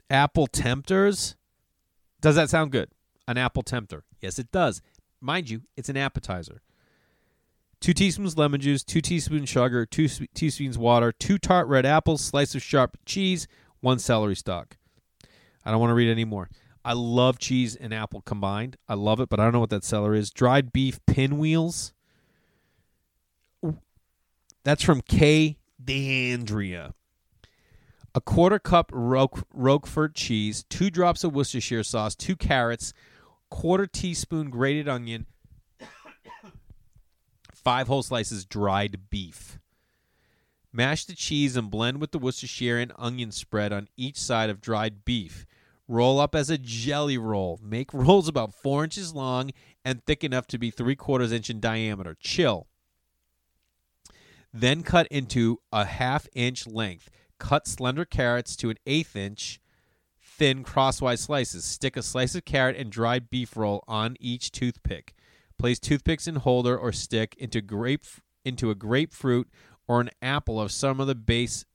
Apple 0.08 0.46
tempters. 0.46 1.36
Does 2.20 2.36
that 2.36 2.50
sound 2.50 2.72
good? 2.72 2.90
An 3.26 3.38
apple 3.38 3.62
tempter. 3.62 4.04
Yes, 4.20 4.38
it 4.38 4.52
does. 4.52 4.82
Mind 5.20 5.50
you, 5.50 5.62
it's 5.76 5.88
an 5.88 5.96
appetizer. 5.96 6.62
Two 7.80 7.94
teaspoons 7.94 8.36
lemon 8.36 8.60
juice, 8.60 8.82
two 8.82 9.00
teaspoons 9.00 9.48
sugar, 9.48 9.86
two 9.86 10.08
teaspoons 10.34 10.76
water, 10.76 11.12
two 11.12 11.38
tart 11.38 11.66
red 11.66 11.86
apples, 11.86 12.20
slice 12.20 12.54
of 12.54 12.62
sharp 12.62 12.98
cheese, 13.06 13.48
one 13.80 13.98
celery 13.98 14.36
stalk. 14.36 14.76
I 15.64 15.70
don't 15.70 15.80
want 15.80 15.90
to 15.90 15.94
read 15.94 16.10
any 16.10 16.24
more. 16.24 16.50
I 16.84 16.94
love 16.94 17.38
cheese 17.38 17.76
and 17.76 17.92
apple 17.92 18.22
combined. 18.22 18.76
I 18.88 18.94
love 18.94 19.20
it, 19.20 19.28
but 19.28 19.40
I 19.40 19.44
don't 19.44 19.52
know 19.52 19.60
what 19.60 19.70
that 19.70 19.84
celery 19.84 20.18
is. 20.18 20.30
Dried 20.30 20.72
beef 20.72 20.98
pinwheels. 21.06 21.92
That's 24.64 24.82
from 24.82 25.00
K. 25.02 25.56
D'Andrea. 25.82 26.94
A 28.14 28.20
quarter 28.20 28.58
cup 28.58 28.90
Roquefort 28.92 30.14
cheese, 30.14 30.64
two 30.68 30.90
drops 30.90 31.22
of 31.22 31.34
Worcestershire 31.34 31.84
sauce, 31.84 32.14
two 32.14 32.36
carrots, 32.36 32.92
quarter 33.50 33.86
teaspoon 33.86 34.50
grated 34.50 34.88
onion, 34.88 35.26
five 37.52 37.88
whole 37.88 38.02
slices 38.02 38.44
dried 38.44 39.10
beef. 39.10 39.58
Mash 40.72 41.04
the 41.04 41.14
cheese 41.14 41.56
and 41.56 41.70
blend 41.70 42.00
with 42.00 42.12
the 42.12 42.18
Worcestershire 42.18 42.78
and 42.78 42.92
onion 42.96 43.32
spread 43.32 43.72
on 43.72 43.88
each 43.96 44.16
side 44.16 44.50
of 44.50 44.60
dried 44.60 45.04
beef. 45.04 45.44
Roll 45.88 46.20
up 46.20 46.36
as 46.36 46.48
a 46.48 46.58
jelly 46.58 47.18
roll. 47.18 47.58
Make 47.60 47.92
rolls 47.92 48.28
about 48.28 48.54
four 48.54 48.84
inches 48.84 49.12
long 49.12 49.50
and 49.84 50.04
thick 50.04 50.22
enough 50.22 50.46
to 50.48 50.58
be 50.58 50.70
three 50.70 50.94
quarters 50.94 51.32
inch 51.32 51.50
in 51.50 51.58
diameter. 51.58 52.16
Chill. 52.20 52.68
Then 54.52 54.84
cut 54.84 55.08
into 55.08 55.58
a 55.72 55.84
half 55.84 56.28
inch 56.32 56.66
length. 56.66 57.10
Cut 57.40 57.66
slender 57.66 58.04
carrots 58.04 58.54
to 58.56 58.70
an 58.70 58.76
eighth 58.86 59.16
inch 59.16 59.60
thin 60.40 60.64
crosswise 60.64 61.20
slices. 61.20 61.66
Stick 61.66 61.98
a 61.98 62.02
slice 62.02 62.34
of 62.34 62.46
carrot 62.46 62.74
and 62.74 62.90
dried 62.90 63.28
beef 63.28 63.58
roll 63.58 63.84
on 63.86 64.16
each 64.18 64.50
toothpick. 64.50 65.12
Place 65.58 65.78
toothpicks 65.78 66.26
in 66.26 66.36
holder 66.36 66.78
or 66.78 66.92
stick 66.92 67.36
into 67.38 67.60
grape 67.60 68.06
into 68.42 68.70
a 68.70 68.74
grapefruit 68.74 69.50
or 69.86 70.00
an 70.00 70.08
apple 70.22 70.58
of 70.58 70.72
some 70.72 70.98
of 70.98 71.06
the 71.06 71.14
base 71.14 71.66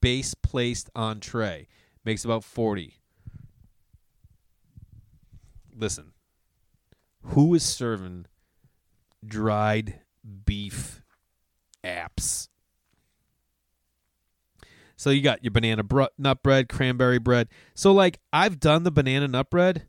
base 0.00 0.32
placed 0.34 0.88
on 0.94 1.18
tray. 1.18 1.66
Makes 2.04 2.24
about 2.24 2.44
40. 2.44 2.94
Listen. 5.76 6.12
Who 7.22 7.52
is 7.52 7.64
serving 7.64 8.26
dried 9.26 10.02
beef 10.44 11.02
apps? 11.82 12.46
So 14.98 15.10
you 15.10 15.22
got 15.22 15.44
your 15.44 15.52
banana 15.52 15.84
br- 15.84 16.12
nut 16.18 16.42
bread, 16.42 16.68
cranberry 16.68 17.18
bread. 17.20 17.48
So 17.74 17.92
like 17.92 18.18
I've 18.32 18.58
done 18.58 18.82
the 18.82 18.90
banana 18.90 19.28
nut 19.28 19.48
bread. 19.48 19.86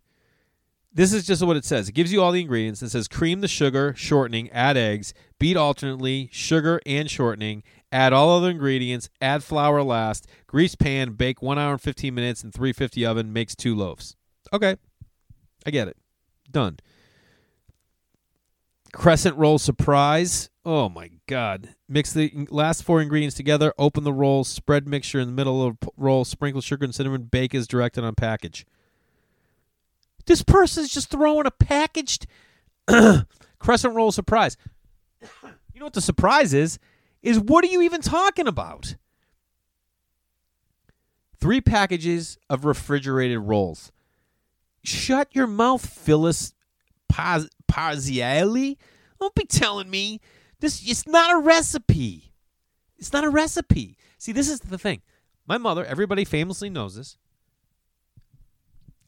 This 0.93 1.13
is 1.13 1.25
just 1.25 1.43
what 1.43 1.57
it 1.57 1.65
says. 1.65 1.89
It 1.89 1.93
gives 1.93 2.13
you 2.13 2.21
all 2.21 2.31
the 2.31 2.41
ingredients. 2.41 2.81
It 2.83 2.89
says 2.89 3.07
cream 3.07 3.41
the 3.41 3.47
sugar, 3.47 3.93
shortening, 3.97 4.49
add 4.51 4.77
eggs, 4.77 5.13
beat 5.39 5.57
alternately, 5.57 6.29
sugar 6.31 6.79
and 6.85 7.09
shortening, 7.09 7.63
add 7.91 8.13
all 8.13 8.37
other 8.37 8.51
ingredients, 8.51 9.09
add 9.19 9.43
flour 9.43 9.81
last, 9.81 10.27
grease 10.45 10.75
pan, 10.75 11.13
bake 11.13 11.41
1 11.41 11.57
hour 11.57 11.73
and 11.73 11.81
15 11.81 12.13
minutes 12.13 12.43
in 12.43 12.51
350 12.51 13.05
oven, 13.05 13.33
makes 13.33 13.55
two 13.55 13.75
loaves. 13.75 14.15
Okay. 14.53 14.75
I 15.65 15.71
get 15.71 15.87
it. 15.87 15.97
Done. 16.51 16.77
Crescent 18.91 19.37
roll 19.37 19.59
surprise. 19.59 20.49
Oh 20.65 20.89
my 20.89 21.11
god. 21.27 21.75
Mix 21.87 22.13
the 22.13 22.47
last 22.49 22.83
four 22.83 23.01
ingredients 23.01 23.35
together, 23.35 23.73
open 23.77 24.03
the 24.03 24.13
roll, 24.13 24.43
spread 24.43 24.87
mixture 24.87 25.19
in 25.19 25.27
the 25.27 25.33
middle 25.33 25.63
of 25.65 25.77
roll, 25.95 26.25
sprinkle 26.25 26.61
sugar 26.61 26.85
and 26.85 26.93
cinnamon, 26.93 27.23
bake 27.23 27.53
as 27.55 27.67
directed 27.67 28.03
on 28.03 28.15
package. 28.15 28.65
This 30.25 30.43
person's 30.43 30.89
just 30.89 31.09
throwing 31.09 31.45
a 31.45 31.51
packaged 31.51 32.27
crescent 33.59 33.95
roll 33.95 34.11
surprise. 34.11 34.57
You 35.73 35.79
know 35.83 35.85
what 35.85 35.93
the 35.93 36.01
surprise 36.01 36.53
is? 36.53 36.77
Is 37.23 37.39
what 37.39 37.63
are 37.63 37.67
you 37.67 37.81
even 37.83 38.01
talking 38.01 38.47
about? 38.47 38.95
Three 41.39 41.61
packages 41.61 42.37
of 42.49 42.65
refrigerated 42.65 43.39
rolls. 43.39 43.93
Shut 44.83 45.29
your 45.31 45.47
mouth, 45.47 45.85
Phyllis 45.85 46.53
Paz- 47.07 47.47
Parziale. 47.69 48.77
Don't 49.19 49.35
be 49.35 49.45
telling 49.45 49.89
me 49.89 50.19
this. 50.59 50.81
It's 50.85 51.07
not 51.07 51.33
a 51.33 51.39
recipe. 51.39 52.33
It's 52.97 53.13
not 53.13 53.23
a 53.23 53.29
recipe. 53.29 53.97
See, 54.17 54.31
this 54.31 54.49
is 54.49 54.59
the 54.59 54.77
thing. 54.77 55.01
My 55.47 55.57
mother, 55.57 55.85
everybody 55.85 56.25
famously 56.25 56.69
knows 56.69 56.95
this, 56.95 57.17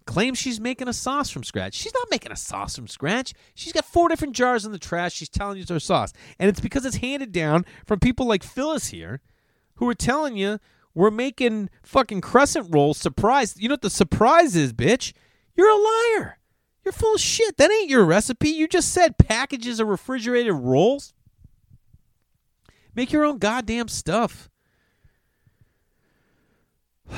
claims 0.05 0.39
she's 0.39 0.59
making 0.59 0.87
a 0.87 0.93
sauce 0.93 1.29
from 1.29 1.43
scratch. 1.43 1.73
She's 1.75 1.93
not 1.93 2.07
making 2.09 2.31
a 2.31 2.35
sauce 2.35 2.75
from 2.75 2.87
scratch. 2.87 3.33
She's 3.53 3.73
got 3.73 3.85
four 3.85 4.09
different 4.09 4.35
jars 4.35 4.65
in 4.65 4.71
the 4.71 4.79
trash. 4.79 5.13
She's 5.13 5.29
telling 5.29 5.57
you 5.57 5.61
it's 5.61 5.71
her 5.71 5.79
sauce. 5.79 6.13
And 6.39 6.49
it's 6.49 6.59
because 6.59 6.85
it's 6.85 6.97
handed 6.97 7.31
down 7.31 7.65
from 7.85 7.99
people 7.99 8.25
like 8.25 8.43
Phyllis 8.43 8.87
here 8.87 9.21
who 9.75 9.87
are 9.87 9.93
telling 9.93 10.35
you 10.35 10.59
we're 10.93 11.11
making 11.11 11.69
fucking 11.83 12.21
crescent 12.21 12.67
rolls 12.73 12.97
surprise. 12.97 13.55
You 13.57 13.69
know 13.69 13.73
what 13.73 13.81
the 13.81 13.89
surprise 13.89 14.55
is, 14.55 14.73
bitch? 14.73 15.13
You're 15.55 15.69
a 15.69 16.17
liar. 16.17 16.37
You're 16.83 16.91
full 16.91 17.15
of 17.15 17.21
shit. 17.21 17.57
That 17.57 17.71
ain't 17.71 17.89
your 17.89 18.05
recipe. 18.05 18.49
You 18.49 18.67
just 18.67 18.91
said 18.91 19.17
packages 19.17 19.79
of 19.79 19.87
refrigerated 19.87 20.53
rolls. 20.53 21.13
Make 22.95 23.11
your 23.11 23.23
own 23.25 23.37
goddamn 23.37 23.87
stuff. 23.87 24.49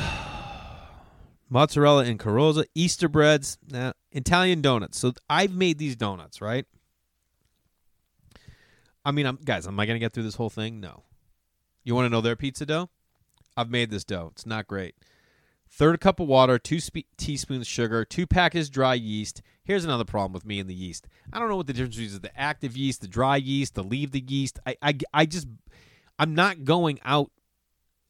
Mozzarella 1.50 2.06
and 2.06 2.20
Carrozza, 2.20 2.66
Easter 2.76 3.08
breads, 3.08 3.58
now 3.70 3.94
Italian 4.12 4.62
donuts. 4.62 5.00
So 5.00 5.14
I've 5.30 5.54
made 5.54 5.78
these 5.78 5.96
donuts, 5.96 6.42
right? 6.42 6.66
I 9.06 9.12
mean, 9.12 9.26
I'm, 9.26 9.38
guys, 9.44 9.68
am 9.68 9.80
I 9.80 9.86
going 9.86 9.96
to 9.96 10.00
get 10.00 10.14
through 10.14 10.24
this 10.24 10.36
whole 10.36 10.50
thing? 10.50 10.80
No. 10.80 11.04
You 11.84 11.96
want 11.96 12.06
to 12.06 12.10
know 12.10 12.22
their 12.22 12.36
pizza 12.36 12.66
dough? 12.66 12.90
I've 13.58 13.70
made 13.70 13.92
this 13.92 14.04
dough. 14.04 14.30
It's 14.32 14.46
not 14.46 14.68
great. 14.68 14.96
Third 15.70 16.00
cup 16.00 16.20
of 16.20 16.28
water, 16.28 16.58
two 16.58 16.80
spe- 16.80 17.08
teaspoons 17.18 17.68
sugar, 17.68 18.06
two 18.06 18.28
packets 18.28 18.70
dry 18.70 18.94
yeast. 18.94 19.42
Here's 19.64 19.86
another 19.86 20.04
problem 20.04 20.34
with 20.34 20.46
me 20.46 20.60
and 20.60 20.70
the 20.70 20.74
yeast. 20.74 21.08
I 21.32 21.40
don't 21.40 21.50
know 21.50 21.56
what 21.56 21.68
the 21.68 21.74
difference 21.74 21.98
is: 21.98 22.20
the 22.20 22.38
active 22.40 22.76
yeast, 22.76 23.02
the 23.02 23.08
dry 23.08 23.38
yeast, 23.38 23.76
the 23.76 23.84
leave 23.84 24.12
the 24.12 24.24
yeast. 24.26 24.60
I, 24.66 24.76
I, 24.82 24.98
I 25.14 25.26
just, 25.26 25.48
I'm 26.20 26.36
not 26.36 26.66
going 26.66 27.00
out. 27.06 27.32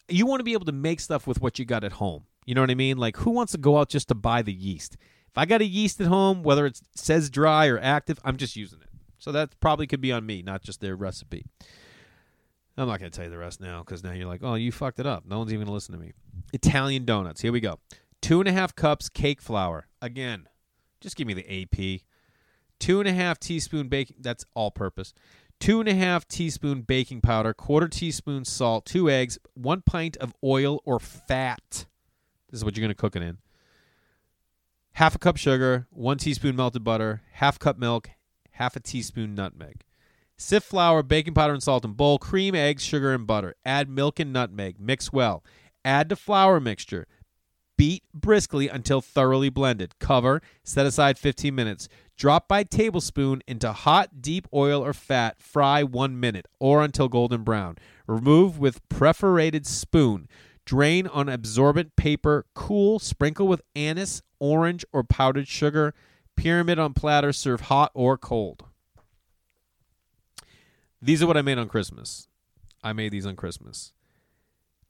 You 0.10 0.26
want 0.26 0.40
to 0.40 0.44
be 0.44 0.54
able 0.54 0.66
to 0.66 0.72
make 0.72 1.00
stuff 1.00 1.28
with 1.28 1.42
what 1.42 1.60
you 1.60 1.66
got 1.66 1.84
at 1.84 1.94
home. 1.94 2.26
You 2.46 2.56
know 2.56 2.62
what 2.62 2.72
I 2.72 2.76
mean? 2.76 2.98
Like, 2.98 3.18
who 3.18 3.32
wants 3.32 3.54
to 3.54 3.58
go 3.58 3.78
out 3.78 3.90
just 3.90 4.10
to 4.10 4.16
buy 4.16 4.42
the 4.42 4.54
yeast? 4.54 4.98
If 5.30 5.38
I 5.38 5.46
got 5.46 5.62
a 5.62 5.66
yeast 5.66 6.02
at 6.02 6.08
home, 6.08 6.44
whether 6.44 6.66
it 6.66 6.80
says 6.96 7.30
dry 7.30 7.68
or 7.68 7.80
active, 7.80 8.20
I'm 8.24 8.38
just 8.38 8.56
using 8.56 8.80
it. 8.82 8.90
So 9.18 9.32
that 9.32 9.60
probably 9.60 9.88
could 9.88 10.02
be 10.02 10.12
on 10.12 10.26
me, 10.26 10.42
not 10.42 10.64
just 10.64 10.82
their 10.82 10.96
recipe. 10.96 11.46
I'm 12.78 12.88
not 12.88 13.00
going 13.00 13.12
to 13.12 13.16
tell 13.16 13.26
you 13.26 13.32
the 13.32 13.38
rest 13.38 13.62
now 13.62 13.80
because 13.80 14.04
now 14.04 14.12
you're 14.12 14.28
like, 14.28 14.42
oh, 14.44 14.56
you 14.56 14.72
fucked 14.72 15.00
it 15.00 15.06
up. 15.06 15.26
No 15.26 15.38
one's 15.38 15.52
even 15.52 15.62
going 15.62 15.68
to 15.68 15.74
listen 15.74 15.94
to 15.94 16.02
me. 16.02 16.14
Italian 16.52 17.06
donuts. 17.06 17.42
Here 17.42 17.52
we 17.52 17.60
go. 17.60 17.80
Two 18.22 18.40
and 18.40 18.50
a 18.50 18.52
half 18.52 18.76
cups 18.76 19.10
cake 19.10 19.42
flour. 19.42 19.88
Again, 20.02 20.48
just 21.04 21.16
give 21.16 21.28
me 21.28 21.34
the 21.34 21.62
AP. 21.62 22.02
Two 22.80 23.00
and 23.00 23.08
a 23.08 23.14
half 23.14 23.40
teaspoon 23.40 23.88
baking. 23.88 24.18
That's 24.20 24.46
all 24.56 24.72
purpose. 24.72 25.14
Two 25.60 25.80
and 25.80 25.88
a 25.88 25.94
half 25.94 26.28
teaspoon 26.28 26.82
baking 26.82 27.22
powder. 27.22 27.54
Quarter 27.54 27.90
teaspoon 27.90 28.46
salt. 28.46 28.86
Two 28.86 29.10
eggs. 29.10 29.38
One 29.54 29.82
pint 29.82 30.18
of 30.18 30.34
oil 30.44 30.82
or 30.86 31.00
fat. 31.00 31.86
This 32.50 32.60
is 32.60 32.66
what 32.66 32.76
you're 32.76 32.82
going 32.82 32.96
to 32.96 33.00
cook 33.00 33.16
it 33.16 33.22
in. 33.22 33.38
Half 34.94 35.16
a 35.16 35.20
cup 35.20 35.38
sugar. 35.38 35.88
One 35.92 36.18
teaspoon 36.18 36.56
melted 36.56 36.84
butter. 36.84 37.22
Half 37.34 37.60
cup 37.60 37.78
milk. 37.78 38.10
Half 38.52 38.76
a 38.76 38.80
teaspoon 38.80 39.36
nutmeg. 39.36 39.84
Sift 40.38 40.68
flour, 40.68 41.04
baking 41.04 41.34
powder, 41.34 41.54
and 41.54 41.64
salt 41.64 41.86
in 41.86 41.94
bowl. 41.94 42.18
Cream, 42.18 42.56
eggs, 42.56 42.84
sugar, 42.84 43.14
and 43.14 43.26
butter. 43.26 43.56
Add 43.64 43.90
milk 43.90 44.20
and 44.20 44.34
nutmeg. 44.34 44.80
Mix 44.80 45.14
well. 45.14 45.44
Add 45.86 46.10
the 46.10 46.16
flour 46.16 46.60
mixture. 46.60 47.08
Beat 47.78 48.04
briskly 48.14 48.68
until 48.68 49.02
thoroughly 49.02 49.50
blended. 49.50 49.98
Cover. 50.00 50.42
Set 50.64 50.86
aside 50.86 51.18
15 51.18 51.54
minutes. 51.54 51.90
Drop 52.16 52.48
by 52.48 52.64
tablespoon 52.64 53.42
into 53.48 53.72
hot, 53.72 54.22
deep 54.22 54.48
oil 54.54 54.84
or 54.84 54.94
fat. 54.94 55.42
Fry 55.42 55.84
one 55.84 56.20
minute 56.20 56.48
or 56.60 56.84
until 56.84 57.08
golden 57.08 57.44
brown. 57.44 57.78
Remove 58.08 58.60
with 58.60 58.88
perforated 58.90 59.66
spoon. 59.66 60.28
Drain 60.66 61.08
on 61.08 61.28
absorbent 61.28 61.96
paper. 61.96 62.46
Cool. 62.54 63.00
Sprinkle 63.00 63.48
with 63.48 63.62
anise, 63.76 64.22
orange, 64.40 64.86
or 64.94 65.04
powdered 65.04 65.48
sugar. 65.48 65.94
Pyramid 66.36 66.80
on 66.80 66.94
platter. 66.94 67.34
Serve 67.34 67.62
hot 67.62 67.92
or 67.94 68.18
cold. 68.18 68.66
These 71.02 71.22
are 71.22 71.28
what 71.28 71.36
I 71.36 71.42
made 71.42 71.58
on 71.58 71.68
Christmas. 71.68 72.28
I 72.84 72.94
made 72.94 73.12
these 73.12 73.26
on 73.26 73.36
Christmas. 73.36 73.92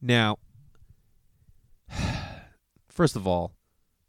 Now, 0.02 0.38
first 2.94 3.16
of 3.16 3.28
all, 3.28 3.54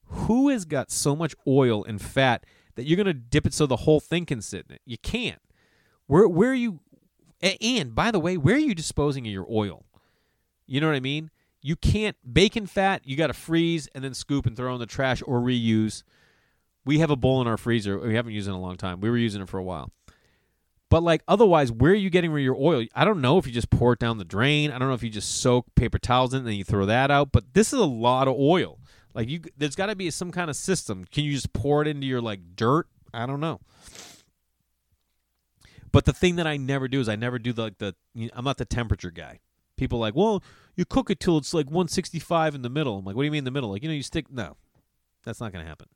who 0.06 0.48
has 0.50 0.64
got 0.64 0.90
so 0.90 1.16
much 1.16 1.34
oil 1.46 1.84
and 1.84 2.00
fat 2.00 2.44
that 2.74 2.84
you're 2.84 2.96
going 2.96 3.06
to 3.06 3.14
dip 3.14 3.46
it 3.46 3.54
so 3.54 3.66
the 3.66 3.76
whole 3.76 4.00
thing 4.00 4.26
can 4.26 4.40
sit 4.40 4.66
in 4.68 4.76
it? 4.76 4.82
You 4.84 4.98
can't. 4.98 5.40
Where 6.06 6.28
where 6.28 6.50
are 6.50 6.54
you 6.54 6.80
and 7.60 7.94
by 7.94 8.10
the 8.10 8.18
way, 8.18 8.36
where 8.36 8.54
are 8.56 8.58
you 8.58 8.74
disposing 8.74 9.26
of 9.26 9.32
your 9.32 9.46
oil? 9.50 9.84
You 10.66 10.80
know 10.80 10.86
what 10.86 10.96
I 10.96 11.00
mean? 11.00 11.30
You 11.60 11.76
can't 11.76 12.16
bacon 12.30 12.66
fat, 12.66 13.02
you 13.04 13.16
got 13.16 13.28
to 13.28 13.32
freeze 13.32 13.88
and 13.94 14.04
then 14.04 14.14
scoop 14.14 14.46
and 14.46 14.56
throw 14.56 14.74
in 14.74 14.80
the 14.80 14.86
trash 14.86 15.22
or 15.26 15.40
reuse. 15.40 16.02
We 16.84 16.98
have 16.98 17.10
a 17.10 17.16
bowl 17.16 17.40
in 17.40 17.46
our 17.46 17.56
freezer. 17.56 17.98
We 17.98 18.14
haven't 18.14 18.32
used 18.32 18.48
it 18.48 18.50
in 18.50 18.56
a 18.56 18.60
long 18.60 18.76
time. 18.76 19.00
We 19.00 19.08
were 19.08 19.16
using 19.16 19.40
it 19.40 19.48
for 19.48 19.58
a 19.58 19.62
while. 19.62 19.90
But 20.94 21.02
like 21.02 21.24
otherwise, 21.26 21.72
where 21.72 21.90
are 21.90 21.96
you 21.96 22.08
getting 22.08 22.32
your 22.38 22.54
oil? 22.54 22.86
I 22.94 23.04
don't 23.04 23.20
know 23.20 23.36
if 23.36 23.48
you 23.48 23.52
just 23.52 23.68
pour 23.68 23.94
it 23.94 23.98
down 23.98 24.18
the 24.18 24.24
drain. 24.24 24.70
I 24.70 24.78
don't 24.78 24.86
know 24.86 24.94
if 24.94 25.02
you 25.02 25.10
just 25.10 25.40
soak 25.40 25.66
paper 25.74 25.98
towels 25.98 26.32
in 26.32 26.38
and 26.38 26.46
then 26.46 26.54
you 26.54 26.62
throw 26.62 26.86
that 26.86 27.10
out. 27.10 27.32
But 27.32 27.52
this 27.52 27.72
is 27.72 27.80
a 27.80 27.84
lot 27.84 28.28
of 28.28 28.36
oil. 28.38 28.78
Like 29.12 29.28
you, 29.28 29.40
there's 29.56 29.74
got 29.74 29.86
to 29.86 29.96
be 29.96 30.08
some 30.12 30.30
kind 30.30 30.48
of 30.48 30.54
system. 30.54 31.04
Can 31.10 31.24
you 31.24 31.32
just 31.32 31.52
pour 31.52 31.82
it 31.82 31.88
into 31.88 32.06
your 32.06 32.20
like 32.20 32.54
dirt? 32.54 32.86
I 33.12 33.26
don't 33.26 33.40
know. 33.40 33.58
But 35.90 36.04
the 36.04 36.12
thing 36.12 36.36
that 36.36 36.46
I 36.46 36.58
never 36.58 36.86
do 36.86 37.00
is 37.00 37.08
I 37.08 37.16
never 37.16 37.40
do 37.40 37.52
the, 37.52 37.62
like 37.62 37.78
the. 37.78 37.96
You 38.14 38.26
know, 38.26 38.34
I'm 38.36 38.44
not 38.44 38.58
the 38.58 38.64
temperature 38.64 39.10
guy. 39.10 39.40
People 39.76 39.98
like, 39.98 40.14
well, 40.14 40.44
you 40.76 40.84
cook 40.84 41.10
it 41.10 41.18
till 41.18 41.38
it's 41.38 41.52
like 41.52 41.66
165 41.66 42.54
in 42.54 42.62
the 42.62 42.70
middle. 42.70 42.98
I'm 42.98 43.04
like, 43.04 43.16
what 43.16 43.22
do 43.22 43.24
you 43.24 43.32
mean 43.32 43.38
in 43.38 43.44
the 43.46 43.50
middle? 43.50 43.70
Like, 43.72 43.82
you 43.82 43.88
know, 43.88 43.96
you 43.96 44.04
stick. 44.04 44.30
No, 44.30 44.58
that's 45.24 45.40
not 45.40 45.52
to 45.52 45.64
happen. 45.64 45.88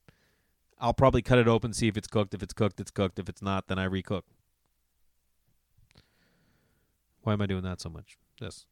I'll 0.80 0.92
probably 0.92 1.22
cut 1.22 1.38
it 1.38 1.46
open, 1.46 1.72
see 1.72 1.86
if 1.86 1.96
it's 1.96 2.08
cooked. 2.08 2.34
If 2.34 2.42
it's 2.42 2.52
cooked, 2.52 2.80
it's 2.80 2.90
cooked. 2.90 3.20
If 3.20 3.28
it's 3.28 3.42
not, 3.42 3.68
then 3.68 3.78
I 3.78 3.86
recook. 3.86 4.22
Why 7.28 7.34
am 7.34 7.42
I 7.42 7.46
doing 7.46 7.64
that 7.64 7.78
so 7.78 7.90
much? 7.90 8.16
This. 8.40 8.64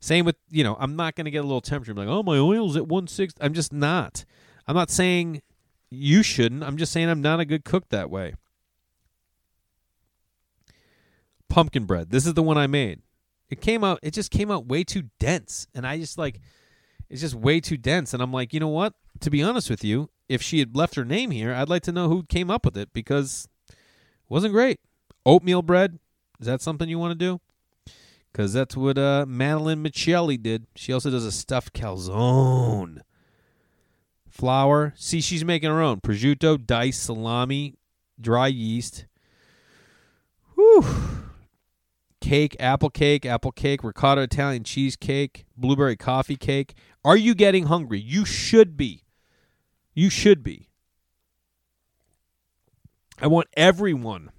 Same 0.00 0.24
with, 0.24 0.34
you 0.50 0.64
know, 0.64 0.76
I'm 0.80 0.96
not 0.96 1.14
going 1.14 1.26
to 1.26 1.30
get 1.30 1.44
a 1.44 1.46
little 1.46 1.60
temperature. 1.60 1.92
I'm 1.92 1.96
like, 1.96 2.08
oh, 2.08 2.24
my 2.24 2.36
oil's 2.36 2.76
at 2.76 2.88
160. 2.88 3.40
I'm 3.40 3.54
just 3.54 3.72
not. 3.72 4.24
I'm 4.66 4.74
not 4.74 4.90
saying 4.90 5.42
you 5.88 6.24
shouldn't. 6.24 6.64
I'm 6.64 6.76
just 6.76 6.90
saying 6.90 7.08
I'm 7.08 7.22
not 7.22 7.38
a 7.38 7.44
good 7.44 7.64
cook 7.64 7.88
that 7.90 8.10
way. 8.10 8.34
Pumpkin 11.48 11.84
bread. 11.84 12.10
This 12.10 12.26
is 12.26 12.34
the 12.34 12.42
one 12.42 12.58
I 12.58 12.66
made. 12.66 13.00
It 13.48 13.60
came 13.60 13.84
out, 13.84 14.00
it 14.02 14.12
just 14.12 14.32
came 14.32 14.50
out 14.50 14.66
way 14.66 14.82
too 14.82 15.04
dense. 15.20 15.68
And 15.72 15.86
I 15.86 15.98
just 15.98 16.18
like, 16.18 16.40
it's 17.08 17.20
just 17.20 17.36
way 17.36 17.60
too 17.60 17.76
dense. 17.76 18.12
And 18.12 18.20
I'm 18.20 18.32
like, 18.32 18.52
you 18.52 18.58
know 18.58 18.66
what? 18.66 18.94
To 19.20 19.30
be 19.30 19.40
honest 19.40 19.70
with 19.70 19.84
you, 19.84 20.10
if 20.28 20.42
she 20.42 20.58
had 20.58 20.74
left 20.74 20.96
her 20.96 21.04
name 21.04 21.30
here, 21.30 21.54
I'd 21.54 21.68
like 21.68 21.84
to 21.84 21.92
know 21.92 22.08
who 22.08 22.24
came 22.24 22.50
up 22.50 22.64
with 22.64 22.76
it 22.76 22.92
because 22.92 23.46
it 23.68 23.76
wasn't 24.28 24.52
great. 24.52 24.80
Oatmeal 25.24 25.62
bread. 25.62 26.00
Is 26.40 26.48
that 26.48 26.60
something 26.60 26.88
you 26.88 26.98
want 26.98 27.12
to 27.12 27.24
do? 27.24 27.40
Because 28.32 28.54
that's 28.54 28.76
what 28.76 28.96
uh, 28.96 29.26
Madeline 29.28 29.84
Michelli 29.84 30.42
did. 30.42 30.66
She 30.74 30.92
also 30.92 31.10
does 31.10 31.26
a 31.26 31.32
stuffed 31.32 31.74
calzone. 31.74 33.00
Flour. 34.30 34.94
See, 34.96 35.20
she's 35.20 35.44
making 35.44 35.68
her 35.68 35.82
own. 35.82 36.00
Prosciutto, 36.00 36.64
diced 36.64 37.02
salami, 37.02 37.74
dry 38.18 38.46
yeast. 38.46 39.04
Whew. 40.54 40.84
Cake, 42.22 42.56
apple 42.58 42.88
cake, 42.88 43.26
apple 43.26 43.52
cake, 43.52 43.84
ricotta 43.84 44.22
Italian 44.22 44.64
cheesecake, 44.64 45.44
blueberry 45.56 45.96
coffee 45.96 46.36
cake. 46.36 46.74
Are 47.04 47.16
you 47.16 47.34
getting 47.34 47.66
hungry? 47.66 48.00
You 48.00 48.24
should 48.24 48.76
be. 48.76 49.02
You 49.92 50.08
should 50.08 50.42
be. 50.42 50.68
I 53.20 53.26
want 53.26 53.48
everyone, 53.56 54.30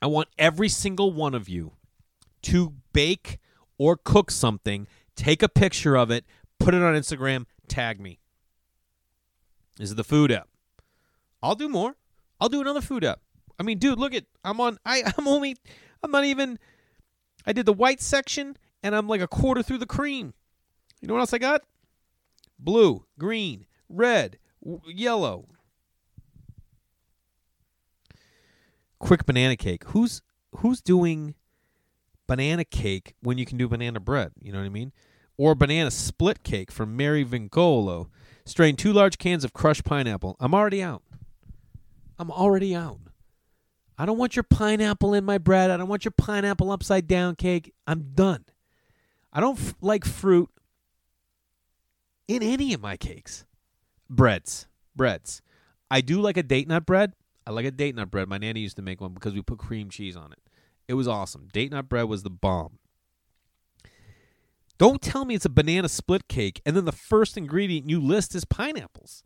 I 0.00 0.06
want 0.06 0.28
every 0.36 0.68
single 0.68 1.12
one 1.12 1.34
of 1.34 1.48
you 1.48 1.72
to 2.42 2.74
bake 2.92 3.38
or 3.78 3.96
cook 3.96 4.30
something, 4.30 4.86
take 5.16 5.42
a 5.42 5.48
picture 5.48 5.96
of 5.96 6.10
it, 6.10 6.24
put 6.58 6.74
it 6.74 6.82
on 6.82 6.94
Instagram, 6.94 7.46
tag 7.68 8.00
me. 8.00 8.18
This 9.78 9.90
is 9.90 9.94
the 9.96 10.04
food 10.04 10.30
app. 10.30 10.48
I'll 11.42 11.54
do 11.54 11.68
more. 11.68 11.96
I'll 12.40 12.48
do 12.48 12.60
another 12.60 12.80
food 12.80 13.04
app. 13.04 13.20
I 13.58 13.62
mean, 13.62 13.78
dude, 13.78 13.98
look 13.98 14.14
at 14.14 14.24
I'm 14.44 14.60
on. 14.60 14.78
I 14.84 15.02
I'm 15.18 15.28
only. 15.28 15.56
I'm 16.02 16.10
not 16.10 16.24
even. 16.24 16.58
I 17.46 17.52
did 17.52 17.66
the 17.66 17.72
white 17.72 18.00
section, 18.00 18.56
and 18.82 18.94
I'm 18.94 19.08
like 19.08 19.20
a 19.20 19.28
quarter 19.28 19.62
through 19.62 19.78
the 19.78 19.86
cream. 19.86 20.34
You 21.00 21.08
know 21.08 21.14
what 21.14 21.20
else 21.20 21.32
I 21.32 21.38
got? 21.38 21.62
Blue, 22.58 23.04
green, 23.18 23.66
red, 23.88 24.38
w- 24.62 24.80
yellow. 24.86 25.48
Quick 29.00 29.26
banana 29.26 29.56
cake. 29.56 29.84
Who's 29.88 30.22
who's 30.56 30.80
doing 30.80 31.34
banana 32.26 32.64
cake 32.64 33.14
when 33.20 33.38
you 33.38 33.44
can 33.44 33.58
do 33.58 33.68
banana 33.68 34.00
bread? 34.00 34.32
You 34.40 34.52
know 34.52 34.58
what 34.58 34.66
I 34.66 34.70
mean? 34.70 34.92
Or 35.36 35.54
banana 35.54 35.90
split 35.90 36.42
cake 36.42 36.70
from 36.70 36.96
Mary 36.96 37.24
Vincolo. 37.24 38.08
Strain 38.44 38.76
two 38.76 38.92
large 38.92 39.18
cans 39.18 39.44
of 39.44 39.52
crushed 39.52 39.84
pineapple. 39.84 40.36
I'm 40.40 40.54
already 40.54 40.82
out. 40.82 41.02
I'm 42.18 42.30
already 42.30 42.74
out. 42.74 43.00
I 43.98 44.06
don't 44.06 44.18
want 44.18 44.36
your 44.36 44.42
pineapple 44.42 45.14
in 45.14 45.24
my 45.24 45.38
bread. 45.38 45.70
I 45.70 45.76
don't 45.76 45.88
want 45.88 46.04
your 46.04 46.12
pineapple 46.12 46.70
upside 46.70 47.06
down 47.06 47.36
cake. 47.36 47.72
I'm 47.86 48.12
done. 48.14 48.44
I 49.32 49.40
don't 49.40 49.58
f- 49.58 49.74
like 49.80 50.04
fruit 50.04 50.50
in 52.28 52.42
any 52.42 52.74
of 52.74 52.80
my 52.80 52.96
cakes. 52.96 53.44
Breads. 54.08 54.66
Breads. 54.96 55.42
I 55.90 56.00
do 56.00 56.20
like 56.20 56.36
a 56.36 56.42
date 56.42 56.68
nut 56.68 56.86
bread. 56.86 57.12
I 57.46 57.50
like 57.50 57.64
a 57.64 57.70
date 57.70 57.94
nut 57.94 58.10
bread. 58.10 58.28
My 58.28 58.38
nanny 58.38 58.60
used 58.60 58.76
to 58.76 58.82
make 58.82 59.00
one 59.00 59.14
because 59.14 59.34
we 59.34 59.42
put 59.42 59.58
cream 59.58 59.90
cheese 59.90 60.16
on 60.16 60.32
it. 60.32 60.38
It 60.92 60.96
was 60.96 61.08
awesome. 61.08 61.48
Date 61.54 61.72
nut 61.72 61.88
bread 61.88 62.06
was 62.06 62.22
the 62.22 62.28
bomb. 62.28 62.78
Don't 64.76 65.00
tell 65.00 65.24
me 65.24 65.34
it's 65.34 65.46
a 65.46 65.48
banana 65.48 65.88
split 65.88 66.28
cake 66.28 66.60
and 66.66 66.76
then 66.76 66.84
the 66.84 66.92
first 66.92 67.38
ingredient 67.38 67.88
you 67.88 67.98
list 67.98 68.34
is 68.34 68.44
pineapples. 68.44 69.24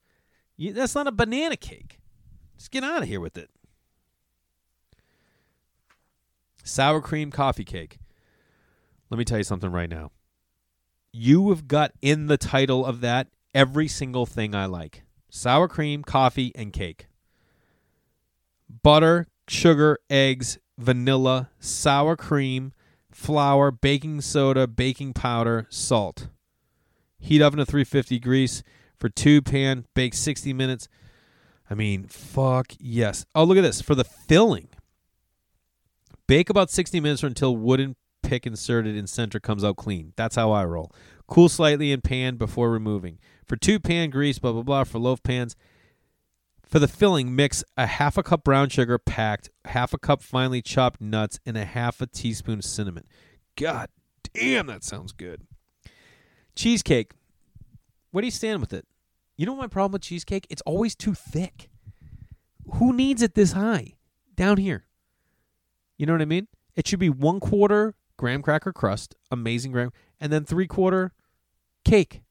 You, 0.57 0.73
that's 0.73 0.95
not 0.95 1.09
a 1.09 1.13
banana 1.13 1.57
cake. 1.57 1.99
Just 2.57 2.71
get 2.71 2.85
out 2.85 3.03
of 3.03 3.09
here 3.09 3.19
with 3.19 3.37
it. 3.37 3.51
Sour 6.63 7.01
cream 7.01 7.33
coffee 7.33 7.65
cake. 7.65 7.99
Let 9.11 9.19
me 9.19 9.25
tell 9.25 9.39
you 9.39 9.45
something 9.45 9.73
right 9.73 9.91
now. 9.91 10.13
You 11.13 11.49
have 11.49 11.67
got 11.67 11.95
in 12.01 12.29
the 12.29 12.39
title 12.39 12.87
of 12.87 13.01
that 13.01 13.27
every 13.53 13.89
single 13.89 14.25
thing 14.25 14.55
I 14.55 14.67
like 14.67 15.03
sour 15.31 15.67
cream, 15.67 16.05
coffee, 16.05 16.53
and 16.55 16.73
cake. 16.73 17.09
Butter, 18.85 19.27
sugar, 19.49 19.99
eggs, 20.09 20.59
vanilla, 20.79 21.51
sour 21.59 22.17
cream, 22.17 22.73
flour, 23.11 23.71
baking 23.71 24.21
soda, 24.21 24.67
baking 24.67 25.13
powder, 25.13 25.67
salt. 25.71 26.29
Heat 27.19 27.43
oven 27.43 27.59
to 27.59 27.65
350 27.65 28.19
grease 28.19 28.63
for 28.99 29.09
two 29.09 29.43
pan, 29.43 29.87
bake 29.95 30.15
60 30.15 30.53
minutes. 30.53 30.89
I 31.71 31.75
mean, 31.75 32.07
fuck 32.07 32.73
yes. 32.79 33.27
Oh, 33.35 33.45
look 33.45 33.59
at 33.59 33.63
this. 33.63 33.81
For 33.81 33.95
the 33.95 34.05
filling, 34.05 34.69
bake 36.27 36.51
about 36.51 36.71
60 36.71 37.01
minutes 37.01 37.25
or 37.25 37.27
until 37.27 37.57
wooden 37.57 37.97
pick 38.23 38.47
inserted 38.47 38.97
in 38.97 39.07
center 39.07 39.41
comes 39.41 39.65
out 39.65 39.77
clean. 39.77 40.13
That's 40.17 40.37
how 40.37 40.53
I 40.53 40.65
roll. 40.65 40.93
Cool 41.27 41.49
slightly 41.49 41.93
in 41.93 42.01
pan 42.01 42.37
before 42.37 42.71
removing. 42.71 43.19
For 43.45 43.57
two 43.57 43.81
pan 43.81 44.11
grease, 44.11 44.39
blah, 44.39 44.53
blah, 44.53 44.63
blah. 44.63 44.85
For 44.85 44.99
loaf 44.99 45.23
pans, 45.23 45.57
for 46.67 46.79
the 46.79 46.89
filling, 46.89 47.35
mix 47.35 47.63
a 47.77 47.87
half 47.87 48.19
a 48.19 48.23
cup 48.23 48.45
brown 48.45 48.69
sugar 48.69 48.99
packed, 48.99 49.51
half 49.65 49.95
a 49.95 49.99
cup 49.99 50.23
finely 50.23 50.61
chopped 50.61 51.01
nuts, 51.01 51.39
and 51.47 51.57
a 51.57 51.65
half 51.65 52.01
a 52.01 52.07
teaspoon 52.07 52.63
cinnamon. 52.63 53.05
God 53.57 53.89
damn, 54.35 54.67
that 54.67 54.85
sounds 54.85 55.13
good. 55.13 55.47
Cheesecake. 56.55 57.13
What 58.11 58.23
do 58.23 58.27
you 58.27 58.33
stand 58.33 58.61
with 58.61 58.73
it? 58.73 58.87
You 59.37 59.47
know 59.47 59.55
my 59.55 59.67
problem 59.67 59.93
with 59.93 60.03
cheesecake? 60.03 60.47
It's 60.49 60.63
always 60.63 60.95
too 60.95 61.15
thick. 61.15 61.71
Who 62.75 62.93
needs 62.93 63.23
it 63.23 63.35
this 63.35 63.53
high? 63.53 63.95
Down 64.35 64.57
here. 64.57 64.87
You 65.99 66.07
know 66.07 66.13
what 66.13 66.23
I 66.23 66.27
mean? 66.27 66.49
It 66.75 66.87
should 66.87 66.99
be 66.99 67.11
one 67.11 67.41
quarter 67.41 67.95
graham 68.17 68.43
cracker 68.43 68.73
crust, 68.73 69.15
amazing 69.31 69.73
graham, 69.73 69.93
and 70.21 70.33
then 70.33 70.45
three 70.45 70.67
quarter 70.67 71.13
cake. 71.85 72.23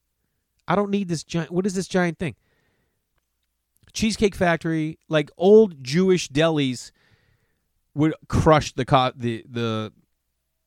I 0.67 0.75
don't 0.75 0.89
need 0.89 1.07
this 1.07 1.23
giant. 1.23 1.51
What 1.51 1.65
is 1.65 1.75
this 1.75 1.87
giant 1.87 2.17
thing? 2.19 2.35
Cheesecake 3.95 4.35
Factory, 4.35 4.99
like 5.09 5.31
old 5.37 5.83
Jewish 5.83 6.29
delis, 6.29 6.91
would 7.95 8.13
crush 8.27 8.73
the 8.73 8.85
co- 8.85 9.13
the 9.15 9.43
the 9.49 9.91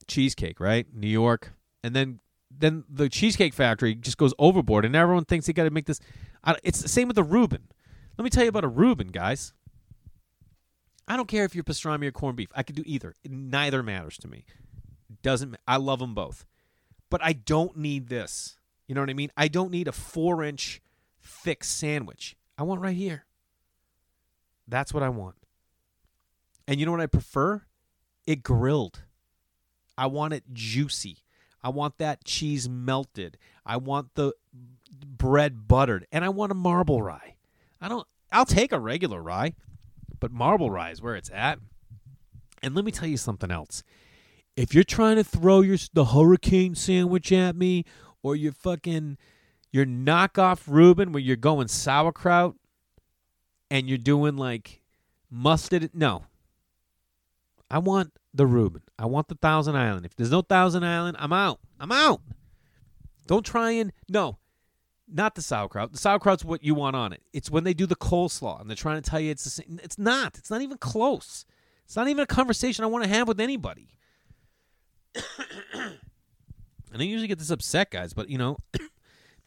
cheesecake, 0.09 0.59
right? 0.59 0.87
New 0.93 1.09
York, 1.09 1.53
and 1.85 1.95
then 1.95 2.21
then 2.51 2.85
the 2.89 3.09
Cheesecake 3.09 3.55
Factory 3.55 3.95
just 3.95 4.17
goes 4.17 4.35
overboard, 4.39 4.85
and 4.85 4.97
everyone 4.97 5.25
thinks 5.27 5.47
they 5.47 5.53
got 5.53 5.65
to 5.65 5.71
make 5.71 5.87
this. 5.87 6.01
It's 6.65 6.81
the 6.81 6.89
same 6.89 7.07
with 7.07 7.17
the 7.17 7.23
Reuben. 7.23 7.69
Let 8.17 8.25
me 8.25 8.31
tell 8.31 8.43
you 8.43 8.49
about 8.49 8.65
a 8.65 8.69
Reuben, 8.69 9.09
guys. 9.09 9.53
I 11.07 11.17
don't 11.17 11.29
care 11.29 11.45
if 11.45 11.55
you're 11.55 11.65
pastrami 11.65 12.07
or 12.07 12.13
corned 12.13 12.37
beef. 12.37 12.49
I 12.55 12.63
could 12.63 12.77
do 12.77 12.83
either. 12.85 13.15
Neither 13.25 13.83
matters 13.83 14.17
to 14.19 14.29
me. 14.29 14.45
Doesn't. 15.23 15.57
I 15.67 15.77
love 15.77 16.01
them 16.01 16.15
both, 16.15 16.47
but 17.11 17.23
I 17.23 17.35
don't 17.35 17.77
need 17.77 18.09
this. 18.09 18.57
You 18.87 18.95
know 18.95 19.03
what 19.03 19.11
I 19.11 19.15
mean? 19.15 19.31
I 19.37 19.49
don't 19.49 19.71
need 19.71 19.87
a 19.87 19.93
four 19.93 20.43
inch 20.43 20.81
thick 21.23 21.63
sandwich. 21.63 22.37
I 22.59 22.65
want 22.65 22.81
right 22.81 22.97
here. 22.97 23.25
That's 24.67 24.93
what 24.93 25.03
I 25.03 25.09
want. 25.09 25.37
And 26.67 26.79
you 26.79 26.85
know 26.85 26.93
what 26.93 27.01
I 27.01 27.07
prefer? 27.07 27.63
It 28.27 28.43
grilled. 28.43 29.05
I 29.97 30.07
want 30.07 30.35
it 30.35 30.45
juicy. 30.53 31.19
I 31.63 31.71
want 31.71 31.99
that 31.99 32.25
cheese 32.25 32.69
melted. 32.69 33.39
I 33.65 33.79
want 33.79 34.15
the 34.15 34.33
bread 34.91 35.67
buttered. 35.67 36.07
And 36.13 36.25
I 36.25 36.29
want 36.29 36.53
a 36.53 36.55
marble 36.55 37.01
rye. 37.01 37.37
I 37.81 37.89
don't 37.89 38.07
I'll 38.31 38.45
take 38.45 38.73
a 38.73 38.81
regular 38.81 39.23
rye, 39.23 39.55
but 40.21 40.31
marble 40.31 40.71
rye 40.71 40.91
is 40.91 41.01
where 41.01 41.17
it's 41.17 41.31
at. 41.33 41.59
And 42.63 42.75
let 42.75 42.85
me 42.85 42.93
tell 42.93 43.09
you 43.09 43.17
something 43.17 43.51
else. 43.51 43.83
If 44.57 44.75
you're 44.75 44.85
trying 44.85 45.17
to 45.17 45.25
throw 45.25 45.61
your 45.61 45.79
the 45.93 46.07
hurricane 46.07 46.75
sandwich 46.75 47.33
at 47.33 47.57
me 47.57 47.85
or 48.23 48.37
your 48.37 48.53
fucking 48.53 49.17
your 49.71 49.87
knockoff 49.87 50.63
Reuben 50.67 51.13
where 51.13 51.23
you're 51.23 51.37
going 51.37 51.69
sauerkraut 51.69 52.57
and 53.71 53.89
you're 53.89 53.99
doing 53.99 54.37
like 54.37 54.81
mustard. 55.31 55.91
No. 55.95 56.25
I 57.71 57.79
want 57.79 58.13
the 58.33 58.47
Reuben. 58.47 58.83
I 58.99 59.07
want 59.07 59.29
the 59.29 59.35
Thousand 59.35 59.77
Island. 59.77 60.07
If 60.07 60.17
there's 60.17 60.31
no 60.31 60.43
Thousand 60.43 60.85
Island, 60.85 61.17
I'm 61.21 61.33
out. 61.33 61.61
I'm 61.79 61.93
out. 61.93 62.21
Don't 63.27 63.45
try 63.45 63.73
and 63.73 63.93
no, 64.09 64.39
not 65.07 65.35
the 65.35 65.43
sauerkraut. 65.43 65.93
The 65.93 65.99
sauerkraut's 65.99 66.45
what 66.45 66.65
you 66.65 66.75
want 66.75 66.97
on 66.97 67.13
it. 67.13 67.23
It's 67.33 67.51
when 67.51 67.65
they 67.65 67.75
do 67.75 67.87
the 67.87 67.97
coleslaw 67.97 68.61
and 68.61 68.71
they're 68.71 68.77
trying 68.77 69.01
to 69.03 69.11
tell 69.11 69.21
you 69.21 69.31
it's 69.31 69.45
the 69.45 69.51
same. 69.51 69.79
It's 69.83 69.99
not. 69.99 70.39
It's 70.39 70.51
not 70.51 70.63
even 70.63 70.79
close. 70.79 71.45
It's 71.85 71.97
not 71.97 72.09
even 72.09 72.23
a 72.23 72.27
conversation 72.27 72.85
I 72.85 72.89
want 72.89 73.05
to 73.05 73.11
have 73.11 73.29
with 73.29 73.41
anybody. 73.41 73.91
and 75.15 75.23
I 76.99 77.03
usually 77.03 77.29
get 77.29 77.39
this 77.39 77.51
upset, 77.51 77.91
guys, 77.91 78.15
but 78.15 78.31
you 78.31 78.39
know, 78.39 78.59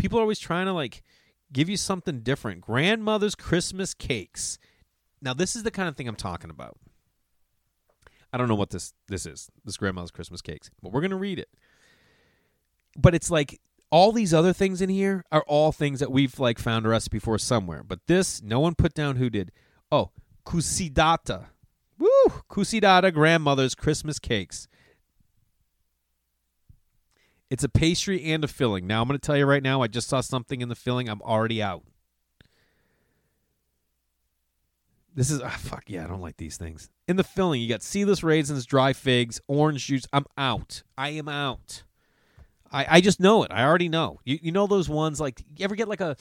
people 0.01 0.17
are 0.17 0.23
always 0.23 0.39
trying 0.39 0.65
to 0.65 0.73
like 0.73 1.03
give 1.53 1.69
you 1.69 1.77
something 1.77 2.21
different. 2.21 2.61
Grandmother's 2.61 3.35
Christmas 3.35 3.93
cakes. 3.93 4.57
Now, 5.21 5.35
this 5.35 5.55
is 5.55 5.61
the 5.61 5.69
kind 5.69 5.87
of 5.87 5.95
thing 5.95 6.07
I'm 6.07 6.15
talking 6.15 6.49
about. 6.49 6.77
I 8.33 8.37
don't 8.37 8.47
know 8.47 8.55
what 8.55 8.71
this 8.71 8.93
this 9.07 9.25
is. 9.27 9.49
This 9.63 9.77
grandmother's 9.77 10.09
Christmas 10.09 10.41
cakes, 10.41 10.71
but 10.81 10.91
we're 10.91 11.01
gonna 11.01 11.17
read 11.17 11.37
it. 11.37 11.49
But 12.97 13.13
it's 13.13 13.29
like 13.29 13.61
all 13.91 14.11
these 14.11 14.33
other 14.33 14.53
things 14.53 14.81
in 14.81 14.89
here 14.89 15.23
are 15.31 15.43
all 15.47 15.71
things 15.71 15.99
that 15.99 16.11
we've 16.11 16.39
like 16.39 16.57
found 16.57 16.85
a 16.85 16.89
recipe 16.89 17.19
for 17.19 17.37
somewhere. 17.37 17.83
But 17.83 17.99
this, 18.07 18.41
no 18.41 18.59
one 18.59 18.73
put 18.73 18.93
down 18.93 19.17
who 19.17 19.29
did. 19.29 19.51
Oh, 19.91 20.11
Cusidata. 20.45 21.47
Woo! 21.99 22.09
Cusidata 22.49 23.13
grandmother's 23.13 23.75
Christmas 23.75 24.17
cakes. 24.17 24.67
It's 27.51 27.65
a 27.65 27.69
pastry 27.69 28.23
and 28.31 28.45
a 28.45 28.47
filling. 28.47 28.87
Now 28.87 29.01
I'm 29.01 29.09
going 29.09 29.19
to 29.19 29.23
tell 29.25 29.35
you 29.35 29.45
right 29.45 29.61
now, 29.61 29.81
I 29.81 29.87
just 29.87 30.07
saw 30.07 30.21
something 30.21 30.61
in 30.61 30.69
the 30.69 30.75
filling. 30.75 31.09
I'm 31.09 31.21
already 31.21 31.61
out. 31.61 31.83
This 35.13 35.29
is 35.29 35.41
oh, 35.41 35.49
fuck 35.49 35.83
yeah, 35.87 36.05
I 36.05 36.07
don't 36.07 36.21
like 36.21 36.37
these 36.37 36.55
things. 36.55 36.89
In 37.09 37.17
the 37.17 37.25
filling, 37.25 37.59
you 37.59 37.67
got 37.67 37.83
seedless 37.83 38.23
raisins, 38.23 38.65
dry 38.65 38.93
figs, 38.93 39.41
orange 39.49 39.85
juice. 39.85 40.07
I'm 40.13 40.25
out. 40.37 40.83
I 40.97 41.09
am 41.09 41.27
out. 41.27 41.83
I, 42.71 42.85
I 42.89 43.01
just 43.01 43.19
know 43.19 43.43
it. 43.43 43.51
I 43.51 43.65
already 43.65 43.89
know. 43.89 44.21
You 44.23 44.39
you 44.41 44.53
know 44.53 44.65
those 44.65 44.87
ones 44.87 45.19
like 45.19 45.41
you 45.57 45.65
ever 45.65 45.75
get 45.75 45.89
like 45.89 45.99
a 45.99 46.15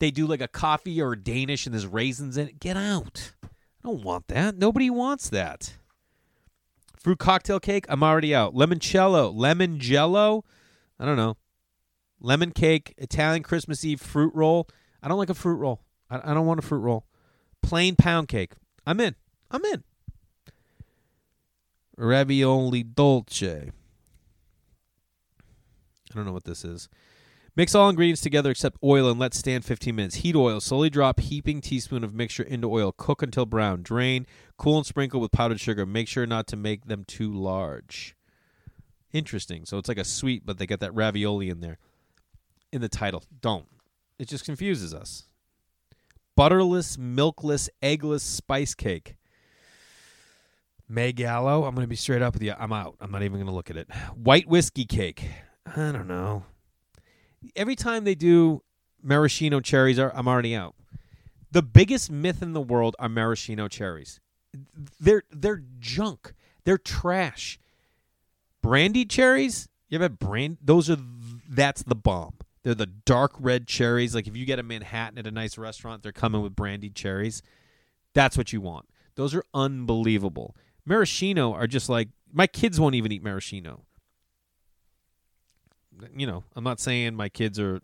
they 0.00 0.10
do 0.10 0.26
like 0.26 0.42
a 0.42 0.48
coffee 0.48 1.00
or 1.00 1.12
a 1.12 1.18
Danish 1.18 1.64
and 1.64 1.72
there's 1.72 1.86
raisins 1.86 2.36
in 2.36 2.48
it. 2.48 2.60
Get 2.60 2.76
out. 2.76 3.32
I 3.42 3.48
don't 3.82 4.02
want 4.02 4.28
that. 4.28 4.58
Nobody 4.58 4.90
wants 4.90 5.30
that. 5.30 5.78
Fruit 7.06 7.20
cocktail 7.20 7.60
cake, 7.60 7.86
I'm 7.88 8.02
already 8.02 8.34
out. 8.34 8.52
Lemoncello, 8.52 9.32
lemon 9.32 9.78
jello, 9.78 10.42
I 10.98 11.04
don't 11.04 11.16
know. 11.16 11.36
Lemon 12.18 12.50
cake, 12.50 12.94
Italian 12.98 13.44
Christmas 13.44 13.84
Eve 13.84 14.00
fruit 14.00 14.34
roll. 14.34 14.68
I 15.00 15.06
don't 15.06 15.16
like 15.16 15.30
a 15.30 15.34
fruit 15.34 15.54
roll. 15.54 15.82
I, 16.10 16.32
I 16.32 16.34
don't 16.34 16.46
want 16.46 16.58
a 16.58 16.62
fruit 16.62 16.80
roll. 16.80 17.06
Plain 17.62 17.94
pound 17.94 18.26
cake. 18.26 18.54
I'm 18.84 18.98
in. 18.98 19.14
I'm 19.52 19.64
in. 19.66 19.84
Ravioli 21.96 22.82
dolce. 22.82 23.70
I 26.10 26.14
don't 26.16 26.26
know 26.26 26.32
what 26.32 26.42
this 26.42 26.64
is. 26.64 26.88
Mix 27.56 27.74
all 27.74 27.88
ingredients 27.88 28.20
together 28.20 28.50
except 28.50 28.76
oil 28.84 29.08
and 29.08 29.18
let 29.18 29.32
stand 29.32 29.64
15 29.64 29.96
minutes. 29.96 30.16
Heat 30.16 30.36
oil. 30.36 30.60
Slowly 30.60 30.90
drop 30.90 31.18
heaping 31.20 31.62
teaspoon 31.62 32.04
of 32.04 32.12
mixture 32.12 32.42
into 32.42 32.70
oil. 32.70 32.92
Cook 32.92 33.22
until 33.22 33.46
brown. 33.46 33.82
Drain. 33.82 34.26
Cool 34.58 34.76
and 34.76 34.86
sprinkle 34.86 35.20
with 35.20 35.32
powdered 35.32 35.58
sugar. 35.58 35.86
Make 35.86 36.06
sure 36.06 36.26
not 36.26 36.46
to 36.48 36.56
make 36.56 36.84
them 36.84 37.04
too 37.04 37.32
large. 37.32 38.14
Interesting. 39.10 39.64
So 39.64 39.78
it's 39.78 39.88
like 39.88 39.96
a 39.96 40.04
sweet, 40.04 40.44
but 40.44 40.58
they 40.58 40.66
got 40.66 40.80
that 40.80 40.94
ravioli 40.94 41.48
in 41.48 41.60
there 41.60 41.78
in 42.72 42.82
the 42.82 42.90
title. 42.90 43.24
Don't. 43.40 43.66
It 44.18 44.28
just 44.28 44.44
confuses 44.44 44.92
us. 44.92 45.24
Butterless, 46.36 46.98
milkless, 46.98 47.70
eggless 47.82 48.20
spice 48.20 48.74
cake. 48.74 49.16
May 50.86 51.12
Gallo. 51.12 51.64
I'm 51.64 51.74
going 51.74 51.86
to 51.86 51.88
be 51.88 51.96
straight 51.96 52.20
up 52.20 52.34
with 52.34 52.42
you. 52.42 52.52
I'm 52.58 52.74
out. 52.74 52.96
I'm 53.00 53.10
not 53.10 53.22
even 53.22 53.38
going 53.38 53.46
to 53.46 53.54
look 53.54 53.70
at 53.70 53.78
it. 53.78 53.88
White 54.14 54.46
whiskey 54.46 54.84
cake. 54.84 55.30
I 55.64 55.92
don't 55.92 56.06
know 56.06 56.44
every 57.54 57.76
time 57.76 58.04
they 58.04 58.14
do 58.14 58.62
maraschino 59.02 59.60
cherries, 59.60 59.98
I'm 59.98 60.28
already 60.28 60.54
out. 60.54 60.74
The 61.50 61.62
biggest 61.62 62.10
myth 62.10 62.42
in 62.42 62.52
the 62.52 62.60
world 62.60 62.96
are 62.98 63.08
maraschino 63.08 63.68
cherries. 63.68 64.20
They're 65.00 65.22
they're 65.30 65.62
junk. 65.78 66.34
They're 66.64 66.78
trash. 66.78 67.58
Brandied 68.62 69.10
cherries. 69.10 69.68
You 69.88 69.96
ever 69.96 70.08
brand? 70.08 70.58
Those 70.60 70.90
are 70.90 70.98
that's 71.48 71.82
the 71.82 71.94
bomb. 71.94 72.34
They're 72.62 72.74
the 72.74 72.86
dark 72.86 73.32
red 73.38 73.68
cherries. 73.68 74.14
Like 74.14 74.26
if 74.26 74.36
you 74.36 74.44
get 74.44 74.58
a 74.58 74.62
Manhattan 74.62 75.18
at 75.18 75.26
a 75.26 75.30
nice 75.30 75.56
restaurant, 75.56 76.02
they're 76.02 76.12
coming 76.12 76.42
with 76.42 76.56
brandied 76.56 76.96
cherries. 76.96 77.42
That's 78.12 78.36
what 78.36 78.52
you 78.52 78.60
want. 78.60 78.88
Those 79.14 79.34
are 79.34 79.44
unbelievable. 79.54 80.56
Maraschino 80.84 81.52
are 81.52 81.66
just 81.66 81.88
like 81.88 82.08
my 82.32 82.46
kids 82.46 82.80
won't 82.80 82.94
even 82.94 83.12
eat 83.12 83.22
maraschino 83.22 83.84
you 86.16 86.26
know, 86.26 86.44
I'm 86.54 86.64
not 86.64 86.80
saying 86.80 87.14
my 87.14 87.28
kids 87.28 87.58
are. 87.58 87.80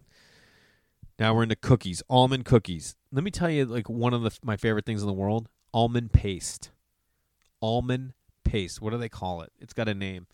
Now 1.19 1.35
we're 1.35 1.45
into 1.45 1.57
cookies, 1.57 2.03
almond 2.09 2.45
cookies. 2.45 2.97
Let 3.13 3.23
me 3.23 3.31
tell 3.31 3.51
you, 3.51 3.65
like 3.67 3.89
one 3.89 4.15
of 4.15 4.23
the, 4.23 4.37
my 4.43 4.57
favorite 4.57 4.87
things 4.87 5.03
in 5.03 5.07
the 5.07 5.13
world: 5.13 5.49
almond 5.73 6.13
paste. 6.13 6.71
Almond 7.61 8.15
paste. 8.45 8.81
What 8.81 8.91
do 8.91 8.99
they 8.99 9.09
call 9.09 9.43
it? 9.43 9.53
It's 9.61 9.73
got 9.73 9.89
a 9.89 9.95
name. 9.95 10.27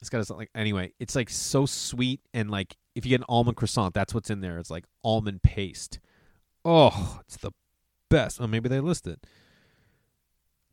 It's 0.00 0.10
got 0.10 0.28
a 0.28 0.34
like 0.34 0.50
anyway. 0.54 0.92
It's 0.98 1.14
like 1.14 1.30
so 1.30 1.66
sweet 1.66 2.20
and 2.34 2.50
like 2.50 2.76
if 2.94 3.04
you 3.04 3.10
get 3.10 3.20
an 3.20 3.26
almond 3.28 3.56
croissant, 3.56 3.94
that's 3.94 4.14
what's 4.14 4.30
in 4.30 4.40
there. 4.40 4.58
It's 4.58 4.70
like 4.70 4.84
almond 5.04 5.42
paste. 5.42 5.98
Oh, 6.64 7.20
it's 7.26 7.36
the 7.36 7.52
best. 8.10 8.40
Oh, 8.40 8.46
maybe 8.46 8.68
they 8.68 8.80
list 8.80 9.06
it. 9.06 9.24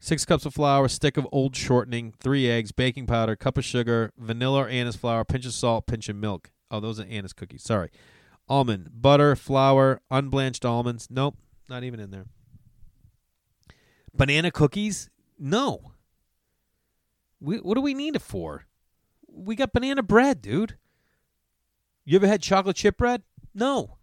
Six 0.03 0.25
cups 0.25 0.45
of 0.45 0.53
flour, 0.53 0.89
stick 0.89 1.15
of 1.15 1.25
old 1.31 1.55
shortening, 1.55 2.13
three 2.19 2.49
eggs, 2.49 2.73
baking 2.73 3.07
powder, 3.07 3.37
cup 3.37 3.57
of 3.57 3.63
sugar, 3.63 4.11
vanilla 4.17 4.63
or 4.63 4.67
anise 4.67 4.97
flour, 4.97 5.23
pinch 5.23 5.45
of 5.45 5.53
salt, 5.53 5.87
pinch 5.87 6.09
of 6.09 6.17
milk. 6.17 6.51
Oh, 6.69 6.81
those 6.81 6.99
are 6.99 7.05
anise 7.09 7.31
cookies. 7.31 7.63
Sorry. 7.63 7.89
Almond, 8.49 8.89
butter, 9.01 9.33
flour, 9.37 10.01
unblanched 10.11 10.65
almonds. 10.65 11.07
Nope, 11.09 11.37
not 11.69 11.85
even 11.85 12.01
in 12.01 12.11
there. 12.11 12.25
Banana 14.13 14.51
cookies? 14.51 15.09
No. 15.39 15.93
We, 17.39 17.59
what 17.59 17.75
do 17.75 17.81
we 17.81 17.93
need 17.93 18.17
it 18.17 18.21
for? 18.21 18.65
We 19.25 19.55
got 19.55 19.71
banana 19.71 20.03
bread, 20.03 20.41
dude. 20.41 20.75
You 22.03 22.17
ever 22.17 22.27
had 22.27 22.41
chocolate 22.41 22.75
chip 22.75 22.97
bread? 22.97 23.23
No. 23.55 23.99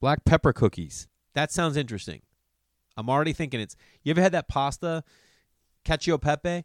Black 0.00 0.24
pepper 0.24 0.52
cookies. 0.52 1.06
That 1.34 1.52
sounds 1.52 1.76
interesting. 1.76 2.22
I'm 2.98 3.08
already 3.08 3.32
thinking 3.32 3.60
it's. 3.60 3.76
You 4.02 4.10
ever 4.10 4.20
had 4.20 4.32
that 4.32 4.48
pasta, 4.48 5.04
cacio 5.84 6.20
pepe? 6.20 6.64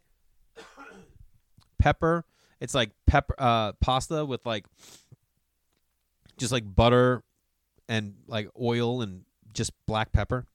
Pepper. 1.78 2.24
It's 2.60 2.74
like 2.74 2.90
pepper 3.06 3.34
uh, 3.38 3.72
pasta 3.74 4.24
with 4.24 4.44
like 4.46 4.66
just 6.38 6.50
like 6.50 6.64
butter 6.74 7.22
and 7.88 8.14
like 8.26 8.48
oil 8.60 9.02
and 9.02 9.22
just 9.52 9.72
black 9.86 10.12
pepper. 10.12 10.46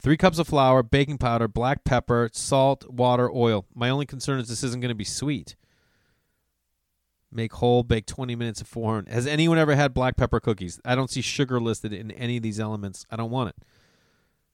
Three 0.00 0.16
cups 0.16 0.38
of 0.38 0.48
flour, 0.48 0.82
baking 0.82 1.18
powder, 1.18 1.46
black 1.46 1.84
pepper, 1.84 2.30
salt, 2.32 2.88
water, 2.90 3.30
oil. 3.30 3.66
My 3.74 3.90
only 3.90 4.06
concern 4.06 4.40
is 4.40 4.48
this 4.48 4.64
isn't 4.64 4.80
going 4.80 4.90
to 4.90 4.94
be 4.94 5.04
sweet. 5.04 5.56
Make 7.30 7.52
whole, 7.52 7.82
bake 7.82 8.06
20 8.06 8.34
minutes 8.34 8.60
at 8.60 8.66
400. 8.66 9.12
Has 9.12 9.26
anyone 9.26 9.58
ever 9.58 9.76
had 9.76 9.94
black 9.94 10.16
pepper 10.16 10.40
cookies? 10.40 10.80
I 10.84 10.94
don't 10.94 11.10
see 11.10 11.20
sugar 11.20 11.60
listed 11.60 11.92
in 11.92 12.10
any 12.12 12.38
of 12.38 12.42
these 12.42 12.58
elements. 12.58 13.06
I 13.10 13.16
don't 13.16 13.30
want 13.30 13.50
it. 13.50 13.56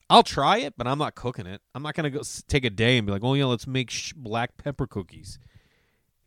I'll 0.08 0.22
try 0.22 0.58
it, 0.58 0.74
but 0.76 0.86
I'm 0.86 0.98
not 0.98 1.14
cooking 1.14 1.46
it. 1.46 1.60
I'm 1.74 1.82
not 1.82 1.94
gonna 1.94 2.10
go 2.10 2.22
take 2.46 2.64
a 2.64 2.70
day 2.70 2.96
and 2.96 3.06
be 3.06 3.12
like, 3.12 3.24
"Oh 3.24 3.34
yeah, 3.34 3.46
let's 3.46 3.66
make 3.66 3.90
sh- 3.90 4.12
black 4.16 4.56
pepper 4.56 4.86
cookies." 4.86 5.38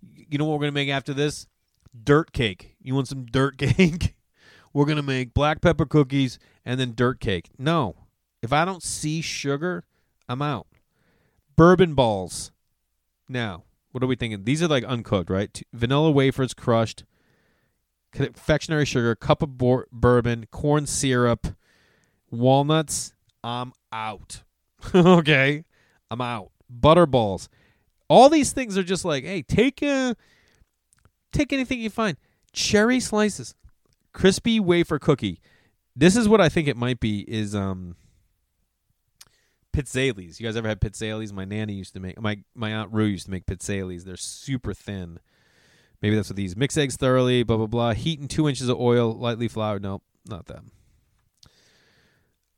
You 0.01 0.37
know 0.37 0.45
what 0.45 0.53
we're 0.59 0.65
gonna 0.65 0.71
make 0.73 0.89
after 0.89 1.13
this? 1.13 1.47
Dirt 2.03 2.33
cake. 2.33 2.75
You 2.81 2.93
want 2.95 3.07
some 3.07 3.25
dirt 3.25 3.57
cake? 3.57 4.15
we're 4.73 4.85
gonna 4.85 5.01
make 5.01 5.33
black 5.33 5.61
pepper 5.61 5.85
cookies 5.85 6.37
and 6.65 6.79
then 6.79 6.93
dirt 6.93 7.19
cake. 7.19 7.49
No, 7.57 7.95
if 8.41 8.53
I 8.53 8.65
don't 8.65 8.83
see 8.83 9.21
sugar, 9.21 9.85
I'm 10.27 10.41
out. 10.41 10.67
Bourbon 11.55 11.95
balls. 11.95 12.51
Now, 13.27 13.63
what 13.91 14.03
are 14.03 14.07
we 14.07 14.15
thinking? 14.15 14.43
These 14.43 14.61
are 14.61 14.67
like 14.67 14.83
uncooked, 14.83 15.29
right? 15.29 15.61
Vanilla 15.73 16.11
wafers 16.11 16.53
crushed, 16.53 17.03
confectionery 18.11 18.85
sugar, 18.85 19.15
cup 19.15 19.41
of 19.41 19.57
bo- 19.57 19.85
bourbon, 19.91 20.47
corn 20.51 20.85
syrup, 20.85 21.47
walnuts 22.29 23.13
I'm 23.43 23.73
out. 23.91 24.43
okay, 24.95 25.63
I'm 26.09 26.21
out. 26.21 26.51
Butterballs. 26.71 27.47
All 28.07 28.29
these 28.29 28.51
things 28.51 28.77
are 28.77 28.83
just 28.83 29.05
like, 29.05 29.23
hey, 29.23 29.41
take 29.41 29.81
a, 29.81 30.15
take 31.31 31.53
anything 31.53 31.79
you 31.79 31.89
find. 31.89 32.17
Cherry 32.51 32.99
slices, 32.99 33.55
crispy 34.13 34.59
wafer 34.59 34.99
cookie. 34.99 35.39
This 35.95 36.15
is 36.15 36.27
what 36.27 36.41
I 36.41 36.49
think 36.49 36.67
it 36.67 36.77
might 36.77 36.99
be. 36.99 37.19
Is 37.27 37.53
um. 37.53 37.95
Pizzelles. 39.71 40.39
You 40.39 40.47
guys 40.47 40.55
ever 40.55 40.67
had 40.67 40.81
pizzelles? 40.81 41.31
My 41.31 41.45
nanny 41.45 41.73
used 41.73 41.93
to 41.93 41.99
make. 41.99 42.19
My 42.19 42.39
my 42.55 42.73
aunt 42.73 42.91
Rue 42.91 43.05
used 43.05 43.25
to 43.25 43.31
make 43.31 43.45
pizzelles. 43.45 44.03
They're 44.03 44.17
super 44.17 44.73
thin. 44.73 45.19
Maybe 46.01 46.15
that's 46.15 46.29
what 46.29 46.37
these. 46.37 46.55
Mix 46.55 46.77
eggs 46.77 46.95
thoroughly. 46.95 47.43
Blah 47.43 47.57
blah 47.57 47.67
blah. 47.67 47.93
Heat 47.93 48.19
in 48.19 48.27
two 48.27 48.49
inches 48.49 48.67
of 48.67 48.79
oil. 48.79 49.13
Lightly 49.13 49.47
floured. 49.47 49.83
Nope, 49.83 50.03
not 50.27 50.47
them. 50.47 50.71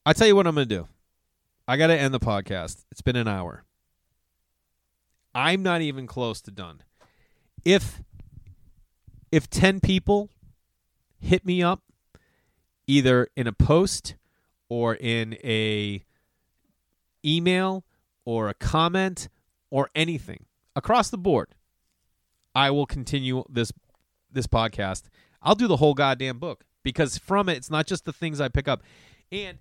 I 0.06 0.14
tell 0.14 0.28
you 0.28 0.36
what 0.36 0.48
I'm 0.48 0.56
going 0.56 0.68
to 0.68 0.76
do. 0.76 0.88
I 1.68 1.78
got 1.78 1.88
to 1.88 1.98
end 1.98 2.14
the 2.14 2.20
podcast. 2.20 2.86
It's 2.92 3.02
been 3.02 3.16
an 3.16 3.28
hour. 3.28 3.64
I'm 5.36 5.62
not 5.62 5.82
even 5.82 6.08
close 6.08 6.42
to 6.42 6.52
done. 6.52 6.82
If 7.64 8.02
if 9.32 9.50
10 9.50 9.80
people 9.80 10.30
hit 11.20 11.46
me 11.46 11.64
up 11.64 11.84
either 12.88 13.28
in 13.38 13.48
a 13.48 13.54
post 13.54 14.16
or 14.68 14.96
in 14.96 15.36
a 15.44 16.04
email 17.24 17.86
or 18.26 18.50
a 18.50 18.54
comment 18.54 19.30
or 19.70 19.90
anything 19.96 20.46
across 20.76 21.10
the 21.10 21.18
board, 21.18 21.54
I 22.56 22.72
will 22.72 22.88
continue 22.88 23.44
this 23.48 23.72
this 24.32 24.48
podcast. 24.48 25.04
I'll 25.44 25.56
do 25.56 25.68
the 25.68 25.78
whole 25.78 25.94
goddamn 25.94 26.40
book 26.40 26.66
because 26.84 27.18
from 27.20 27.48
it 27.48 27.58
it's 27.58 27.70
not 27.70 27.86
just 27.86 28.04
the 28.06 28.14
things 28.14 28.42
I 28.42 28.50
pick 28.50 28.68
up. 28.68 28.82
And 29.32 29.60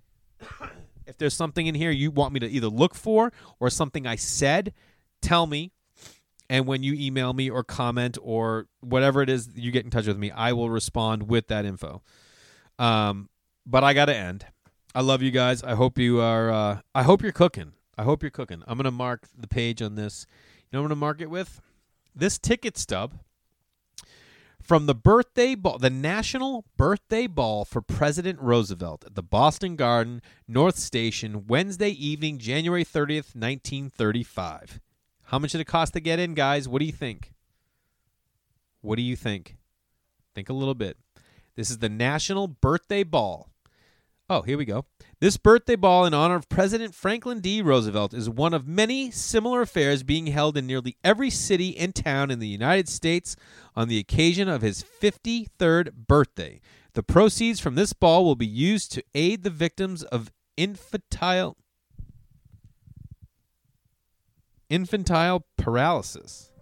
if 1.05 1.17
there's 1.17 1.33
something 1.33 1.67
in 1.67 1.75
here 1.75 1.91
you 1.91 2.11
want 2.11 2.33
me 2.33 2.39
to 2.39 2.49
either 2.49 2.67
look 2.67 2.95
for 2.95 3.31
or 3.59 3.69
something 3.69 4.07
I 4.07 4.15
said, 4.15 4.73
tell 5.21 5.47
me. 5.47 5.71
And 6.49 6.67
when 6.67 6.83
you 6.83 6.93
email 6.93 7.31
me 7.31 7.49
or 7.49 7.63
comment 7.63 8.17
or 8.21 8.67
whatever 8.81 9.21
it 9.21 9.29
is 9.29 9.49
you 9.55 9.71
get 9.71 9.85
in 9.85 9.91
touch 9.91 10.07
with 10.07 10.17
me, 10.17 10.31
I 10.31 10.51
will 10.51 10.69
respond 10.69 11.29
with 11.29 11.47
that 11.47 11.63
info. 11.63 12.01
Um, 12.77 13.29
but 13.65 13.85
I 13.85 13.93
got 13.93 14.05
to 14.05 14.15
end. 14.15 14.45
I 14.93 14.99
love 14.99 15.21
you 15.21 15.31
guys. 15.31 15.63
I 15.63 15.75
hope 15.75 15.97
you 15.97 16.19
are. 16.19 16.51
Uh, 16.51 16.79
I 16.93 17.03
hope 17.03 17.23
you're 17.23 17.31
cooking. 17.31 17.71
I 17.97 18.03
hope 18.03 18.23
you're 18.23 18.31
cooking. 18.31 18.63
I'm 18.67 18.77
gonna 18.77 18.91
mark 18.91 19.27
the 19.37 19.47
page 19.47 19.81
on 19.81 19.95
this. 19.95 20.25
You 20.57 20.77
know 20.77 20.79
I'm 20.79 20.85
gonna 20.85 20.95
mark 20.95 21.21
it 21.21 21.29
with? 21.29 21.61
This 22.15 22.37
ticket 22.37 22.77
stub 22.77 23.13
from 24.63 24.85
the 24.85 24.95
birthday 24.95 25.55
ball, 25.55 25.77
the 25.77 25.89
National 25.89 26.65
Birthday 26.77 27.27
Ball 27.27 27.65
for 27.65 27.81
President 27.81 28.39
Roosevelt 28.39 29.03
at 29.05 29.15
the 29.15 29.23
Boston 29.23 29.75
Garden, 29.75 30.21
North 30.47 30.77
Station, 30.77 31.47
Wednesday 31.47 31.89
evening, 31.89 32.37
January 32.37 32.85
30th, 32.85 33.35
1935. 33.35 34.79
How 35.25 35.39
much 35.39 35.51
did 35.51 35.61
it 35.61 35.65
cost 35.65 35.93
to 35.93 35.99
get 35.99 36.19
in, 36.19 36.33
guys? 36.33 36.67
What 36.67 36.79
do 36.79 36.85
you 36.85 36.91
think? 36.91 37.33
What 38.81 38.95
do 38.95 39.01
you 39.01 39.15
think? 39.15 39.57
Think 40.33 40.49
a 40.49 40.53
little 40.53 40.75
bit. 40.75 40.97
This 41.55 41.69
is 41.69 41.79
the 41.79 41.89
National 41.89 42.47
Birthday 42.47 43.03
Ball 43.03 43.50
Oh, 44.31 44.43
here 44.43 44.57
we 44.57 44.63
go. 44.63 44.85
This 45.19 45.35
birthday 45.35 45.75
ball 45.75 46.05
in 46.05 46.13
honor 46.13 46.35
of 46.35 46.47
President 46.47 46.95
Franklin 46.95 47.41
D. 47.41 47.61
Roosevelt 47.61 48.13
is 48.13 48.29
one 48.29 48.53
of 48.53 48.65
many 48.65 49.11
similar 49.11 49.59
affairs 49.59 50.03
being 50.03 50.27
held 50.27 50.55
in 50.55 50.65
nearly 50.65 50.95
every 51.03 51.29
city 51.29 51.77
and 51.77 51.93
town 51.93 52.31
in 52.31 52.39
the 52.39 52.47
United 52.47 52.87
States 52.87 53.35
on 53.75 53.89
the 53.89 53.99
occasion 53.99 54.47
of 54.47 54.61
his 54.61 54.85
53rd 54.85 56.07
birthday. 56.07 56.61
The 56.93 57.03
proceeds 57.03 57.59
from 57.59 57.75
this 57.75 57.91
ball 57.91 58.23
will 58.23 58.37
be 58.37 58.47
used 58.47 58.93
to 58.93 59.03
aid 59.13 59.43
the 59.43 59.49
victims 59.49 60.01
of 60.03 60.31
infantile 60.55 61.57
infantile 64.69 65.45
paralysis. 65.57 66.53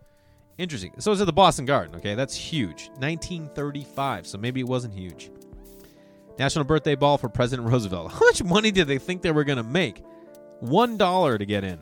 Interesting. 0.58 0.94
So 0.98 1.12
it's 1.12 1.22
at 1.22 1.28
the 1.28 1.34
Boston 1.34 1.66
Garden. 1.66 1.98
Okay, 1.98 2.16
that's 2.16 2.34
huge. 2.34 2.90
1935. 2.96 4.26
So 4.26 4.40
maybe 4.40 4.60
it 4.60 4.68
wasn't 4.68 4.96
huge. 4.96 5.30
National 6.40 6.64
Birthday 6.64 6.96
Ball 6.96 7.18
for 7.18 7.28
President 7.28 7.68
Roosevelt. 7.68 8.12
How 8.14 8.20
much 8.22 8.44
money 8.44 8.72
did 8.72 8.88
they 8.88 8.98
think 8.98 9.22
they 9.22 9.32
were 9.32 9.44
going 9.44 9.58
to 9.58 9.64
make? 9.64 10.02
One 10.62 10.98
dollar 10.98 11.38
to 11.38 11.46
get 11.46 11.64
in. 11.64 11.80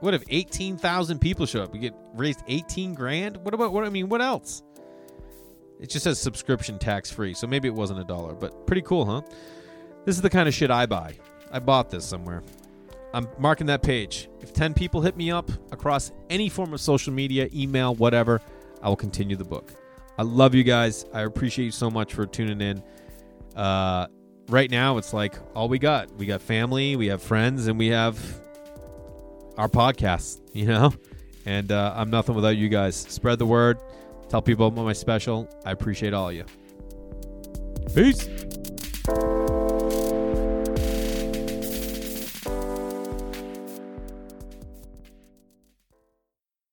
What 0.00 0.12
if 0.12 0.22
18,000 0.28 1.18
people 1.20 1.46
show 1.46 1.62
up? 1.62 1.72
We 1.72 1.78
get 1.78 1.94
raised 2.12 2.42
18 2.46 2.94
grand? 2.94 3.38
What 3.38 3.54
about 3.54 3.72
what 3.72 3.84
I 3.84 3.88
mean, 3.88 4.08
what 4.08 4.20
else? 4.20 4.62
It 5.80 5.88
just 5.88 6.04
says 6.04 6.20
subscription 6.20 6.78
tax 6.78 7.10
free, 7.10 7.34
so 7.34 7.46
maybe 7.46 7.68
it 7.68 7.74
wasn't 7.74 8.00
a 8.00 8.04
dollar, 8.04 8.34
but 8.34 8.66
pretty 8.66 8.82
cool, 8.82 9.06
huh? 9.06 9.22
This 10.04 10.16
is 10.16 10.22
the 10.22 10.30
kind 10.30 10.46
of 10.46 10.54
shit 10.54 10.70
I 10.70 10.86
buy. 10.86 11.14
I 11.50 11.58
bought 11.60 11.88
this 11.90 12.04
somewhere. 12.04 12.42
I'm 13.14 13.28
marking 13.38 13.66
that 13.68 13.82
page. 13.82 14.28
If 14.40 14.52
10 14.52 14.74
people 14.74 15.00
hit 15.00 15.16
me 15.16 15.30
up 15.30 15.50
across 15.72 16.12
any 16.28 16.48
form 16.48 16.74
of 16.74 16.80
social 16.80 17.12
media, 17.12 17.48
email, 17.54 17.94
whatever, 17.94 18.42
I 18.82 18.88
will 18.88 18.96
continue 18.96 19.36
the 19.36 19.44
book. 19.44 19.72
I 20.16 20.22
love 20.22 20.54
you 20.54 20.62
guys. 20.62 21.04
I 21.12 21.22
appreciate 21.22 21.66
you 21.66 21.70
so 21.70 21.90
much 21.90 22.14
for 22.14 22.26
tuning 22.26 22.60
in. 22.60 22.82
Uh, 23.56 24.06
right 24.48 24.70
now, 24.70 24.98
it's 24.98 25.12
like 25.12 25.34
all 25.54 25.68
we 25.68 25.78
got. 25.78 26.14
We 26.16 26.26
got 26.26 26.40
family, 26.40 26.96
we 26.96 27.08
have 27.08 27.22
friends, 27.22 27.66
and 27.66 27.78
we 27.78 27.88
have 27.88 28.18
our 29.56 29.68
podcast, 29.68 30.40
you 30.52 30.66
know? 30.66 30.92
And 31.46 31.70
uh, 31.70 31.92
I'm 31.96 32.10
nothing 32.10 32.34
without 32.34 32.56
you 32.56 32.68
guys. 32.68 32.96
Spread 32.96 33.38
the 33.38 33.46
word. 33.46 33.78
Tell 34.28 34.40
people 34.40 34.66
about 34.68 34.84
my 34.84 34.94
special. 34.94 35.48
I 35.64 35.72
appreciate 35.72 36.14
all 36.14 36.30
of 36.30 36.34
you. 36.34 36.44
Peace. 37.94 38.28